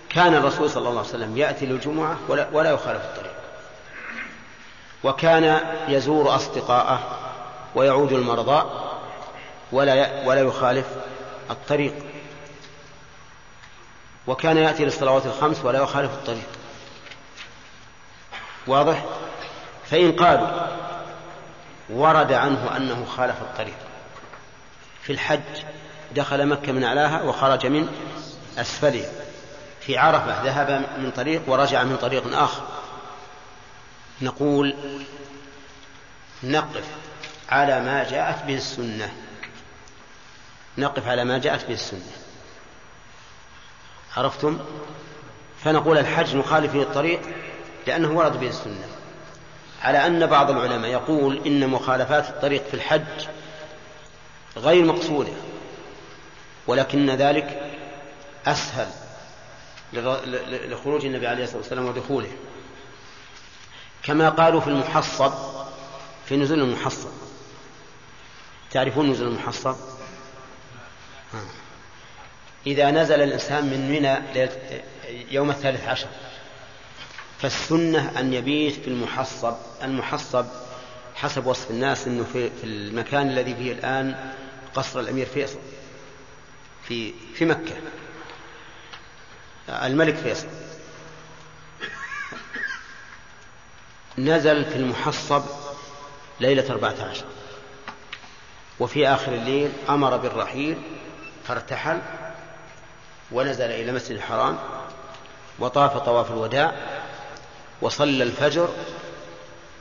[0.09, 3.34] كان الرسول صلى الله عليه وسلم يأتي للجمعة ولا, ولا يخالف الطريق.
[5.03, 7.19] وكان يزور أصدقاءه
[7.76, 8.69] ويعود المرضى
[9.72, 10.85] ولا ولا يخالف
[11.49, 11.93] الطريق.
[14.27, 16.49] وكان يأتي للصلوات الخمس ولا يخالف الطريق.
[18.67, 19.05] واضح؟
[19.85, 20.67] فإن قالوا
[21.89, 23.77] ورد عنه أنه خالف الطريق.
[25.01, 25.63] في الحج
[26.15, 27.88] دخل مكة من أعلاها وخرج من
[28.57, 29.10] أسفلها
[29.82, 32.64] في عرفة ذهب من طريق ورجع من طريق آخر.
[34.22, 34.76] نقول
[36.44, 36.84] نقف
[37.49, 39.14] على ما جاءت به السنة.
[40.77, 42.11] نقف على ما جاءت به السنة.
[44.18, 44.60] عرفتم؟
[45.64, 47.22] فنقول الحج نخالف الطريق
[47.88, 48.88] لأنه ورد به السنة.
[49.82, 53.27] على أن بعض العلماء يقول إن مخالفات الطريق في الحج
[54.57, 55.34] غير مقصودة
[56.68, 57.64] ولكن ذلك
[58.45, 58.88] أسهل
[60.69, 62.31] لخروج النبي عليه الصلاة والسلام ودخوله.
[64.03, 65.34] كما قالوا في المحصب
[66.26, 67.09] في نزول المحصب.
[68.72, 69.76] تعرفون نزول المحصب؟
[72.67, 74.47] إذا نزل الإنسان من منى
[75.31, 76.07] يوم الثالث عشر
[77.39, 79.55] فالسنة أن يبيت في المحصب.
[79.84, 80.45] المحصب
[81.15, 84.34] حسب وصف الناس أنه في المكان الذي فيه الآن
[84.76, 85.59] قصر الأمير فيصل
[86.88, 87.76] في في مكة.
[89.69, 90.47] الملك فيصل.
[94.17, 95.43] نزل في المحصب
[96.39, 97.25] ليلة أربعة عشر.
[98.79, 100.81] وفي آخر الليل أمر بالرحيل
[101.47, 102.01] فارتحل
[103.31, 104.57] ونزل إلى المسجد الحرام
[105.59, 106.75] وطاف طواف الوداع
[107.81, 108.69] وصلى الفجر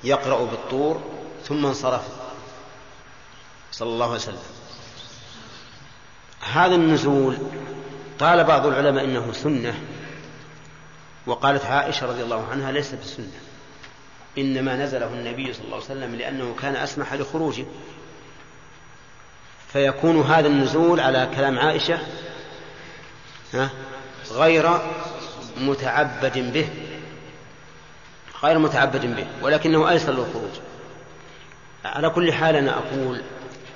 [0.04, 1.02] يقرأ بالطور
[1.44, 2.02] ثم انصرف
[3.72, 4.42] صلى الله عليه وسلم.
[6.40, 7.38] هذا النزول
[8.20, 9.74] قال بعض العلماء إنه سنة
[11.26, 13.40] وقالت عائشة رضي الله عنها ليس بسنة
[14.38, 17.64] إنما نزله النبي صلى الله عليه وسلم لأنه كان أسمح لخروجه.
[19.72, 21.98] فيكون هذا النزول على كلام عائشة
[24.30, 24.80] غير
[25.60, 26.68] متعبد به
[28.44, 30.50] غير متعبد به ولكنه أيسر للخروج.
[31.84, 33.22] على كل حال أنا أقول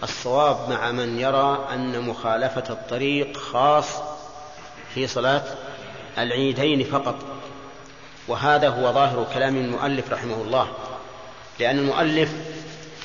[0.02, 4.17] الصواب مع من يرى أن مخالفة الطريق خاص
[4.98, 5.44] في صلاة
[6.18, 7.16] العيدين فقط.
[8.28, 10.68] وهذا هو ظاهر كلام المؤلف رحمه الله
[11.60, 12.32] لأن المؤلف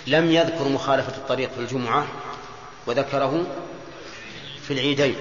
[0.08, 2.08] لم يذكر مخالفة الطريق في الجمعة
[2.86, 3.46] وذكره
[4.68, 5.16] في العيدين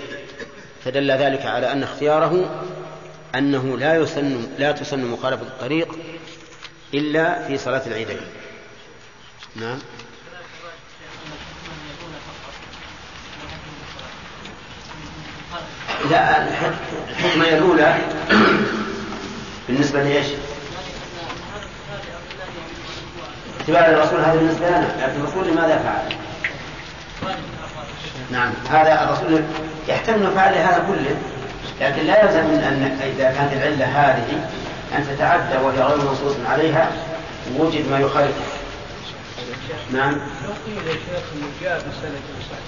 [0.85, 2.63] فدل ذلك على أن اختياره
[3.35, 5.99] أنه لا يسن لا تسن مخالفة الطريق
[6.95, 8.21] إلا في صلاة العيدين.
[9.57, 9.79] نعم.
[16.11, 17.97] لا الحكمة الأولى
[19.69, 20.27] بالنسبة لإيش؟
[23.61, 24.95] اتباع الرسول هذا بالنسبة لنا.
[25.03, 26.17] لكن الرسول لماذا فعل؟
[28.31, 28.53] نعم.
[28.71, 29.43] هذا الرسول
[29.89, 31.17] يحتمل فعل هذا كله.
[31.81, 34.49] لكن لا يلزم أن إذا كانت العلة هذه
[34.97, 36.93] أن تتعدى وهي غير منصوص عليها
[37.59, 38.45] وجد ما يخالفه
[39.93, 40.13] نعم.
[40.13, 42.21] لو قيل يا شيخ إنه جاء بسند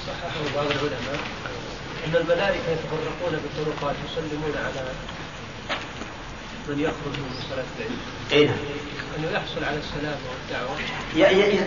[0.06, 1.19] صححه بعض العلماء.
[2.06, 4.85] إن الملائكة يتفرقون بالطرقات يسلمون على
[6.68, 7.98] من يخرج من صلاة العيد.
[8.32, 8.56] أي نعم.
[9.18, 10.76] أنه يحصل على السلام والدعوة.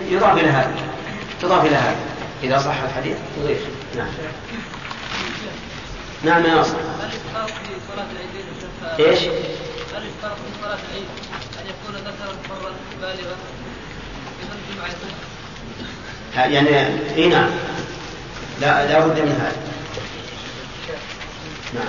[0.09, 0.76] يضاف إلى هذا.
[1.41, 1.99] تضاف إلى هذا.
[2.43, 3.59] إذا صح الحديث تضيف.
[3.95, 4.09] نعم.
[6.23, 6.77] نعم يا ناصر.
[6.77, 8.47] هل يشترط في صلاة العيدين
[8.99, 11.07] إيش؟ هل يشترط في صلاة العيد
[11.59, 13.35] أن يكون ذكرا حرا بالغا
[16.35, 16.69] يعني
[17.15, 17.49] اي نعم
[18.61, 19.66] لا لا بد من هذا
[21.73, 21.85] نعم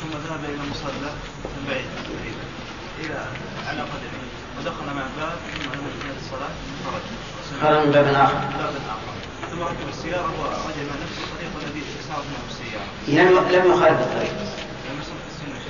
[0.00, 1.10] ثم ذهب إلى مصلى
[1.58, 1.86] البعيد
[3.00, 3.18] إلى
[3.68, 4.24] على قدمه
[4.58, 6.52] ودخل مع باب ثم يكن الصلاه
[6.84, 7.02] خرج
[7.62, 8.34] خرج من باب آخر.
[8.34, 9.14] باب اخر
[9.50, 14.32] ثم ركب السياره ورجع نفس الطريق الذي سارت معه السياره لم لم يخالف الطريق.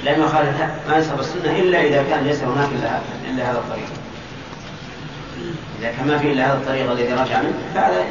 [0.05, 2.69] لم يخالف ما يصب السنة إلا إذا كان ليس هناك
[3.25, 3.89] إلا هذا الطريق.
[5.81, 8.07] إذا كان ما في إلا هذا الطريق الذي رجع منه فهذا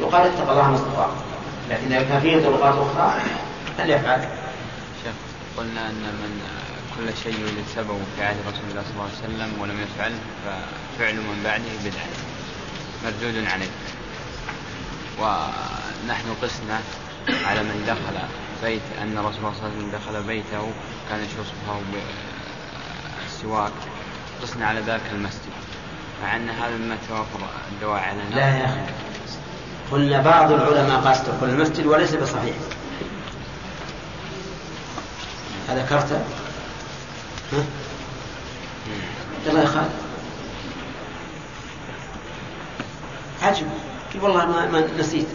[0.00, 1.10] يقال اتق الله ما استطاع
[1.70, 3.20] لكن إذا كان فيه طرقات أخرى
[3.78, 4.28] فليفعل
[5.04, 5.14] شيخ
[5.56, 6.40] قلنا أن من
[6.96, 11.14] كل شيء يوجد سببه في عهد رسول الله صلى الله عليه وسلم ولم يفعله ففعل
[11.14, 12.08] من بعده بدعة.
[13.04, 13.70] مردود عليه.
[15.20, 16.80] ونحن قسنا
[17.46, 18.18] على من دخل
[18.62, 20.72] بيت أن رسول الله صلى الله عليه وسلم دخل بيته
[21.10, 21.80] كان يشوفه
[23.22, 23.72] بالسواك.
[24.42, 25.52] قسنا على ذلك المسجد.
[26.22, 27.40] مع أن هذا مما توافر
[27.72, 29.05] الدواعي على لا يا أخي.
[29.92, 32.54] قلنا بعض العلماء قاس دخول المسجد وليس بصحيح.
[35.68, 36.16] هذا كرته
[37.52, 37.64] ها؟
[39.46, 39.90] يلا يا خالد.
[43.42, 43.66] عجب.
[44.22, 45.26] والله ما, ما نسيت.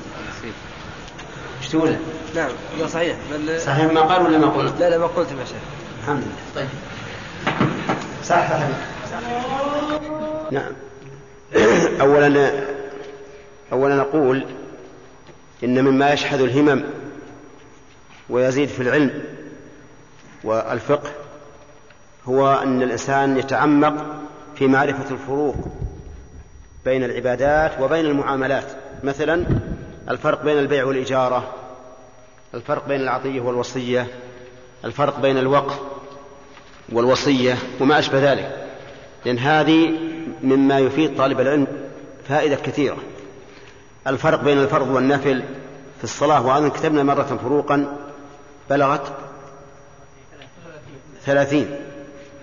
[1.62, 1.96] إيش تقول؟
[2.36, 2.50] نعم
[2.80, 3.18] لا صحيح.
[3.32, 5.62] بل صحيح ما قال ولا ما قلت؟ لا لا ما قلت يا شيخ.
[6.04, 6.36] الحمد لله.
[6.56, 6.70] طيب.
[8.24, 8.60] صح صح.
[10.52, 10.72] نعم.
[12.02, 12.28] اولا
[13.72, 14.46] اولا نقول
[15.64, 16.84] إن مما يشحذ الهمم
[18.30, 19.24] ويزيد في العلم
[20.44, 21.10] والفقه
[22.26, 24.06] هو أن الإنسان يتعمق
[24.56, 25.56] في معرفة الفروق
[26.86, 28.66] بين العبادات وبين المعاملات.
[29.04, 29.46] مثلا
[30.10, 31.54] الفرق بين البيع والإجارة
[32.54, 34.08] الفرق بين العطية والوصية
[34.86, 35.80] الفرق بين الوقف
[36.92, 38.68] والوصية وما أشبه ذلك.
[39.26, 39.92] لأن هذه
[40.44, 41.68] مما يفيد طالب العلم
[42.30, 42.98] فائدة كثيرة.
[44.08, 45.44] الفرق بين الفرض والنفل
[45.98, 47.98] في الصلاة وأيضا كتبنا مرة فروقا
[48.70, 49.14] بلغت
[51.26, 51.76] ثلاثين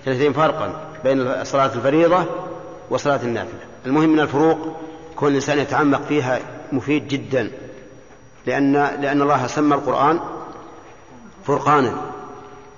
[0.05, 2.25] ثلاثين فرقا بين صلاة الفريضة
[2.91, 3.61] وصلاة النافلة.
[3.87, 4.77] المهم من الفروق
[5.17, 6.41] كون الإنسان يتعمق فيها
[6.73, 7.51] مفيد جدا
[8.47, 10.21] لأن لأن الله سمى القرآن
[11.47, 11.97] فرقانا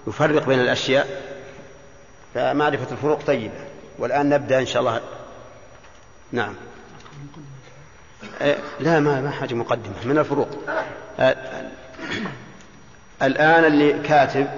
[0.07, 1.31] يفرق بين الأشياء.
[2.35, 3.55] فمعرفة الفروق طيبة
[3.99, 5.01] والآن نبدأ إن شاء الله.
[6.33, 6.55] نعم.
[8.81, 10.49] لا ما ما حاجة مقدمة من الفروق.
[13.23, 14.49] الآن اللي كاتب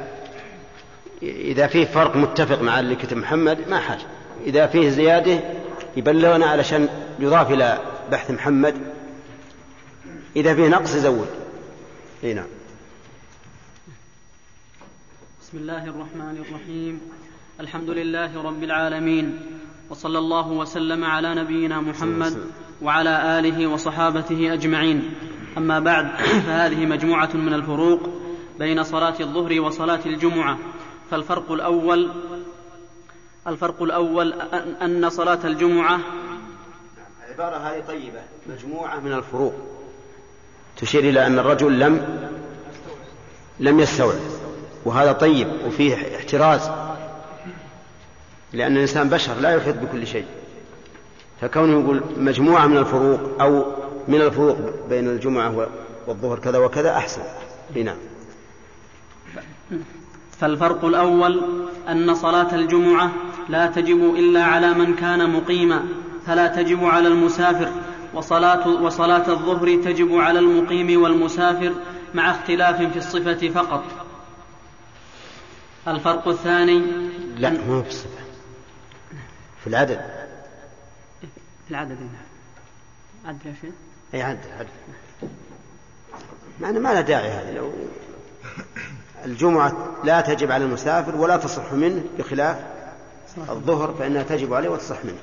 [1.22, 4.06] إذا فيه فرق متفق مع اللي كتب محمد ما حاجة.
[4.44, 5.40] إذا فيه زيادة
[5.97, 7.78] يبلغنا علشان يضاف إلى
[8.10, 8.74] بحث محمد.
[10.36, 11.28] إذا فيه نقص يزود.
[12.24, 12.47] إي نعم.
[15.43, 17.01] بسم الله الرحمن الرحيم.
[17.60, 19.40] الحمد لله رب العالمين.
[19.90, 22.47] وصلى الله وسلم على نبينا محمد
[22.82, 25.15] وعلى آله وصحابته أجمعين.
[25.59, 26.09] أما بعد
[26.47, 28.01] فهذه مجموعة من الفروق
[28.59, 30.59] بين صلاة الظهر وصلاة الجمعة.
[31.11, 32.11] فالفرق الأول
[33.47, 34.32] الفرق الأول
[34.82, 36.01] أن صلاة الجمعه
[37.27, 39.55] العباره هذه طيبة مجموعة من الفروق.
[40.77, 42.28] تشير إلى أن الرجل لم
[43.61, 44.20] لم يستوعب
[44.85, 46.70] وهذا طيب وفيه احتراز.
[48.53, 50.27] لأن الإنسان بشر لا يحيط بكل شيء.
[51.43, 53.64] فكونه يقول مجموعة من الفروق أو
[54.09, 54.59] من الفروق
[54.89, 55.69] بين الجمعة
[56.06, 57.23] والظهر كذا وكذا أحسن.
[57.74, 57.97] نعم.
[60.39, 61.43] فالفرق الأول
[61.89, 63.12] أن صلاة الجمعة
[63.48, 65.85] لا تجب إلا على من كان مقيما
[66.27, 67.69] فلا تجب على المسافر
[68.14, 71.73] وصلاة, وصلاة الظهر تجب على المقيم والمسافر
[72.14, 73.85] مع اختلاف في الصفة فقط.
[75.89, 76.82] الفرق الثاني
[77.36, 78.23] لا مو في الصفة
[79.60, 80.22] في العدد.
[81.73, 82.28] العدد نعم
[83.24, 83.74] عدل يا شيخ؟
[84.15, 84.69] أي عدل عدل
[86.61, 87.53] معنى ما له داعي هذا.
[87.53, 87.73] لو
[89.24, 92.57] الجمعة لا تجب على المسافر ولا تصح منه بخلاف
[93.51, 95.19] الظهر فإنها تجب عليه وتصح منه.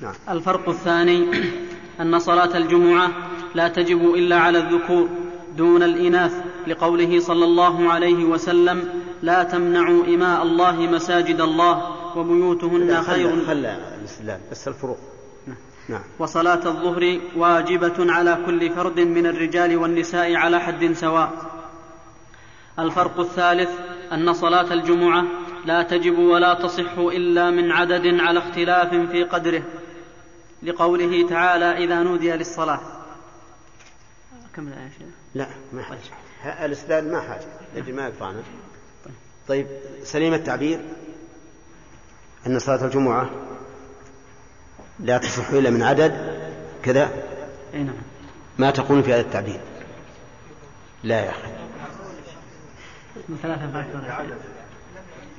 [0.00, 0.14] نعم.
[0.28, 1.42] الفرق الثاني
[2.00, 3.10] أن صلاة الجمعة
[3.54, 5.08] لا تجب إلا على الذكور
[5.56, 6.32] دون الإناث
[6.66, 13.46] لقوله صلى الله عليه وسلم لا تمنعوا إماء الله مساجد الله وبيوتهن خير.
[13.46, 13.78] خلى
[14.50, 14.98] بس الفروق.
[15.88, 16.02] نعم.
[16.18, 21.32] وصلاة الظهر واجبة على كل فرد من الرجال والنساء على حد سواء.
[22.78, 23.70] الفرق الثالث
[24.12, 25.24] أن صلاة الجمعة
[25.64, 29.62] لا تجب ولا تصح إلا من عدد على اختلاف في قدره.
[30.62, 32.80] لقوله تعالى إذا نودي للصلاة.
[34.56, 34.90] كم الآية
[35.34, 36.64] لا ما حاجة.
[36.64, 38.42] الإسلام ما حاجة، لأجل ما يقطعنا.
[39.48, 39.66] طيب
[40.02, 40.80] سليم التعبير
[42.46, 43.30] أن صلاة الجمعة
[45.00, 46.12] لا تصح إلا من عدد
[46.82, 47.10] كذا؟
[47.74, 47.94] أي نعم.
[48.58, 49.60] ما تقول في هذا التعبير
[51.04, 51.52] لا يا أخي.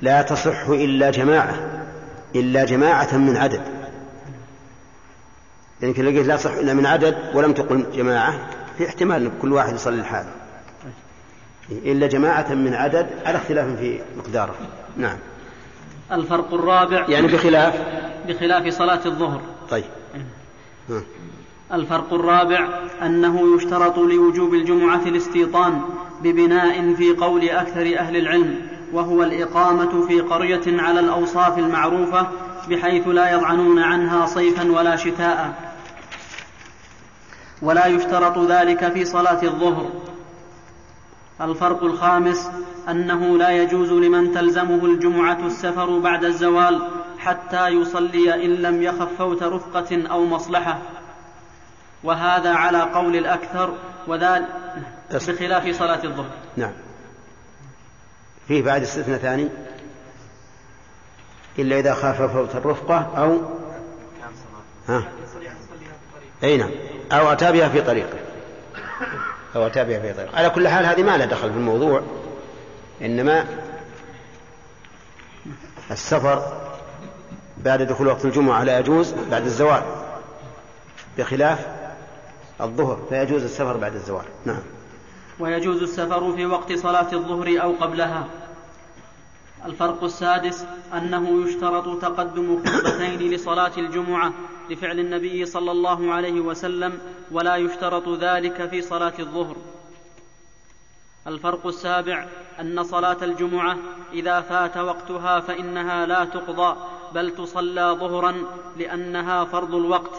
[0.02, 1.54] لا تصح إلا جماعة
[2.34, 3.62] إلا جماعة من عدد.
[5.82, 9.52] يعني كل لقيت لا تصح إلا من عدد ولم تقل جماعة في احتمال أن كل
[9.52, 10.30] واحد يصلي لحاله.
[11.70, 14.54] إلا جماعة من عدد على اختلاف في مقداره.
[14.96, 15.18] نعم.
[16.12, 17.06] الفرق الرابع.
[17.08, 17.74] يعني بخلاف؟
[18.28, 19.40] بخلاف صلاة الظهر.
[19.70, 19.84] طيب.
[21.72, 22.68] الفرق الرابع
[23.02, 25.82] أنه يشترط لوجوب الجمعة الاستيطان
[26.22, 32.26] ببناء في قول أكثر أهل العلم وهو الإقامة في قرية على الأوصاف المعروفة
[32.70, 35.54] بحيث لا يضعنون عنها صيفا ولا شتاء.
[37.62, 39.90] ولا يشترط ذلك في صلاة الظهر.
[41.40, 42.50] الفرق الخامس
[42.88, 46.82] أنه لا يجوز لمن تلزمه الجمعة السفر بعد الزوال
[47.24, 50.78] حتى يصلي إن لم يخف فوت رفقة أو مصلحة.
[52.04, 53.74] وهذا على قول الأكثر
[54.06, 54.46] وذلك
[55.10, 56.30] بخلاف صلاة الظهر.
[56.56, 56.72] نعم.
[58.48, 59.48] فيه بعد استثناء ثاني.
[61.58, 63.40] إلا إذا خاف فوت الرفقة أو
[64.88, 65.04] ها؟
[66.42, 66.70] أي نعم.
[67.12, 68.18] أو أتى بها في طريقه.
[69.56, 72.02] أو أتى بها في طريق على كل حال هذه ما لها دخل في الموضوع.
[73.02, 73.44] إنما
[75.90, 76.63] السفر
[77.58, 79.82] بعد دخول وقت الجمعة لا يجوز بعد الزوال.
[81.18, 81.66] بخلاف
[82.60, 84.24] الظهر فيجوز السفر بعد الزوال.
[84.44, 84.62] نعم.
[85.40, 88.26] ويجوز السفر في وقت صلاة الظهر أو قبلها.
[89.64, 90.64] الفرق السادس
[90.94, 94.32] أنه يشترط تقدم خطبتين لصلاة الجمعة
[94.70, 96.98] لفعل النبي صلى الله عليه وسلم
[97.30, 99.56] ولا يشترط ذلك في صلاة الظهر.
[101.26, 102.26] الفرق السابع
[102.60, 103.76] أن صلاة الجمعة
[104.12, 106.76] إذا فات وقتها فإنها لا تقضى
[107.14, 108.34] بل تصلى ظهرا
[108.76, 110.14] لأنها فرض الوقت.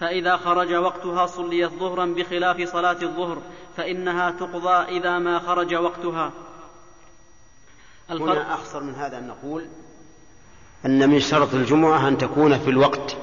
[0.00, 3.38] فإذا خرج وقتها صليت ظهرا بخلاف صلاة الظهر
[3.76, 6.32] فإنها تقضى إذا ما خرج وقتها.
[8.10, 9.66] هنا أخصر من هذا أن نقول
[10.86, 13.16] أن من شرط الجمعة أن تكون في الوقت.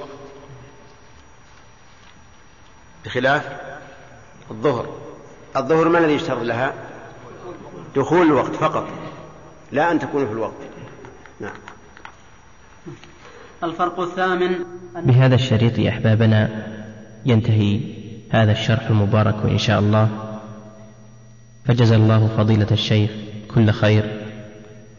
[3.05, 3.61] بخلاف
[4.51, 4.95] الظهر.
[5.55, 6.73] الظهر ما الذي يشترط لها؟
[7.95, 8.87] دخول الوقت فقط
[9.71, 10.76] لا أن تكون في الوقت.
[13.63, 14.49] الفرق الثامن
[15.03, 16.49] بهذا الشريط يا أحبابنا
[17.25, 17.79] ينتهي
[18.29, 20.09] هذا الشرح المبارك إن شاء الله.
[21.65, 23.11] فجزى الله فضيلة الشيخ
[23.55, 24.21] كل خير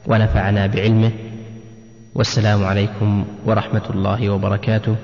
[0.07, 1.13] ونفعنا بعلمه.
[2.15, 4.97] والسلام عليكم ورحمة الله وبركاته.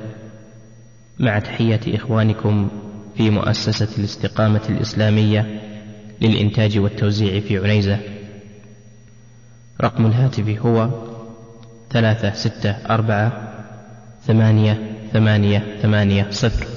[1.18, 2.68] مع تحية إخوانكم
[3.16, 5.60] في مؤسسة الاستقامة الإسلامية
[6.20, 7.98] للإنتاج والتوزيع في عنيزة.
[9.80, 10.88] رقم الهاتف هو
[11.94, 13.32] ثلاثة ستة أربعة
[14.26, 14.78] ثمانية
[15.12, 16.73] ثمانية ثمانية صفر.